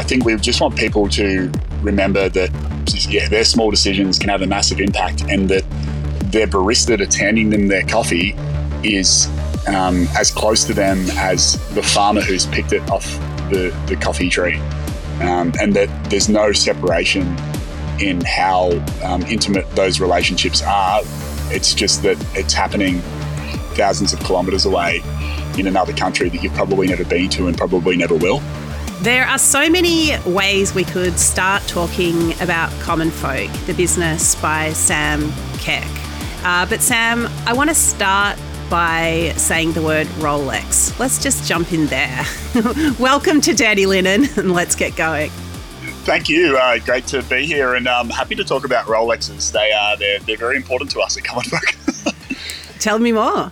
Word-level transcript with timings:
I 0.00 0.02
think 0.02 0.24
we 0.24 0.34
just 0.36 0.62
want 0.62 0.76
people 0.76 1.10
to 1.10 1.52
remember 1.82 2.30
that 2.30 2.50
yeah, 3.10 3.28
their 3.28 3.44
small 3.44 3.70
decisions 3.70 4.18
can 4.18 4.30
have 4.30 4.40
a 4.40 4.46
massive 4.46 4.80
impact, 4.80 5.24
and 5.28 5.46
that 5.50 5.62
their 6.32 6.46
barista 6.46 6.96
that's 6.96 7.14
handing 7.14 7.50
them 7.50 7.68
their 7.68 7.84
coffee 7.84 8.34
is 8.82 9.28
um, 9.68 10.08
as 10.18 10.30
close 10.30 10.64
to 10.64 10.72
them 10.72 11.04
as 11.18 11.58
the 11.74 11.82
farmer 11.82 12.22
who's 12.22 12.46
picked 12.46 12.72
it 12.72 12.80
off 12.90 13.04
the, 13.50 13.78
the 13.88 13.96
coffee 13.96 14.30
tree, 14.30 14.56
um, 15.20 15.52
and 15.60 15.74
that 15.74 15.90
there's 16.08 16.30
no 16.30 16.50
separation 16.50 17.36
in 18.00 18.22
how 18.22 18.70
um, 19.04 19.20
intimate 19.24 19.70
those 19.76 20.00
relationships 20.00 20.62
are. 20.62 21.02
It's 21.52 21.74
just 21.74 22.02
that 22.04 22.16
it's 22.34 22.54
happening 22.54 23.00
thousands 23.76 24.14
of 24.14 24.20
kilometres 24.20 24.64
away 24.64 25.02
in 25.58 25.66
another 25.66 25.92
country 25.92 26.30
that 26.30 26.42
you've 26.42 26.54
probably 26.54 26.86
never 26.86 27.04
been 27.04 27.28
to 27.30 27.48
and 27.48 27.58
probably 27.58 27.98
never 27.98 28.14
will. 28.14 28.40
There 29.02 29.24
are 29.24 29.38
so 29.38 29.70
many 29.70 30.10
ways 30.26 30.74
we 30.74 30.84
could 30.84 31.18
start 31.18 31.62
talking 31.66 32.38
about 32.42 32.70
Common 32.82 33.10
Folk, 33.10 33.50
the 33.64 33.72
business 33.72 34.34
by 34.42 34.74
Sam 34.74 35.32
Keck. 35.56 35.88
Uh, 36.44 36.66
but 36.66 36.82
Sam, 36.82 37.26
I 37.46 37.54
want 37.54 37.70
to 37.70 37.74
start 37.74 38.38
by 38.68 39.32
saying 39.38 39.72
the 39.72 39.80
word 39.80 40.06
Rolex. 40.18 40.98
Let's 40.98 41.18
just 41.18 41.48
jump 41.48 41.72
in 41.72 41.86
there. 41.86 42.26
Welcome 42.98 43.40
to 43.40 43.54
Daddy 43.54 43.86
Linen 43.86 44.26
and 44.36 44.52
let's 44.52 44.74
get 44.74 44.96
going. 44.96 45.30
Thank 46.04 46.28
you. 46.28 46.58
Uh, 46.58 46.78
great 46.80 47.06
to 47.06 47.22
be 47.22 47.46
here 47.46 47.76
and 47.76 47.88
um, 47.88 48.10
happy 48.10 48.34
to 48.34 48.44
talk 48.44 48.66
about 48.66 48.84
Rolexes. 48.84 49.50
They 49.50 49.72
are 49.72 49.96
they're, 49.96 50.18
they're 50.18 50.36
very 50.36 50.56
important 50.56 50.90
to 50.90 51.00
us 51.00 51.16
at 51.16 51.24
Common 51.24 51.44
Folk. 51.44 52.26
Tell 52.78 52.98
me 52.98 53.12
more. 53.12 53.50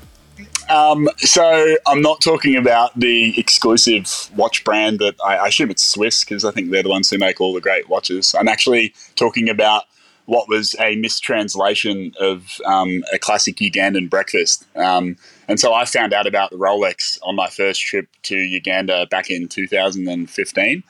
Um, 0.69 1.09
so 1.17 1.77
I'm 1.87 2.03
not 2.03 2.21
talking 2.21 2.57
about 2.57 2.99
the 2.99 3.39
exclusive 3.39 4.31
watch 4.37 4.65
brand 4.65 4.99
that 4.99 5.15
I, 5.25 5.37
I 5.37 5.49
assume 5.49 5.71
it's 5.71 5.87
Swiss 5.87 6.25
because 6.25 6.45
I 6.45 6.51
think 6.51 6.71
they're 6.71 6.83
the 6.83 6.91
ones 6.91 7.11
who 7.11 7.19
make 7.19 7.41
all 7.41 7.55
the 7.55 7.61
great 7.61 7.89
watches. 7.89 8.35
I'm 8.39 8.49
actually 8.49 8.95
talking 9.17 9.49
about 9.49 9.85
what 10.27 10.47
was 10.47 10.77
a 10.79 10.95
mistranslation 10.97 12.13
of 12.21 12.61
um, 12.67 13.03
a 13.11 13.19
classic 13.19 13.57
Ugandan 13.57 14.11
breakfast. 14.11 14.67
Um, 14.77 15.17
and 15.49 15.59
so 15.59 15.73
I 15.73 15.87
found 15.87 16.13
out 16.13 16.27
about 16.27 16.51
the 16.51 16.59
Rolex 16.59 17.19
on 17.23 17.35
my 17.35 17.49
first 17.49 17.81
trip 17.81 18.09
to 18.25 18.37
Uganda 18.37 19.07
back 19.07 19.31
in 19.31 19.49
2015 19.49 20.83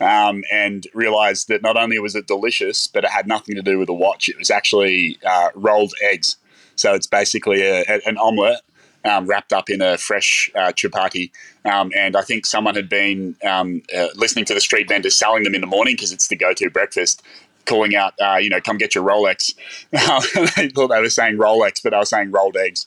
um, 0.00 0.44
and 0.50 0.86
realized 0.94 1.48
that 1.48 1.60
not 1.60 1.76
only 1.76 1.98
was 1.98 2.16
it 2.16 2.26
delicious, 2.26 2.86
but 2.86 3.04
it 3.04 3.10
had 3.10 3.26
nothing 3.26 3.54
to 3.56 3.62
do 3.62 3.78
with 3.78 3.90
a 3.90 3.94
watch. 3.94 4.30
It 4.30 4.38
was 4.38 4.50
actually 4.50 5.18
uh, 5.26 5.50
rolled 5.54 5.92
eggs. 6.02 6.38
So 6.74 6.94
it's 6.94 7.06
basically 7.06 7.60
a, 7.60 7.84
an 8.06 8.16
omelette 8.16 8.62
um, 9.06 9.26
wrapped 9.26 9.52
up 9.52 9.70
in 9.70 9.80
a 9.80 9.96
fresh 9.96 10.50
uh, 10.54 10.72
chapati. 10.72 11.30
Um, 11.64 11.92
and 11.96 12.16
I 12.16 12.22
think 12.22 12.44
someone 12.44 12.74
had 12.74 12.88
been 12.88 13.36
um, 13.46 13.82
uh, 13.96 14.08
listening 14.14 14.44
to 14.46 14.54
the 14.54 14.60
street 14.60 14.88
vendors 14.88 15.14
selling 15.14 15.44
them 15.44 15.54
in 15.54 15.60
the 15.60 15.66
morning 15.66 15.94
because 15.94 16.12
it's 16.12 16.28
the 16.28 16.36
go 16.36 16.52
to 16.52 16.70
breakfast 16.70 17.22
calling 17.66 17.96
out, 17.96 18.14
uh, 18.20 18.36
you 18.40 18.48
know, 18.48 18.60
come 18.60 18.78
get 18.78 18.94
your 18.94 19.04
Rolex. 19.04 19.54
they 20.56 20.68
thought 20.68 20.88
they 20.88 21.00
were 21.00 21.10
saying 21.10 21.36
Rolex, 21.36 21.82
but 21.82 21.92
I 21.92 21.98
was 21.98 22.08
saying 22.08 22.30
rolled 22.30 22.56
eggs. 22.56 22.86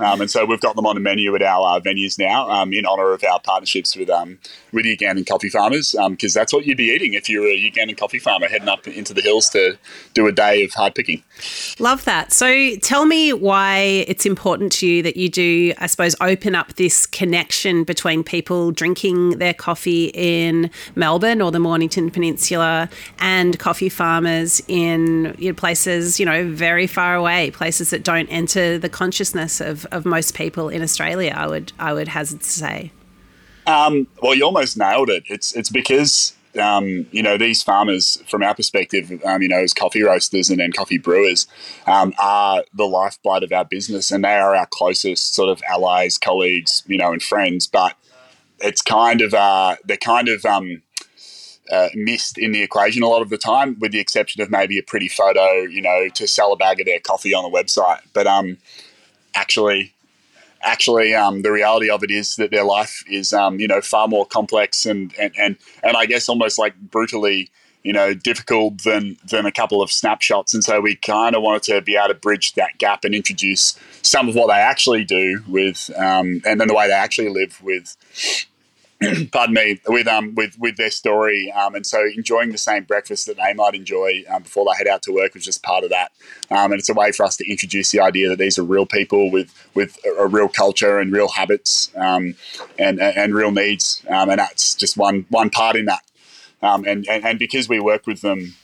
Um, 0.00 0.22
and 0.22 0.30
so 0.30 0.44
we've 0.44 0.60
got 0.60 0.76
them 0.76 0.86
on 0.86 0.94
the 0.94 1.00
menu 1.00 1.34
at 1.34 1.42
our 1.42 1.76
uh, 1.76 1.80
venues 1.80 2.18
now 2.18 2.48
um, 2.50 2.72
in 2.72 2.86
honour 2.86 3.12
of 3.12 3.22
our 3.24 3.38
partnerships 3.40 3.96
with 3.96 4.10
um, 4.10 4.38
with 4.72 4.86
Ugandan 4.86 5.26
coffee 5.26 5.48
farmers 5.48 5.94
because 6.08 6.36
um, 6.36 6.40
that's 6.40 6.52
what 6.52 6.66
you'd 6.66 6.78
be 6.78 6.90
eating 6.90 7.14
if 7.14 7.28
you're 7.28 7.46
a 7.46 7.70
Ugandan 7.70 7.98
coffee 7.98 8.18
farmer 8.18 8.48
heading 8.48 8.68
up 8.68 8.86
into 8.88 9.12
the 9.12 9.20
hills 9.20 9.50
to 9.50 9.78
do 10.14 10.26
a 10.26 10.32
day 10.32 10.64
of 10.64 10.72
hard 10.72 10.94
picking. 10.94 11.22
Love 11.78 12.04
that. 12.04 12.32
So 12.32 12.76
tell 12.76 13.04
me 13.04 13.32
why 13.32 14.04
it's 14.08 14.24
important 14.24 14.72
to 14.72 14.86
you 14.86 15.02
that 15.02 15.16
you 15.16 15.28
do, 15.28 15.72
I 15.78 15.86
suppose, 15.86 16.16
open 16.20 16.54
up 16.54 16.74
this 16.74 17.06
connection 17.06 17.84
between 17.84 18.24
people 18.24 18.70
drinking 18.70 19.38
their 19.38 19.54
coffee 19.54 20.10
in 20.14 20.70
Melbourne 20.94 21.42
or 21.42 21.50
the 21.50 21.60
Mornington 21.60 22.10
Peninsula 22.10 22.88
and 23.18 23.58
coffee 23.58 23.88
farmers 23.88 24.62
in 24.68 25.34
you 25.38 25.52
places, 25.54 26.18
you 26.18 26.26
know, 26.26 26.50
very 26.50 26.86
far 26.86 27.14
away, 27.14 27.50
places 27.50 27.90
that 27.90 28.02
don't 28.02 28.28
enter 28.28 28.78
the 28.78 28.88
consciousness 28.88 29.60
of 29.60 29.86
of 29.92 30.04
most 30.04 30.34
people 30.34 30.68
in 30.68 30.82
Australia. 30.82 31.32
I 31.36 31.46
would 31.46 31.72
I 31.78 31.92
would 31.92 32.08
hazard 32.08 32.40
to 32.40 32.50
say. 32.50 32.92
Um, 33.66 34.06
well, 34.22 34.34
you 34.34 34.44
almost 34.44 34.76
nailed 34.76 35.10
it. 35.10 35.24
It's 35.28 35.52
it's 35.54 35.70
because 35.70 36.34
um, 36.60 37.06
you 37.12 37.22
know 37.22 37.36
these 37.36 37.62
farmers, 37.62 38.22
from 38.28 38.42
our 38.42 38.54
perspective, 38.54 39.10
um, 39.24 39.42
you 39.42 39.48
know, 39.48 39.60
as 39.60 39.72
coffee 39.72 40.02
roasters 40.02 40.50
and 40.50 40.60
then 40.60 40.72
coffee 40.72 40.98
brewers, 40.98 41.46
um, 41.86 42.12
are 42.18 42.64
the 42.74 42.86
lifeblood 42.86 43.42
of 43.42 43.52
our 43.52 43.64
business, 43.64 44.10
and 44.10 44.24
they 44.24 44.34
are 44.34 44.56
our 44.56 44.66
closest 44.66 45.34
sort 45.34 45.48
of 45.48 45.62
allies, 45.68 46.18
colleagues, 46.18 46.82
you 46.86 46.98
know, 46.98 47.12
and 47.12 47.22
friends. 47.22 47.66
But 47.66 47.94
it's 48.60 48.82
kind 48.82 49.20
of 49.20 49.34
uh, 49.34 49.76
they're 49.84 49.96
kind 49.96 50.28
of 50.28 50.44
um, 50.44 50.82
uh, 51.70 51.88
missed 51.94 52.38
in 52.38 52.52
the 52.52 52.62
equation 52.62 53.02
a 53.02 53.08
lot 53.08 53.22
of 53.22 53.30
the 53.30 53.38
time, 53.38 53.78
with 53.78 53.92
the 53.92 54.00
exception 54.00 54.42
of 54.42 54.50
maybe 54.50 54.78
a 54.78 54.82
pretty 54.82 55.08
photo, 55.08 55.60
you 55.60 55.82
know, 55.82 56.08
to 56.08 56.26
sell 56.26 56.52
a 56.52 56.56
bag 56.56 56.80
of 56.80 56.86
their 56.86 57.00
coffee 57.00 57.34
on 57.34 57.44
a 57.44 57.48
website. 57.50 58.00
But 58.12 58.26
um, 58.26 58.58
actually 59.40 59.92
actually 60.62 61.14
um, 61.14 61.42
the 61.42 61.50
reality 61.50 61.88
of 61.88 62.02
it 62.02 62.10
is 62.10 62.36
that 62.36 62.50
their 62.50 62.64
life 62.64 63.02
is 63.08 63.32
um, 63.32 63.58
you 63.58 63.66
know 63.66 63.80
far 63.80 64.06
more 64.08 64.26
complex 64.26 64.86
and, 64.86 65.14
and 65.18 65.32
and 65.38 65.56
and 65.82 65.96
I 65.96 66.06
guess 66.06 66.28
almost 66.28 66.58
like 66.58 66.74
brutally 66.76 67.50
you 67.82 67.92
know 67.92 68.12
difficult 68.12 68.82
than 68.84 69.16
than 69.24 69.46
a 69.46 69.52
couple 69.52 69.82
of 69.82 69.90
snapshots. 69.90 70.52
And 70.54 70.62
so 70.62 70.80
we 70.80 70.96
kind 70.96 71.34
of 71.34 71.42
wanted 71.42 71.62
to 71.64 71.80
be 71.80 71.96
able 71.96 72.08
to 72.08 72.14
bridge 72.14 72.54
that 72.54 72.78
gap 72.78 73.04
and 73.04 73.14
introduce 73.14 73.78
some 74.02 74.28
of 74.28 74.34
what 74.34 74.48
they 74.48 74.60
actually 74.60 75.04
do 75.04 75.42
with 75.48 75.90
um, 75.96 76.42
and 76.44 76.60
then 76.60 76.68
the 76.68 76.74
way 76.74 76.88
they 76.88 76.94
actually 76.94 77.30
live 77.30 77.60
with 77.62 77.96
pardon 79.32 79.54
me, 79.54 79.80
with 79.88 80.06
um 80.06 80.34
with 80.34 80.58
with 80.58 80.76
their 80.76 80.90
story, 80.90 81.50
um, 81.52 81.74
and 81.74 81.86
so 81.86 82.04
enjoying 82.16 82.50
the 82.50 82.58
same 82.58 82.84
breakfast 82.84 83.24
that 83.26 83.36
they 83.38 83.54
might 83.54 83.74
enjoy 83.74 84.22
um, 84.28 84.42
before 84.42 84.66
they 84.66 84.76
head 84.76 84.86
out 84.86 85.00
to 85.02 85.12
work 85.12 85.32
was 85.32 85.44
just 85.44 85.62
part 85.62 85.84
of 85.84 85.90
that, 85.90 86.12
um, 86.50 86.70
and 86.70 86.78
it's 86.78 86.88
a 86.90 86.94
way 86.94 87.10
for 87.10 87.24
us 87.24 87.34
to 87.38 87.50
introduce 87.50 87.90
the 87.92 88.00
idea 88.00 88.28
that 88.28 88.38
these 88.38 88.58
are 88.58 88.62
real 88.62 88.84
people 88.84 89.30
with 89.30 89.54
with 89.74 89.98
a, 90.04 90.24
a 90.24 90.26
real 90.26 90.48
culture 90.48 90.98
and 90.98 91.12
real 91.14 91.28
habits, 91.28 91.90
um, 91.96 92.34
and, 92.78 93.00
and, 93.00 93.16
and 93.16 93.34
real 93.34 93.50
needs, 93.50 94.04
um, 94.10 94.28
and 94.28 94.38
that's 94.38 94.74
just 94.74 94.98
one 94.98 95.24
one 95.30 95.48
part 95.48 95.76
in 95.76 95.86
that, 95.86 96.02
um, 96.60 96.84
and, 96.84 97.08
and 97.08 97.24
and 97.24 97.38
because 97.38 97.70
we 97.70 97.80
work 97.80 98.06
with 98.06 98.20
them 98.20 98.54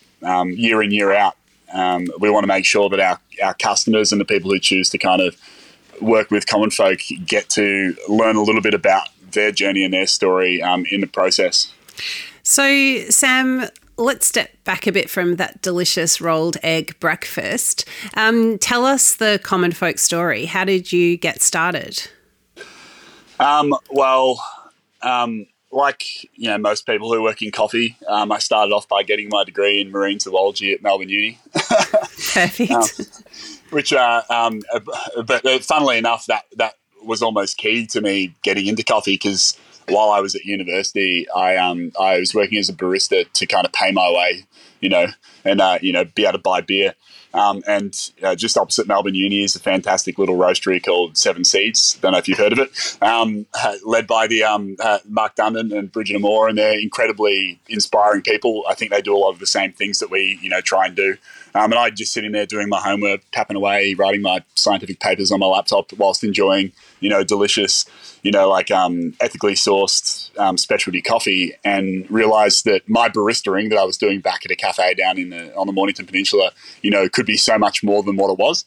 year 0.49 0.83
in 0.83 0.91
year 0.91 1.15
out, 1.15 1.37
um, 1.73 2.07
we 2.21 2.29
want 2.29 2.43
to 2.43 2.49
make 2.49 2.67
sure 2.67 2.91
that 2.91 3.01
our 3.01 3.19
our 3.43 3.55
customers 3.55 4.13
and 4.13 4.21
the 4.21 4.25
people 4.27 4.51
who 4.51 4.59
choose 4.59 4.91
to 4.91 4.99
kind 4.99 5.23
of 5.23 5.35
work 6.03 6.31
with 6.31 6.47
common 6.47 6.71
folk 6.71 6.99
get 7.25 7.49
to 7.49 7.97
learn 8.07 8.37
a 8.37 8.43
little 8.43 8.61
bit 8.61 8.75
about 8.75 9.09
their 9.37 9.53
journey 9.53 9.85
and 9.85 9.95
their 9.95 10.09
story 10.09 10.61
um, 10.61 10.85
in 10.91 11.01
the 11.01 11.07
process. 11.07 11.73
So, 12.43 13.01
Sam, 13.09 13.69
let's 13.97 14.27
step 14.27 14.53
back 14.65 14.87
a 14.87 14.93
bit 14.93 15.09
from 15.09 15.37
that 15.37 15.63
delicious 15.63 16.21
rolled 16.21 16.57
egg 16.63 16.99
breakfast. 17.01 17.85
Um, 18.15 18.59
tell 18.59 18.85
us 18.85 19.17
the 19.17 19.41
common 19.43 19.73
folk 19.73 19.99
story. 19.99 20.47
How 20.47 20.65
did 20.65 20.93
you 20.93 21.17
get 21.17 21.41
started? 21.41 22.09
Um, 23.39 23.75
well, 23.91 24.43
um, 25.03 25.47
like 25.73 26.25
you 26.35 26.49
know 26.49 26.59
most 26.59 26.87
people 26.87 27.13
who 27.13 27.23
work 27.23 27.43
in 27.43 27.51
coffee, 27.51 27.97
um, 28.09 28.33
I 28.33 28.39
started 28.39 28.73
off 28.73 28.89
by 28.89 29.03
getting 29.03 29.29
my 29.29 29.45
degree 29.45 29.81
in 29.81 29.91
marine 29.91 30.19
zoology 30.19 30.73
at 30.73 30.83
Melbourne 30.83 31.09
Uni. 31.09 31.39
Perfect. 31.53 32.71
Um, 32.71 32.85
which, 33.71 33.93
uh, 33.93 34.23
um, 34.31 34.63
but 35.25 35.45
uh, 35.45 35.59
funnily 35.59 35.99
enough, 35.99 36.27
that 36.27 36.45
that 36.57 36.75
was 37.07 37.23
almost 37.23 37.57
key 37.57 37.87
to 37.87 38.01
me 38.01 38.35
getting 38.43 38.67
into 38.67 38.83
coffee 38.83 39.15
because 39.15 39.57
while 39.89 40.11
I 40.11 40.21
was 40.21 40.35
at 40.35 40.45
university, 40.45 41.27
I 41.31 41.57
um 41.57 41.93
I 41.99 42.19
was 42.19 42.35
working 42.35 42.59
as 42.59 42.69
a 42.69 42.75
barista 42.75 43.31
to 43.33 43.47
kind 43.47 43.67
of 43.67 43.73
pay 43.73 43.93
my 43.93 44.11
way, 44.11 44.45
you 44.81 44.89
know, 44.89 45.07
and 45.45 45.61
uh, 45.61 45.79
you 45.81 45.93
know 45.93 46.05
be 46.05 46.25
able 46.25 46.33
to 46.33 46.39
buy 46.39 46.61
beer. 46.61 46.95
Um, 47.37 47.63
and 47.67 48.11
uh, 48.23 48.35
just 48.35 48.57
opposite 48.57 48.89
Melbourne 48.89 49.15
Uni 49.15 49.45
is 49.45 49.55
a 49.55 49.61
fantastic 49.61 50.19
little 50.19 50.37
roastery 50.37 50.83
called 50.83 51.19
Seven 51.19 51.45
Seeds. 51.45 51.99
Don't 52.01 52.13
know 52.13 52.19
if 52.19 52.29
you've 52.29 52.39
heard 52.39 52.55
of 52.55 52.59
it. 52.59 52.97
Um, 53.03 53.45
led 53.85 54.07
by 54.07 54.27
the 54.27 54.43
um, 54.43 54.77
uh, 54.81 55.01
Mark 55.07 55.37
Dundon 55.37 55.77
and 55.77 55.93
Bridget 55.93 56.17
Amor, 56.17 56.49
and 56.49 56.57
they're 56.57 56.81
incredibly 56.81 57.61
inspiring 57.69 58.23
people. 58.23 58.65
I 58.69 58.75
think 58.75 58.91
they 58.91 59.03
do 59.03 59.15
a 59.15 59.19
lot 59.19 59.33
of 59.33 59.39
the 59.39 59.47
same 59.47 59.73
things 59.73 59.99
that 59.99 60.11
we, 60.11 60.39
you 60.41 60.49
know, 60.49 60.63
try 60.63 60.87
and 60.87 60.97
do. 60.97 61.17
Um, 61.55 61.73
and 61.73 61.75
I 61.75 61.91
just 61.91 62.13
sit 62.13 62.25
in 62.25 62.33
there 62.33 62.47
doing 62.47 62.69
my 62.69 62.81
homework, 62.81 63.21
tapping 63.33 63.57
away, 63.57 63.95
writing 63.95 64.23
my 64.23 64.43
scientific 64.55 65.01
papers 65.01 65.31
on 65.31 65.41
my 65.41 65.47
laptop 65.47 65.93
whilst 65.95 66.25
enjoying, 66.25 66.73
you 67.01 67.11
know, 67.11 67.23
delicious, 67.23 67.85
you 68.27 68.33
know, 68.33 68.49
like 68.49 68.73
um, 68.73 69.15
ethically 69.21 69.55
sourced 69.55 70.37
um, 70.37 70.59
specialty 70.59 71.01
coffee, 71.01 71.53
and 71.65 72.11
realised 72.11 72.65
that 72.65 72.83
my 72.89 73.09
baristaing 73.09 73.69
that 73.69 73.79
I 73.79 73.85
was 73.85 73.97
doing 73.97 74.21
back 74.21 74.45
at 74.45 74.51
a 74.51 74.57
cafe 74.57 74.95
down 74.95 75.17
in 75.17 75.31
the 75.31 75.55
on 75.55 75.69
the 75.69 75.73
Mornington 75.73 76.07
Peninsula, 76.07 76.51
you 76.83 76.91
know, 76.91 77.09
could 77.09 77.25
be 77.25 77.37
so 77.37 77.57
much 77.57 77.85
more 77.85 78.03
than 78.03 78.17
what 78.17 78.29
it 78.33 78.37
was. 78.37 78.65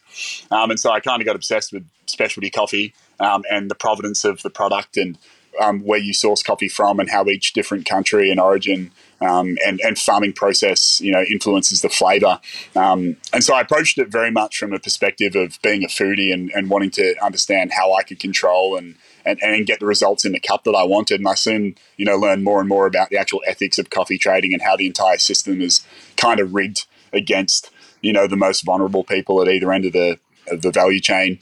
Um, 0.50 0.72
and 0.72 0.80
so 0.80 0.92
I 0.92 1.02
kind 1.02 1.22
of 1.22 1.26
got 1.26 1.36
obsessed 1.36 1.74
with 1.74 1.86
specialty 2.06 2.50
coffee 2.50 2.94
um, 3.20 3.44
and 3.52 3.70
the 3.70 3.76
provenance 3.76 4.24
of 4.24 4.42
the 4.44 4.50
product 4.50 4.96
and 4.96 5.18
um, 5.60 5.82
where 5.82 6.00
you 6.00 6.14
source 6.14 6.42
coffee 6.42 6.70
from 6.70 6.98
and 7.02 7.10
how 7.10 7.26
each 7.26 7.52
different 7.52 7.86
country 7.86 8.32
and 8.32 8.40
origin 8.40 8.92
um, 9.20 9.58
and, 9.66 9.82
and 9.82 10.00
farming 10.00 10.32
process, 10.32 11.02
you 11.02 11.12
know, 11.12 11.22
influences 11.24 11.82
the 11.82 11.90
flavour. 11.90 12.40
Um, 12.78 13.18
and 13.34 13.44
so 13.44 13.54
I 13.54 13.60
approached 13.60 13.98
it 13.98 14.08
very 14.08 14.32
much 14.32 14.58
from 14.58 14.72
a 14.72 14.80
perspective 14.80 15.36
of 15.36 15.62
being 15.62 15.84
a 15.84 15.88
foodie 15.88 16.34
and, 16.34 16.50
and 16.52 16.70
wanting 16.70 16.92
to 16.92 17.16
understand 17.22 17.74
how 17.74 17.94
I 17.94 18.04
could 18.04 18.22
control 18.22 18.78
and 18.78 18.96
and, 19.30 19.54
and 19.56 19.66
get 19.66 19.80
the 19.80 19.86
results 19.86 20.26
in 20.26 20.32
the 20.32 20.40
cup 20.40 20.64
that 20.64 20.76
I 20.76 20.84
wanted. 20.84 21.20
And 21.20 21.28
I 21.28 21.36
soon, 21.36 21.76
you 21.98 22.06
know, 22.06 22.16
learned 22.16 22.44
more 22.44 22.60
and 22.60 22.70
more 22.70 22.88
about 22.88 23.10
the 23.10 23.18
actual 23.18 23.42
ethics 23.48 23.78
of 23.78 23.90
coffee 23.90 24.18
trading 24.18 24.54
and 24.54 24.62
how 24.62 24.76
the 24.76 24.88
entire 24.88 25.18
system 25.18 25.62
is 25.62 25.86
kind 26.18 26.40
of 26.40 26.54
rigged 26.54 26.86
against, 27.14 27.72
you 28.02 28.14
know, 28.14 28.28
the 28.28 28.38
most 28.38 28.62
vulnerable 28.62 29.04
people 29.04 29.42
at 29.42 29.48
either 29.48 29.72
end 29.72 29.86
of 29.86 29.94
the 29.94 30.20
of 30.48 30.62
the 30.64 30.72
value 30.72 31.00
chain. 31.00 31.40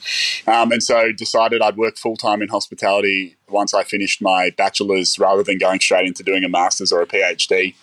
Um, 0.47 0.71
and 0.71 0.83
so 0.83 1.11
decided 1.11 1.61
I'd 1.61 1.77
work 1.77 1.97
full 1.97 2.17
time 2.17 2.41
in 2.41 2.49
hospitality 2.49 3.37
once 3.49 3.73
I 3.73 3.83
finished 3.83 4.21
my 4.21 4.51
bachelor's 4.57 5.17
rather 5.17 5.43
than 5.43 5.57
going 5.57 5.79
straight 5.79 6.05
into 6.05 6.23
doing 6.23 6.43
a 6.43 6.49
master's 6.49 6.91
or 6.91 7.01
a 7.01 7.07
PhD 7.07 7.73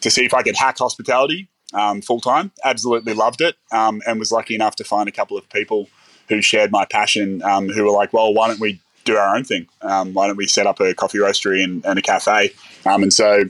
to 0.00 0.10
see 0.10 0.24
if 0.24 0.34
I 0.34 0.42
could 0.42 0.56
hack 0.56 0.78
hospitality 0.78 1.48
um, 1.72 2.02
full 2.02 2.20
time. 2.20 2.52
Absolutely 2.64 3.14
loved 3.14 3.40
it 3.40 3.56
um, 3.70 4.02
and 4.06 4.18
was 4.18 4.32
lucky 4.32 4.54
enough 4.54 4.76
to 4.76 4.84
find 4.84 5.08
a 5.08 5.12
couple 5.12 5.38
of 5.38 5.48
people 5.50 5.88
who 6.28 6.40
shared 6.40 6.70
my 6.70 6.84
passion 6.84 7.42
um, 7.42 7.68
who 7.68 7.84
were 7.84 7.90
like, 7.90 8.12
well, 8.12 8.32
why 8.32 8.48
don't 8.48 8.60
we 8.60 8.80
do 9.04 9.16
our 9.16 9.36
own 9.36 9.44
thing? 9.44 9.68
Um, 9.80 10.14
why 10.14 10.26
don't 10.26 10.36
we 10.36 10.46
set 10.46 10.66
up 10.66 10.80
a 10.80 10.94
coffee 10.94 11.18
roastery 11.18 11.62
and, 11.62 11.84
and 11.84 11.98
a 11.98 12.02
cafe? 12.02 12.52
Um, 12.86 13.02
and 13.02 13.12
so 13.12 13.44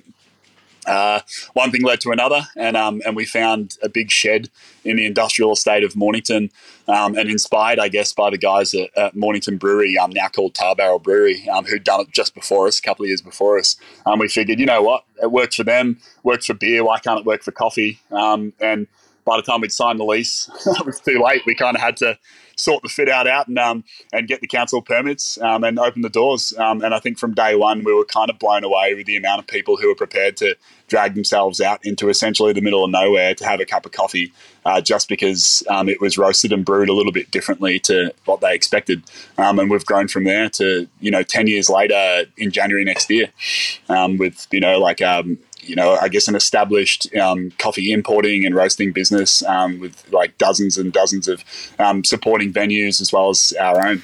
uh, 0.87 1.21
one 1.53 1.71
thing 1.71 1.83
led 1.83 2.01
to 2.01 2.11
another, 2.11 2.43
and 2.57 2.77
um, 2.77 3.03
and 3.07 3.15
we 3.15 3.25
found 3.25 3.77
a 3.83 3.89
big 3.89 4.11
shed 4.11 4.51
in 4.85 4.97
the 4.97 5.07
industrial 5.07 5.53
estate 5.53 5.85
of 5.85 5.95
Mornington, 5.95 6.51
um, 6.89 7.17
and 7.17 7.31
inspired, 7.31 7.79
I 7.79 7.89
guess, 7.89 8.13
by 8.13 8.31
the 8.31 8.39
guys 8.39 8.75
at, 8.75 8.97
at 8.97 9.15
Mornington 9.15 9.59
Brewery, 9.59 9.97
um, 9.97 10.11
now 10.11 10.29
called 10.29 10.55
Tar 10.55 10.75
Barrel 10.75 10.99
Brewery, 10.99 11.49
um, 11.49 11.65
who'd 11.65 11.85
done 11.85 12.01
it 12.01 12.11
just 12.11 12.35
before 12.35 12.67
us, 12.67 12.79
a 12.79 12.83
couple 12.83 13.05
of 13.05 13.09
years 13.09 13.23
before 13.23 13.59
us. 13.59 13.77
Um, 14.07 14.19
we 14.19 14.29
figured, 14.29 14.59
you 14.59 14.67
know 14.67 14.83
what, 14.83 15.05
it 15.23 15.31
works 15.31 15.57
for 15.57 15.65
them, 15.65 15.99
works 16.25 16.47
for 16.47 16.55
beer. 16.55 16.85
Why 16.85 16.99
can't 16.99 17.21
it 17.21 17.27
work 17.27 17.43
for 17.43 17.53
coffee? 17.53 18.01
Um, 18.11 18.53
and 18.61 18.89
by 19.25 19.37
the 19.37 19.43
time 19.43 19.61
we'd 19.61 19.73
signed 19.73 20.01
the 20.01 20.05
lease, 20.05 20.51
it 20.67 20.85
was 20.85 20.99
too 20.99 21.23
late. 21.23 21.43
We 21.47 21.55
kind 21.55 21.77
of 21.77 21.81
had 21.81 21.97
to 21.99 22.19
sort 22.57 22.83
the 22.83 22.89
fit 22.89 23.09
out 23.09 23.27
out 23.27 23.49
and 23.49 23.59
um, 23.59 23.85
and 24.13 24.29
get 24.29 24.41
the 24.41 24.47
council 24.47 24.83
permits 24.83 25.41
um, 25.41 25.65
and 25.65 25.79
open 25.79 26.03
the 26.03 26.09
doors. 26.09 26.53
Um, 26.59 26.83
and 26.83 26.95
I 26.95 26.99
think 26.99 27.19
from 27.19 27.35
day 27.35 27.55
one 27.55 27.85
we 27.85 27.95
were 27.95 28.05
kind 28.05 28.31
of 28.31 28.39
blown 28.39 28.65
away 28.65 28.95
with 28.95 29.07
the 29.07 29.17
amount 29.17 29.41
of 29.41 29.47
people 29.47 29.77
who 29.77 29.89
were 29.89 29.95
prepared 29.95 30.37
to 30.39 30.57
drag 30.89 31.15
themselves 31.15 31.61
out 31.61 31.85
into 31.85 32.09
essentially 32.09 32.53
the 32.53 32.61
middle 32.61 32.85
of 32.85 32.91
nowhere 32.91 33.35
to 33.35 33.45
have 33.47 33.61
a 33.61 33.65
cup 33.65 33.87
of 33.87 33.93
coffee, 33.93 34.33
uh, 34.67 34.81
just 34.81 35.09
because 35.09 35.63
um, 35.69 35.89
it 35.89 36.01
was 36.01 36.19
roasted 36.19 36.53
and 36.53 36.65
brewed 36.65 36.89
a 36.89 36.93
little 36.93 37.13
bit 37.13 37.31
differently 37.31 37.79
to 37.79 38.13
what 38.27 38.41
they 38.41 38.55
expected. 38.55 39.03
Um, 39.39 39.59
and 39.59 39.71
we've 39.71 39.87
grown 39.87 40.09
from 40.09 40.25
there 40.25 40.49
to 40.51 40.89
you 41.01 41.11
know 41.11 41.23
ten 41.23 41.47
years 41.47 41.69
later 41.71 42.25
in 42.37 42.51
January 42.51 42.85
next 42.85 43.11
year, 43.11 43.29
um, 43.89 44.19
with 44.19 44.47
you 44.51 44.61
know 44.61 44.79
like 44.79 45.01
you 45.63 45.77
know, 45.77 45.97
I 46.01 46.09
guess 46.09 46.29
an 46.29 46.35
established 46.35 47.15
um, 47.17 47.53
coffee 47.59 47.93
importing 47.93 48.45
and 48.45 48.55
roasting 48.55 48.93
business 48.93 49.43
um, 49.45 49.79
with 49.79 50.11
like 50.13 50.37
dozens 50.39 50.77
and 50.77 50.93
dozens 50.93 51.29
of 51.29 51.45
um, 51.79 52.05
supporting 52.05 52.53
venues 52.53 53.01
as 53.01 53.13
well 53.13 53.31
as 53.31 53.53
our 53.59 53.87
own. 53.87 54.03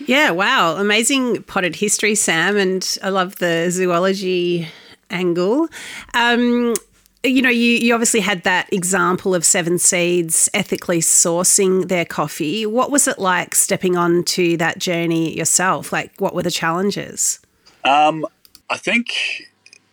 Yeah, 0.00 0.30
wow. 0.30 0.76
Amazing 0.76 1.44
potted 1.44 1.76
history, 1.76 2.14
Sam. 2.14 2.56
And 2.56 2.98
I 3.02 3.10
love 3.10 3.36
the 3.36 3.70
zoology 3.70 4.68
angle. 5.10 5.68
Um, 6.14 6.74
you 7.22 7.40
know, 7.40 7.48
you, 7.48 7.78
you 7.78 7.94
obviously 7.94 8.20
had 8.20 8.42
that 8.42 8.70
example 8.72 9.34
of 9.34 9.44
Seven 9.44 9.78
Seeds 9.78 10.48
ethically 10.52 11.00
sourcing 11.00 11.88
their 11.88 12.04
coffee. 12.04 12.66
What 12.66 12.90
was 12.90 13.08
it 13.08 13.18
like 13.18 13.54
stepping 13.54 13.96
onto 13.96 14.56
that 14.58 14.78
journey 14.78 15.34
yourself? 15.36 15.92
Like, 15.92 16.12
what 16.20 16.34
were 16.34 16.42
the 16.42 16.50
challenges? 16.50 17.40
Um, 17.84 18.26
I 18.68 18.76
think 18.76 19.14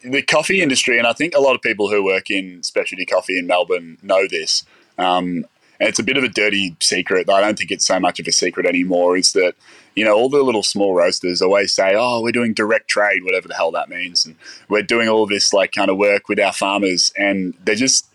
the 0.03 0.21
coffee 0.21 0.61
industry, 0.61 0.97
and 0.97 1.07
I 1.07 1.13
think 1.13 1.35
a 1.35 1.41
lot 1.41 1.55
of 1.55 1.61
people 1.61 1.89
who 1.89 2.03
work 2.03 2.29
in 2.29 2.63
specialty 2.63 3.05
coffee 3.05 3.37
in 3.37 3.47
Melbourne 3.47 3.97
know 4.01 4.27
this. 4.27 4.63
Um, 4.97 5.45
and 5.79 5.89
it's 5.89 5.99
a 5.99 6.03
bit 6.03 6.15
of 6.15 6.23
a 6.23 6.29
dirty 6.29 6.75
secret. 6.79 7.27
I 7.27 7.41
don't 7.41 7.57
think 7.57 7.71
it's 7.71 7.85
so 7.85 7.99
much 7.99 8.19
of 8.19 8.27
a 8.27 8.31
secret 8.31 8.67
anymore. 8.67 9.17
Is 9.17 9.33
that 9.33 9.55
you 9.95 10.05
know 10.05 10.15
all 10.15 10.29
the 10.29 10.43
little 10.43 10.63
small 10.63 10.93
roasters 10.93 11.41
always 11.41 11.73
say, 11.73 11.95
"Oh, 11.95 12.21
we're 12.21 12.31
doing 12.31 12.53
direct 12.53 12.87
trade, 12.87 13.23
whatever 13.23 13.47
the 13.47 13.55
hell 13.55 13.71
that 13.71 13.89
means," 13.89 14.25
and 14.25 14.35
we're 14.69 14.83
doing 14.83 15.09
all 15.09 15.25
this 15.25 15.53
like 15.53 15.71
kind 15.71 15.89
of 15.89 15.97
work 15.97 16.29
with 16.29 16.39
our 16.39 16.53
farmers, 16.53 17.11
and 17.17 17.55
they're 17.63 17.75
just 17.75 18.05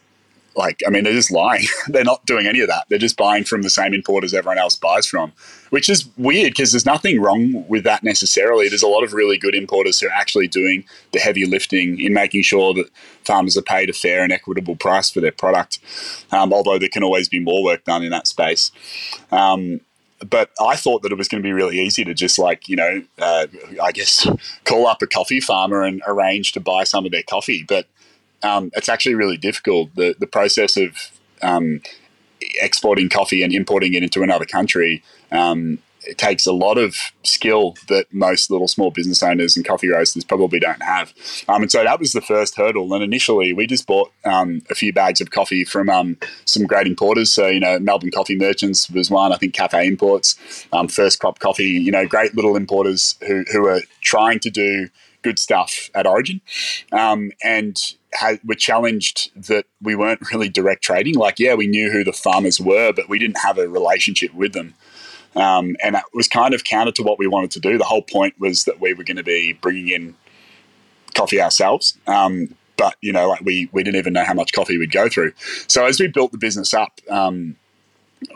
like 0.56 0.80
I 0.86 0.90
mean, 0.90 1.04
they're 1.04 1.12
just 1.12 1.30
lying. 1.30 1.64
they're 1.88 2.04
not 2.04 2.24
doing 2.26 2.46
any 2.46 2.60
of 2.60 2.68
that. 2.68 2.86
They're 2.88 2.98
just 2.98 3.16
buying 3.16 3.44
from 3.44 3.62
the 3.62 3.70
same 3.70 3.94
importers 3.94 4.34
everyone 4.34 4.58
else 4.58 4.76
buys 4.76 5.06
from, 5.06 5.32
which 5.70 5.88
is 5.88 6.08
weird 6.16 6.52
because 6.52 6.72
there's 6.72 6.86
nothing 6.86 7.20
wrong 7.20 7.66
with 7.68 7.84
that 7.84 8.02
necessarily. 8.02 8.68
There's 8.68 8.82
a 8.82 8.88
lot 8.88 9.04
of 9.04 9.12
really 9.12 9.38
good 9.38 9.54
importers 9.54 10.00
who 10.00 10.08
are 10.08 10.12
actually 10.12 10.48
doing 10.48 10.84
the 11.12 11.20
heavy 11.20 11.44
lifting 11.44 12.00
in 12.00 12.12
making 12.12 12.42
sure 12.42 12.74
that 12.74 12.90
farmers 13.24 13.56
are 13.56 13.62
paid 13.62 13.90
a 13.90 13.92
fair 13.92 14.22
and 14.22 14.32
equitable 14.32 14.76
price 14.76 15.10
for 15.10 15.20
their 15.20 15.32
product. 15.32 15.78
Um, 16.32 16.52
although 16.52 16.78
there 16.78 16.88
can 16.88 17.02
always 17.02 17.28
be 17.28 17.38
more 17.38 17.62
work 17.62 17.84
done 17.84 18.02
in 18.02 18.10
that 18.10 18.26
space. 18.26 18.72
Um, 19.30 19.80
but 20.28 20.50
I 20.60 20.76
thought 20.76 21.02
that 21.02 21.12
it 21.12 21.18
was 21.18 21.28
going 21.28 21.42
to 21.42 21.46
be 21.46 21.52
really 21.52 21.78
easy 21.78 22.02
to 22.04 22.14
just 22.14 22.38
like 22.38 22.68
you 22.68 22.76
know, 22.76 23.02
uh, 23.18 23.46
I 23.82 23.92
guess, 23.92 24.26
call 24.64 24.86
up 24.86 25.02
a 25.02 25.06
coffee 25.06 25.40
farmer 25.40 25.82
and 25.82 26.02
arrange 26.06 26.52
to 26.52 26.60
buy 26.60 26.84
some 26.84 27.04
of 27.04 27.12
their 27.12 27.22
coffee, 27.22 27.64
but 27.68 27.86
um, 28.42 28.70
it's 28.74 28.88
actually 28.88 29.14
really 29.14 29.36
difficult. 29.36 29.94
The 29.94 30.14
the 30.18 30.26
process 30.26 30.76
of 30.76 30.96
um, 31.42 31.80
exporting 32.40 33.08
coffee 33.08 33.42
and 33.42 33.52
importing 33.52 33.94
it 33.94 34.02
into 34.02 34.22
another 34.22 34.44
country 34.44 35.02
um, 35.32 35.78
it 36.06 36.18
takes 36.18 36.46
a 36.46 36.52
lot 36.52 36.78
of 36.78 36.96
skill 37.24 37.74
that 37.88 38.06
most 38.12 38.50
little 38.50 38.68
small 38.68 38.90
business 38.90 39.22
owners 39.22 39.56
and 39.56 39.66
coffee 39.66 39.88
roasters 39.88 40.24
probably 40.24 40.60
don't 40.60 40.82
have. 40.82 41.12
Um, 41.48 41.62
and 41.62 41.70
so 41.70 41.82
that 41.82 41.98
was 41.98 42.12
the 42.12 42.20
first 42.20 42.56
hurdle. 42.56 42.92
And 42.94 43.02
initially, 43.02 43.52
we 43.52 43.66
just 43.66 43.86
bought 43.86 44.12
um, 44.24 44.62
a 44.70 44.74
few 44.74 44.92
bags 44.92 45.20
of 45.20 45.30
coffee 45.30 45.64
from 45.64 45.90
um, 45.90 46.16
some 46.44 46.64
great 46.64 46.86
importers. 46.86 47.32
So, 47.32 47.48
you 47.48 47.60
know, 47.60 47.78
Melbourne 47.78 48.10
Coffee 48.10 48.36
Merchants 48.36 48.88
was 48.88 49.10
one, 49.10 49.32
I 49.32 49.36
think 49.36 49.54
Cafe 49.54 49.86
Imports, 49.86 50.66
um, 50.72 50.88
First 50.88 51.18
Crop 51.18 51.38
Coffee, 51.38 51.64
you 51.64 51.90
know, 51.90 52.06
great 52.06 52.34
little 52.34 52.56
importers 52.56 53.16
who, 53.26 53.44
who 53.52 53.66
are 53.66 53.80
trying 54.00 54.38
to 54.40 54.50
do 54.50 54.88
good 55.26 55.38
stuff 55.40 55.90
at 55.92 56.06
Origin. 56.06 56.40
Um, 56.92 57.32
and 57.42 57.76
had, 58.12 58.38
were 58.44 58.54
challenged 58.54 59.32
that 59.48 59.66
we 59.82 59.96
weren't 59.96 60.30
really 60.32 60.48
direct 60.48 60.84
trading. 60.84 61.14
Like, 61.14 61.40
yeah, 61.40 61.54
we 61.54 61.66
knew 61.66 61.90
who 61.90 62.04
the 62.04 62.12
farmers 62.12 62.60
were, 62.60 62.92
but 62.92 63.08
we 63.08 63.18
didn't 63.18 63.38
have 63.38 63.58
a 63.58 63.68
relationship 63.68 64.32
with 64.32 64.52
them. 64.52 64.74
Um, 65.34 65.76
and 65.82 65.96
that 65.96 66.04
was 66.14 66.28
kind 66.28 66.54
of 66.54 66.62
counter 66.62 66.92
to 66.92 67.02
what 67.02 67.18
we 67.18 67.26
wanted 67.26 67.50
to 67.52 67.60
do. 67.60 67.76
The 67.76 67.84
whole 67.84 68.02
point 68.02 68.34
was 68.38 68.64
that 68.64 68.80
we 68.80 68.94
were 68.94 69.02
going 69.02 69.16
to 69.16 69.24
be 69.24 69.52
bringing 69.52 69.88
in 69.88 70.14
coffee 71.14 71.40
ourselves. 71.40 71.98
Um, 72.06 72.54
but 72.76 72.94
you 73.00 73.12
know, 73.12 73.28
like 73.28 73.40
we 73.40 73.68
we 73.72 73.82
didn't 73.82 73.98
even 73.98 74.12
know 74.12 74.24
how 74.24 74.34
much 74.34 74.52
coffee 74.52 74.78
we'd 74.78 74.92
go 74.92 75.08
through. 75.08 75.32
So 75.66 75.84
as 75.86 75.98
we 75.98 76.08
built 76.08 76.30
the 76.32 76.38
business 76.38 76.72
up, 76.72 77.00
um, 77.10 77.56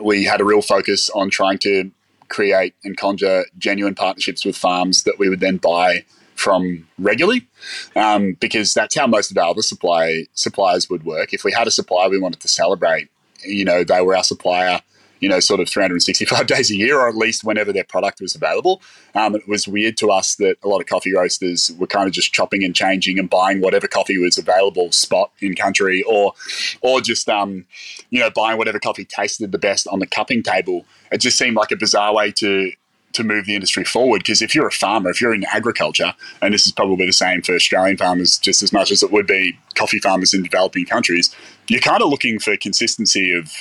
we 0.03 0.25
had 0.25 0.41
a 0.41 0.45
real 0.45 0.61
focus 0.61 1.09
on 1.11 1.29
trying 1.29 1.59
to 1.59 1.91
create 2.27 2.73
and 2.83 2.97
conjure 2.97 3.45
genuine 3.57 3.95
partnerships 3.95 4.45
with 4.45 4.57
farms 4.57 5.03
that 5.03 5.19
we 5.19 5.29
would 5.29 5.39
then 5.39 5.57
buy 5.57 6.05
from 6.41 6.87
regularly, 6.97 7.47
um, 7.95 8.33
because 8.39 8.73
that's 8.73 8.95
how 8.95 9.07
most 9.07 9.31
of 9.31 9.37
our 9.37 9.49
other 9.49 9.61
supply 9.61 10.25
suppliers 10.33 10.89
would 10.89 11.05
work. 11.05 11.33
If 11.33 11.43
we 11.43 11.51
had 11.51 11.67
a 11.67 11.71
supplier 11.71 12.09
we 12.09 12.19
wanted 12.19 12.41
to 12.41 12.47
celebrate, 12.47 13.09
you 13.45 13.63
know, 13.63 13.83
they 13.83 14.01
were 14.01 14.15
our 14.15 14.23
supplier 14.23 14.81
you 15.21 15.29
know, 15.29 15.39
sort 15.39 15.59
of 15.59 15.69
365 15.69 16.47
days 16.47 16.69
a 16.69 16.75
year, 16.75 16.99
or 16.99 17.07
at 17.07 17.15
least 17.15 17.43
whenever 17.43 17.71
their 17.71 17.85
product 17.85 18.19
was 18.19 18.35
available. 18.35 18.81
Um, 19.15 19.35
it 19.35 19.47
was 19.47 19.67
weird 19.67 19.95
to 19.97 20.09
us 20.09 20.35
that 20.35 20.57
a 20.63 20.67
lot 20.67 20.81
of 20.81 20.87
coffee 20.87 21.13
roasters 21.13 21.71
were 21.77 21.87
kind 21.87 22.07
of 22.07 22.13
just 22.13 22.33
chopping 22.33 22.63
and 22.63 22.75
changing 22.75 23.19
and 23.19 23.29
buying 23.29 23.61
whatever 23.61 23.87
coffee 23.87 24.17
was 24.17 24.37
available 24.37 24.91
spot 24.91 25.31
in 25.39 25.55
country, 25.55 26.03
or 26.03 26.33
or 26.81 26.99
just 26.99 27.29
um, 27.29 27.65
you 28.09 28.19
know 28.19 28.29
buying 28.31 28.57
whatever 28.57 28.79
coffee 28.79 29.05
tasted 29.05 29.51
the 29.51 29.59
best 29.59 29.87
on 29.87 29.99
the 29.99 30.07
cupping 30.07 30.43
table. 30.43 30.85
It 31.11 31.19
just 31.19 31.37
seemed 31.37 31.55
like 31.55 31.71
a 31.71 31.77
bizarre 31.77 32.13
way 32.13 32.31
to 32.33 32.71
to 33.13 33.23
move 33.23 33.45
the 33.45 33.55
industry 33.55 33.83
forward. 33.83 34.19
Because 34.19 34.41
if 34.41 34.55
you're 34.55 34.67
a 34.67 34.71
farmer, 34.71 35.09
if 35.09 35.21
you're 35.21 35.33
in 35.33 35.45
agriculture, 35.45 36.13
and 36.41 36.53
this 36.53 36.65
is 36.65 36.71
probably 36.71 37.05
the 37.05 37.13
same 37.13 37.41
for 37.41 37.55
Australian 37.55 37.97
farmers 37.97 38.37
just 38.37 38.63
as 38.63 38.71
much 38.71 38.91
as 38.91 39.03
it 39.03 39.11
would 39.11 39.27
be 39.27 39.57
coffee 39.75 39.99
farmers 39.99 40.33
in 40.33 40.43
developing 40.43 40.85
countries, 40.85 41.35
you're 41.67 41.81
kind 41.81 42.01
of 42.01 42.09
looking 42.09 42.39
for 42.39 42.55
consistency 42.57 43.33
of 43.33 43.51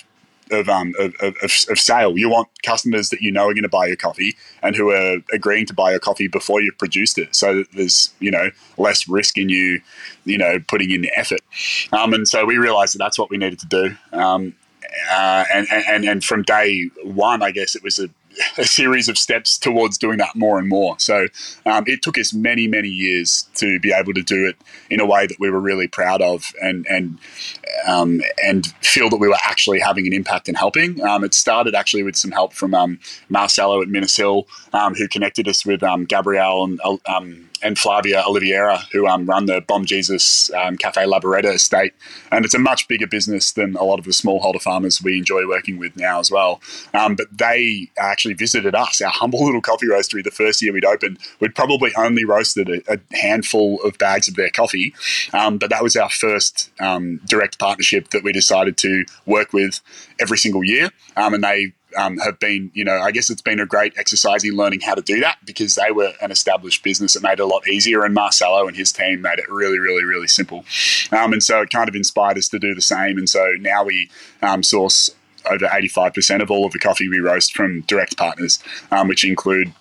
of, 0.53 0.69
um, 0.69 0.95
of, 0.99 1.15
of, 1.21 1.37
of, 1.43 1.79
sale. 1.79 2.19
You 2.19 2.29
want 2.29 2.49
customers 2.63 3.11
that 3.11 3.21
you 3.21 3.31
know 3.31 3.49
are 3.49 3.55
going 3.55 3.63
to 3.63 3.69
buy 3.69 3.87
your 3.87 3.97
coffee 3.97 4.37
and 4.63 4.75
who 4.75 4.91
are 4.91 5.19
agreeing 5.33 5.67
to 5.67 5.75
buy 5.75 5.93
your 5.93 6.01
coffee 6.01 6.29
before 6.29 6.61
you've 6.61 6.79
produced 6.79 7.19
it, 7.19 7.35
so 7.35 7.59
that 7.59 7.73
there's 7.73 8.13
you 8.19 8.31
know 8.31 8.51
less 8.77 9.09
risk 9.09 9.39
in 9.39 9.49
you, 9.49 9.81
you 10.25 10.39
know, 10.39 10.59
putting 10.69 10.91
in 10.91 11.03
the 11.03 11.13
effort. 11.17 11.41
Um, 11.93 12.13
and 12.15 12.27
so 12.27 12.45
we 12.45 12.57
realized 12.57 12.95
that 12.95 12.99
that's 12.99 13.19
what 13.19 13.31
we 13.31 13.39
needed 13.39 13.61
to 13.61 13.67
do. 13.67 13.97
Um, 14.13 14.55
uh, 15.11 15.45
and, 15.53 15.67
and 15.71 16.05
and 16.05 16.25
from 16.25 16.43
day 16.43 16.91
one, 17.05 17.43
I 17.43 17.51
guess 17.51 17.77
it 17.77 17.83
was 17.83 17.99
a 17.99 18.09
a 18.59 18.65
series 18.65 19.09
of 19.09 19.19
steps 19.19 19.59
towards 19.59 19.99
doing 19.99 20.19
that 20.19 20.35
more 20.35 20.59
and 20.59 20.69
more. 20.69 20.99
So 20.99 21.27
um, 21.67 21.85
it 21.87 22.03
took 22.03 22.19
us 22.19 22.33
many, 22.33 22.67
many 22.67 22.89
years 22.89 23.49
to 23.55 23.79
be 23.81 23.93
able 23.93 24.15
to 24.15 24.23
do 24.23 24.47
it 24.47 24.57
in 24.91 25.01
a 25.01 25.07
way 25.07 25.27
that 25.27 25.39
we 25.39 25.51
were 25.51 25.61
really 25.61 25.89
proud 25.89 26.23
of 26.23 26.45
and 26.63 26.87
and 26.89 27.19
um, 27.87 28.21
and 28.45 28.67
feel 28.83 29.09
that 29.11 29.19
we 29.19 29.29
were 29.29 29.39
actually 29.45 29.81
having 29.81 30.07
an 30.07 30.13
impact 30.13 30.49
and 30.49 30.57
helping. 30.57 31.03
Um, 31.03 31.25
it 31.25 31.35
started 31.35 31.75
actually 31.75 32.03
with 32.03 32.17
some 32.17 32.31
help 32.31 32.53
from 32.53 32.75
um, 32.75 32.99
Marcelo 33.29 33.81
at 33.83 33.89
Minas 33.89 34.17
Hill, 34.17 34.47
um, 34.73 34.95
who 34.95 35.09
connected 35.09 35.49
us 35.49 35.65
with 35.65 35.83
um, 35.83 36.05
Gabrielle 36.05 36.65
and 36.65 36.81
uh, 36.85 37.21
and 37.63 37.79
Flavia 37.79 38.23
Oliveira, 38.23 38.79
who 38.93 39.07
um, 39.07 39.27
run 39.27 39.47
the 39.47 39.61
Bom 39.61 39.85
Jesus 39.85 40.53
um, 40.55 40.77
Cafe 40.77 41.05
Laboretta 41.05 41.55
estate. 41.55 41.93
And 42.33 42.45
it's 42.45 42.55
a 42.55 42.59
much 42.59 42.89
bigger 42.89 43.07
business 43.07 43.53
than 43.53 43.77
a 43.77 43.85
lot 43.85 43.99
of 43.99 44.05
the 44.05 44.13
smallholder 44.13 44.61
farmers 44.61 45.03
we 45.03 45.19
enjoy 45.19 45.47
working 45.47 45.79
with 45.79 45.97
now 45.97 46.21
as 46.21 46.31
well. 46.31 46.61
Um, 46.95 47.17
but 47.17 47.27
they 47.37 47.91
actually 47.99 48.35
visited 48.35 48.75
us, 48.75 49.01
our 49.01 49.11
humble 49.11 49.45
little 49.45 49.61
coffee 49.61 49.87
roastery, 49.87 50.25
the 50.25 50.31
first 50.31 50.63
year 50.63 50.73
we'd 50.73 50.85
opened. 50.85 51.19
We'd 51.41 51.55
probably 51.55 51.93
only 51.97 52.25
roasted 52.25 52.69
a, 52.69 52.95
a 52.95 53.17
handful 53.17 53.81
of 53.83 53.99
bags 53.99 54.29
of 54.29 54.37
their 54.37 54.51
coffee. 54.51 54.95
Um, 55.33 55.59
but 55.59 55.71
that 55.71 55.83
was 55.83 55.97
our 55.97 56.11
first 56.11 56.71
um, 56.81 57.21
direct 57.27 57.59
partnership 57.59 58.11
that 58.11 58.25
we 58.25 58.33
decided 58.33 58.77
to 58.79 59.05
work 59.27 59.53
with 59.53 59.81
every 60.21 60.39
single 60.39 60.65
year. 60.65 60.91
Um, 61.17 61.35
and 61.35 61.45
they 61.45 61.73
um, 61.97 62.19
have 62.19 62.39
been, 62.39 62.71
you 62.75 62.85
know, 62.85 62.99
I 62.99 63.11
guess 63.11 63.31
it's 63.31 63.43
been 63.43 63.61
a 63.61 63.67
great 63.67 63.97
exercise 63.99 64.45
in 64.45 64.57
learning 64.57 64.81
how 64.81 64.95
to 64.95 65.03
do 65.03 65.21
that 65.21 65.39
because 65.45 65.75
they 65.75 65.91
were 65.91 66.13
an 66.21 66.31
established 66.31 66.83
business 66.83 67.15
that 67.15 67.23
made 67.23 67.35
it 67.35 67.41
a 67.41 67.47
lot 67.47 67.67
easier, 67.69 68.05
and 68.05 68.15
Marcelo 68.15 68.67
and 68.67 68.77
his 68.77 68.93
team 68.93 69.23
made 69.23 69.39
it 69.39 69.51
really, 69.51 69.79
really, 69.79 70.05
really 70.05 70.29
simple. 70.29 70.65
Um, 71.13 71.33
and 71.33 71.43
so 71.43 71.63
it 71.63 71.71
kind 71.71 71.89
of 71.89 71.95
inspired 71.95 72.39
us 72.39 72.49
to 72.51 72.59
do 72.59 72.75
the 72.75 72.81
same. 72.81 73.19
And 73.19 73.29
so 73.29 73.53
now 73.61 73.85
we 73.85 74.11
um, 74.43 74.63
source 74.63 75.11
over 75.51 75.67
85% 75.67 76.43
of 76.43 76.51
all 76.51 76.67
of 76.67 76.73
the 76.73 76.79
coffee 76.79 77.09
we 77.09 77.19
roast 77.19 77.55
from 77.55 77.81
direct 77.83 78.17
partners, 78.17 78.63
um, 78.91 79.09
which 79.09 79.25
include 79.25 79.73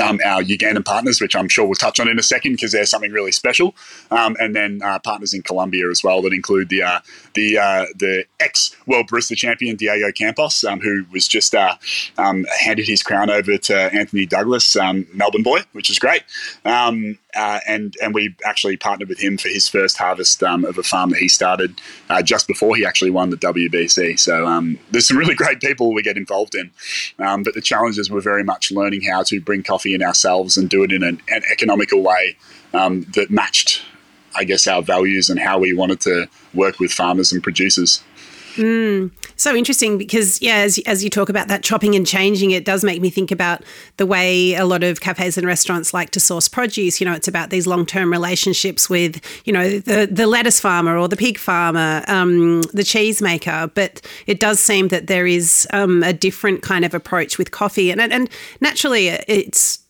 um, 0.00 0.20
our 0.24 0.42
Ugandan 0.42 0.84
partners, 0.84 1.20
which 1.20 1.34
I'm 1.36 1.48
sure 1.48 1.64
we'll 1.64 1.74
touch 1.74 2.00
on 2.00 2.08
in 2.08 2.18
a 2.18 2.22
second 2.22 2.52
because 2.52 2.72
they're 2.72 2.86
something 2.86 3.12
really 3.12 3.32
special, 3.32 3.74
um, 4.10 4.36
and 4.40 4.54
then 4.54 4.80
uh, 4.82 4.98
partners 4.98 5.34
in 5.34 5.42
Colombia 5.42 5.88
as 5.90 6.02
well 6.02 6.22
that 6.22 6.32
include 6.32 6.68
the 6.68 6.82
uh, 6.82 7.00
the 7.34 7.58
uh, 7.58 7.86
the 7.96 8.24
ex 8.40 8.76
world 8.86 9.08
barista 9.08 9.36
champion 9.36 9.76
Diego 9.76 10.10
Campos, 10.12 10.64
um, 10.64 10.80
who 10.80 11.04
was 11.12 11.28
just 11.28 11.54
uh, 11.54 11.76
um, 12.18 12.46
handed 12.60 12.86
his 12.86 13.02
crown 13.02 13.30
over 13.30 13.58
to 13.58 13.74
Anthony 13.74 14.26
Douglas, 14.26 14.76
um, 14.76 15.06
Melbourne 15.12 15.42
boy, 15.42 15.60
which 15.72 15.90
is 15.90 15.98
great. 15.98 16.22
Um, 16.64 17.18
uh, 17.34 17.60
and 17.66 17.96
and 18.02 18.14
we 18.14 18.34
actually 18.44 18.76
partnered 18.76 19.08
with 19.08 19.18
him 19.18 19.38
for 19.38 19.48
his 19.48 19.68
first 19.68 19.96
harvest 19.96 20.42
um, 20.42 20.64
of 20.64 20.78
a 20.78 20.82
farm 20.82 21.10
that 21.10 21.18
he 21.18 21.28
started 21.28 21.80
uh, 22.10 22.22
just 22.22 22.46
before 22.46 22.76
he 22.76 22.84
actually 22.84 23.10
won 23.10 23.30
the 23.30 23.36
WBC. 23.36 24.18
So 24.18 24.46
um, 24.46 24.78
there's 24.90 25.08
some 25.08 25.16
really 25.16 25.34
great 25.42 25.60
people 25.60 25.94
we 25.94 26.02
get 26.02 26.16
involved 26.16 26.54
in, 26.54 26.70
um, 27.18 27.42
but 27.42 27.54
the 27.54 27.60
challenges 27.60 28.10
were 28.10 28.20
very 28.20 28.44
much 28.44 28.70
learning 28.70 29.02
how 29.02 29.22
to 29.24 29.40
bring 29.40 29.62
coffee 29.62 29.94
in 29.94 30.02
ourselves 30.02 30.56
and 30.56 30.68
do 30.68 30.82
it 30.82 30.92
in 30.92 31.02
an, 31.02 31.20
an 31.28 31.42
economical 31.50 32.02
way 32.02 32.36
um, 32.74 33.06
that 33.14 33.30
matched, 33.30 33.82
I 34.36 34.44
guess, 34.44 34.66
our 34.66 34.82
values 34.82 35.30
and 35.30 35.40
how 35.40 35.58
we 35.58 35.72
wanted 35.72 36.00
to 36.02 36.28
work 36.54 36.78
with 36.78 36.92
farmers 36.92 37.32
and 37.32 37.42
producers. 37.42 38.02
Mm, 38.56 39.10
so 39.36 39.54
interesting 39.54 39.98
because, 39.98 40.40
yeah, 40.40 40.56
as, 40.56 40.78
as 40.86 41.02
you 41.02 41.10
talk 41.10 41.28
about 41.28 41.48
that 41.48 41.62
chopping 41.62 41.94
and 41.94 42.06
changing, 42.06 42.50
it 42.50 42.64
does 42.64 42.84
make 42.84 43.00
me 43.00 43.10
think 43.10 43.30
about 43.30 43.62
the 43.96 44.06
way 44.06 44.54
a 44.54 44.64
lot 44.64 44.82
of 44.82 45.00
cafes 45.00 45.36
and 45.36 45.46
restaurants 45.46 45.92
like 45.92 46.10
to 46.10 46.20
source 46.20 46.48
produce. 46.48 47.00
You 47.00 47.06
know, 47.06 47.12
it's 47.12 47.28
about 47.28 47.50
these 47.50 47.66
long 47.66 47.86
term 47.86 48.10
relationships 48.10 48.88
with, 48.88 49.20
you 49.44 49.52
know, 49.52 49.78
the, 49.78 50.08
the 50.10 50.26
lettuce 50.26 50.60
farmer 50.60 50.96
or 50.96 51.08
the 51.08 51.16
pig 51.16 51.38
farmer, 51.38 52.04
um, 52.08 52.62
the 52.72 52.84
cheese 52.84 53.20
maker. 53.20 53.70
But 53.74 54.00
it 54.26 54.40
does 54.40 54.60
seem 54.60 54.88
that 54.88 55.06
there 55.06 55.26
is 55.26 55.66
um, 55.72 56.02
a 56.02 56.12
different 56.12 56.62
kind 56.62 56.84
of 56.84 56.94
approach 56.94 57.38
with 57.38 57.50
coffee. 57.50 57.90
And, 57.90 58.00
and 58.00 58.28
naturally, 58.60 59.08
it's 59.08 59.81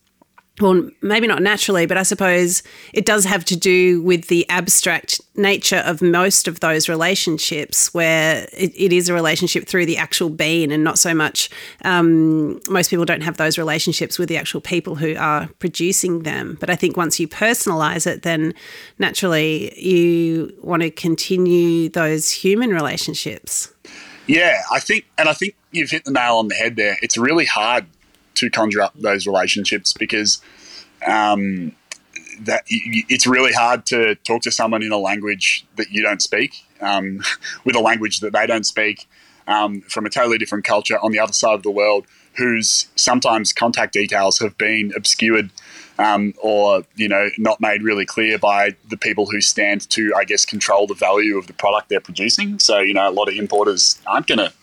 well, 0.61 0.87
maybe 1.01 1.25
not 1.25 1.41
naturally, 1.41 1.87
but 1.87 1.97
I 1.97 2.03
suppose 2.03 2.61
it 2.93 3.07
does 3.07 3.25
have 3.25 3.43
to 3.45 3.55
do 3.55 4.03
with 4.03 4.27
the 4.27 4.47
abstract 4.49 5.19
nature 5.35 5.81
of 5.85 5.99
most 5.99 6.47
of 6.47 6.59
those 6.59 6.87
relationships, 6.87 7.91
where 7.91 8.47
it, 8.53 8.71
it 8.75 8.93
is 8.93 9.09
a 9.09 9.15
relationship 9.15 9.67
through 9.67 9.87
the 9.87 9.97
actual 9.97 10.29
being 10.29 10.71
and 10.71 10.83
not 10.83 10.99
so 10.99 11.15
much. 11.15 11.49
Um, 11.83 12.61
most 12.69 12.91
people 12.91 13.03
don't 13.03 13.21
have 13.21 13.37
those 13.37 13.57
relationships 13.57 14.19
with 14.19 14.29
the 14.29 14.37
actual 14.37 14.61
people 14.61 14.93
who 14.93 15.15
are 15.15 15.47
producing 15.57 16.21
them. 16.21 16.57
But 16.59 16.69
I 16.69 16.75
think 16.75 16.97
once 16.97 17.19
you 17.19 17.27
personalize 17.27 18.05
it, 18.05 18.21
then 18.21 18.53
naturally 18.99 19.73
you 19.79 20.53
want 20.61 20.83
to 20.83 20.91
continue 20.91 21.89
those 21.89 22.29
human 22.29 22.69
relationships. 22.69 23.73
Yeah, 24.27 24.61
I 24.71 24.79
think, 24.79 25.05
and 25.17 25.27
I 25.27 25.33
think 25.33 25.55
you've 25.71 25.89
hit 25.89 26.05
the 26.05 26.11
nail 26.11 26.35
on 26.35 26.47
the 26.47 26.55
head 26.55 26.75
there. 26.75 26.97
It's 27.01 27.17
really 27.17 27.45
hard 27.45 27.87
to 28.35 28.49
conjure 28.49 28.81
up 28.81 28.93
those 28.95 29.27
relationships 29.27 29.93
because 29.93 30.41
um, 31.05 31.75
that 32.41 32.63
it's 32.67 33.27
really 33.27 33.53
hard 33.53 33.85
to 33.87 34.15
talk 34.15 34.41
to 34.43 34.51
someone 34.51 34.83
in 34.83 34.91
a 34.91 34.97
language 34.97 35.65
that 35.75 35.91
you 35.91 36.01
don't 36.01 36.21
speak, 36.21 36.65
um, 36.81 37.21
with 37.65 37.75
a 37.75 37.79
language 37.79 38.19
that 38.19 38.33
they 38.33 38.45
don't 38.45 38.65
speak, 38.65 39.07
um, 39.47 39.81
from 39.81 40.05
a 40.05 40.09
totally 40.09 40.37
different 40.37 40.65
culture 40.65 40.97
on 40.99 41.11
the 41.11 41.19
other 41.19 41.33
side 41.33 41.55
of 41.55 41.63
the 41.63 41.71
world, 41.71 42.05
whose 42.37 42.87
sometimes 42.95 43.53
contact 43.53 43.93
details 43.93 44.39
have 44.39 44.57
been 44.57 44.91
obscured 44.95 45.51
um, 45.99 46.33
or 46.41 46.83
you 46.95 47.07
know 47.07 47.29
not 47.37 47.61
made 47.61 47.83
really 47.83 48.05
clear 48.05 48.39
by 48.39 48.75
the 48.89 48.97
people 48.97 49.27
who 49.27 49.41
stand 49.41 49.87
to, 49.91 50.13
I 50.15 50.23
guess, 50.23 50.45
control 50.45 50.87
the 50.87 50.95
value 50.95 51.37
of 51.37 51.47
the 51.47 51.53
product 51.53 51.89
they're 51.89 51.99
producing. 51.99 52.59
So 52.59 52.79
you 52.79 52.93
know, 52.93 53.07
a 53.07 53.11
lot 53.11 53.27
of 53.27 53.35
importers 53.35 54.01
aren't 54.07 54.27
going 54.27 54.39
to 54.39 54.53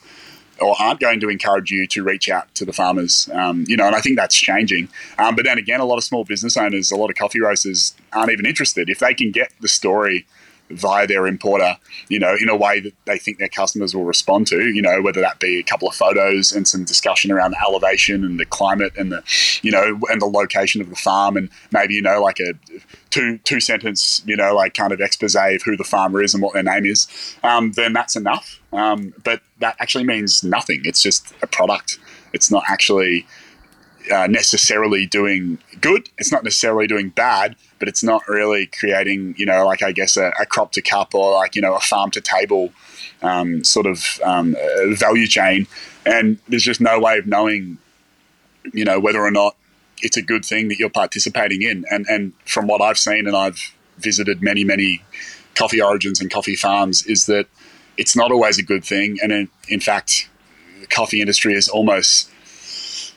or 0.61 0.75
aren't 0.81 1.01
going 1.01 1.21
to 1.21 1.29
encourage 1.29 1.71
you 1.71 1.87
to 1.89 2.03
reach 2.03 2.29
out 2.29 2.55
to 2.55 2.65
the 2.65 2.73
farmers. 2.73 3.29
Um, 3.33 3.65
you 3.69 3.77
know, 3.77 3.87
and 3.87 3.97
I 3.97 4.01
think 4.01 4.17
that's 4.17 4.37
changing. 4.37 4.89
Um, 5.19 5.35
but 5.37 5.45
then 5.45 5.59
again, 5.59 5.81
a 5.81 5.85
lot 5.85 5.97
of 5.97 6.05
small 6.05 6.25
business 6.25 6.57
owners, 6.57 6.91
a 6.91 6.97
lot 6.97 7.11
of 7.11 7.17
coffee 7.17 7.41
roasters 7.41 7.95
aren't 8.13 8.31
even 8.31 8.47
interested. 8.47 8.91
If 8.91 8.99
they 8.99 9.15
can 9.15 9.31
get 9.31 9.53
the 9.61 9.69
story 9.69 10.27
via 10.71 11.07
their 11.07 11.27
importer, 11.27 11.77
you 12.09 12.19
know, 12.19 12.37
in 12.41 12.49
a 12.49 12.57
way 12.57 12.81
that 12.81 12.93
they 13.05 13.19
think 13.19 13.39
their 13.39 13.49
customers 13.49 13.95
will 13.95 14.05
respond 14.05 14.47
to, 14.47 14.71
you 14.71 14.83
know, 14.83 15.03
whether 15.03 15.21
that 15.21 15.39
be 15.41 15.59
a 15.59 15.63
couple 15.63 15.89
of 15.89 15.95
photos 15.95 16.53
and 16.53 16.67
some 16.67 16.85
discussion 16.85 17.31
around 17.31 17.53
the 17.53 17.61
elevation 17.61 18.25
and 18.25 18.39
the 18.39 18.47
climate 18.47 18.93
and 18.97 19.13
the, 19.13 19.23
you 19.63 19.71
know, 19.71 19.99
and 20.11 20.21
the 20.21 20.27
location 20.27 20.81
of 20.81 20.89
the 20.91 20.97
farm 20.97 21.37
and 21.37 21.49
maybe, 21.73 21.95
you 21.95 22.03
know, 22.03 22.21
like 22.23 22.41
a 22.41 22.53
two 23.11 23.39
two 23.39 23.61
sentence, 23.61 24.23
you 24.27 24.37
know, 24.37 24.55
like 24.55 24.75
kind 24.75 24.93
of 24.93 25.01
expose 25.01 25.35
of 25.35 25.63
who 25.65 25.77
the 25.77 25.85
farmer 25.85 26.23
is 26.23 26.35
and 26.35 26.43
what 26.43 26.55
their 26.55 26.63
name 26.63 26.87
is, 26.87 27.07
um, 27.43 27.73
then 27.73 27.93
that's 27.93 28.17
enough. 28.17 28.61
Um, 28.73 29.13
but 29.25 29.43
that 29.59 29.77
actually 29.81 30.05
means 30.05 30.45
nothing. 30.45 30.83
It's 30.85 31.03
just 31.03 31.33
a 31.43 31.47
product. 31.47 31.99
It's 32.33 32.51
not 32.51 32.63
actually 32.69 33.27
uh, 34.13 34.27
necessarily 34.27 35.07
doing 35.07 35.59
good. 35.81 36.09
It's 36.19 36.33
not 36.33 36.45
necessarily 36.45 36.87
doing 36.87 37.11
bad, 37.11 37.57
but 37.79 37.89
it's 37.89 38.03
not 38.03 38.27
really 38.29 38.67
creating, 38.67 39.35
you 39.37 39.47
know, 39.47 39.65
like 39.67 39.83
I 39.83 39.93
guess 39.93 40.17
a, 40.17 40.33
a 40.41 40.47
crop 40.47 40.73
to 40.73 40.83
cup 40.83 41.15
or 41.15 41.33
like 41.33 41.55
you 41.55 41.63
know 41.63 41.75
a 41.75 41.81
farm 41.81 42.11
to 42.13 42.21
table 42.21 42.73
um, 43.23 43.65
sort 43.65 43.87
of 43.87 44.05
um, 44.25 44.57
value 44.91 45.27
chain. 45.27 45.67
And 46.07 46.39
there's 46.49 46.65
just 46.65 46.81
no 46.81 46.99
way 46.99 47.19
of 47.19 47.27
knowing, 47.27 47.79
you 48.73 48.85
know, 48.85 48.99
whether 48.99 49.21
or 49.21 49.31
not 49.31 49.57
it's 50.03 50.17
a 50.17 50.23
good 50.23 50.45
thing 50.45 50.69
that 50.69 50.79
you're 50.79 50.91
participating 50.91 51.63
in. 51.63 51.85
And 51.91 52.07
and 52.09 52.33
from 52.47 52.67
what 52.67 52.81
I've 52.81 52.99
seen, 52.99 53.27
and 53.27 53.37
I've 53.37 53.75
visited 53.99 54.43
many 54.43 54.65
many 54.65 55.03
coffee 55.55 55.83
origins 55.83 56.21
and 56.21 56.31
coffee 56.31 56.57
farms, 56.57 57.05
is 57.07 57.27
that 57.27 57.47
it's 57.97 58.17
not 58.17 58.33
always 58.33 58.59
a 58.59 58.63
good 58.63 58.85
thing. 58.85 59.19
And 59.23 59.31
in, 59.31 59.49
in 59.69 59.81
fact, 59.81 60.29
the 60.81 60.87
coffee 60.87 61.21
industry 61.21 61.53
is 61.55 61.69
almost, 61.69 62.31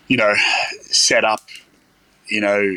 you 0.08 0.18
know, 0.18 0.34
set 0.82 1.26
up, 1.26 1.42
you 2.28 2.42
know, 2.42 2.76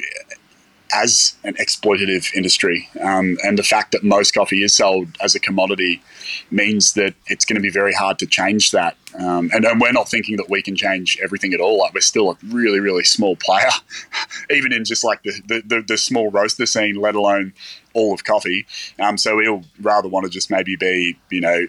as 0.93 1.35
an 1.45 1.55
exploitative 1.55 2.33
industry. 2.35 2.89
Um, 3.01 3.39
and 3.43 3.59
the 3.59 3.63
fact 3.63 3.93
that 3.93 4.05
most 4.05 4.33
coffee 4.33 4.63
is 4.63 4.75
sold 4.75 5.09
as 5.21 5.35
a 5.35 5.41
commodity 5.41 6.03
means 6.51 6.95
that 6.95 7.15
it's 7.27 7.45
going 7.45 7.57
to 7.57 7.61
be 7.61 7.71
very 7.71 7.93
hard 7.93 8.19
to 8.21 8.27
change 8.27 8.71
that. 8.71 8.97
Um, 9.19 9.51
and, 9.53 9.65
and, 9.65 9.81
we're 9.81 9.93
not 9.93 10.09
thinking 10.09 10.37
that 10.37 10.51
we 10.51 10.63
can 10.63 10.77
change 10.77 11.19
everything 11.23 11.55
at 11.55 11.61
all. 11.61 11.79
Like 11.79 11.95
we're 11.95 12.01
still 12.01 12.31
a 12.31 12.37
really, 12.49 12.81
really 12.81 13.03
small 13.03 13.35
player, 13.37 13.71
even 14.51 14.73
in 14.73 14.85
just 14.85 15.05
like 15.05 15.23
the, 15.23 15.33
the, 15.47 15.63
the, 15.65 15.83
the, 15.83 15.99
small 15.99 16.31
roaster 16.31 16.67
scene, 16.67 16.97
let 16.97 17.15
alone 17.15 17.55
all 17.95 18.13
of 18.13 18.25
coffee. 18.25 18.67
Um, 19.01 19.17
so 19.17 19.37
we'll 19.37 19.65
rather 19.81 20.09
want 20.09 20.25
to 20.25 20.31
just 20.31 20.51
maybe 20.51 20.77
be, 20.77 21.19
you 21.31 21.41
know, 21.41 21.67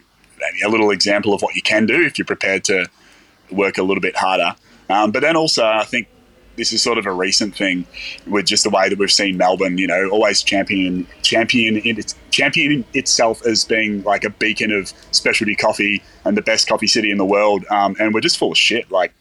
a 0.65 0.69
little 0.69 0.91
example 0.91 1.33
of 1.33 1.41
what 1.41 1.55
you 1.55 1.61
can 1.61 1.85
do 1.85 2.01
if 2.01 2.17
you're 2.17 2.25
prepared 2.25 2.63
to 2.65 2.87
work 3.49 3.77
a 3.77 3.83
little 3.83 4.01
bit 4.01 4.17
harder. 4.17 4.55
Um, 4.89 5.11
but 5.11 5.21
then 5.21 5.35
also, 5.35 5.65
I 5.65 5.83
think 5.83 6.07
this 6.57 6.73
is 6.73 6.81
sort 6.81 6.97
of 6.97 7.05
a 7.05 7.11
recent 7.11 7.55
thing 7.55 7.85
with 8.25 8.45
just 8.45 8.63
the 8.63 8.69
way 8.69 8.89
that 8.89 8.97
we've 8.97 9.11
seen 9.11 9.37
Melbourne, 9.37 9.77
you 9.77 9.87
know, 9.87 10.09
always 10.09 10.41
champion 10.41 11.07
champion 11.21 11.77
it, 11.83 12.15
champion 12.31 12.83
itself 12.93 13.45
as 13.45 13.63
being 13.63 14.03
like 14.03 14.23
a 14.23 14.29
beacon 14.29 14.71
of 14.71 14.91
specialty 15.11 15.55
coffee 15.55 16.03
and 16.25 16.35
the 16.35 16.41
best 16.41 16.67
coffee 16.67 16.87
city 16.87 17.11
in 17.11 17.17
the 17.17 17.25
world. 17.25 17.63
Um, 17.69 17.95
and 17.99 18.13
we're 18.13 18.21
just 18.21 18.37
full 18.37 18.51
of 18.51 18.57
shit. 18.57 18.89
Like 18.91 19.13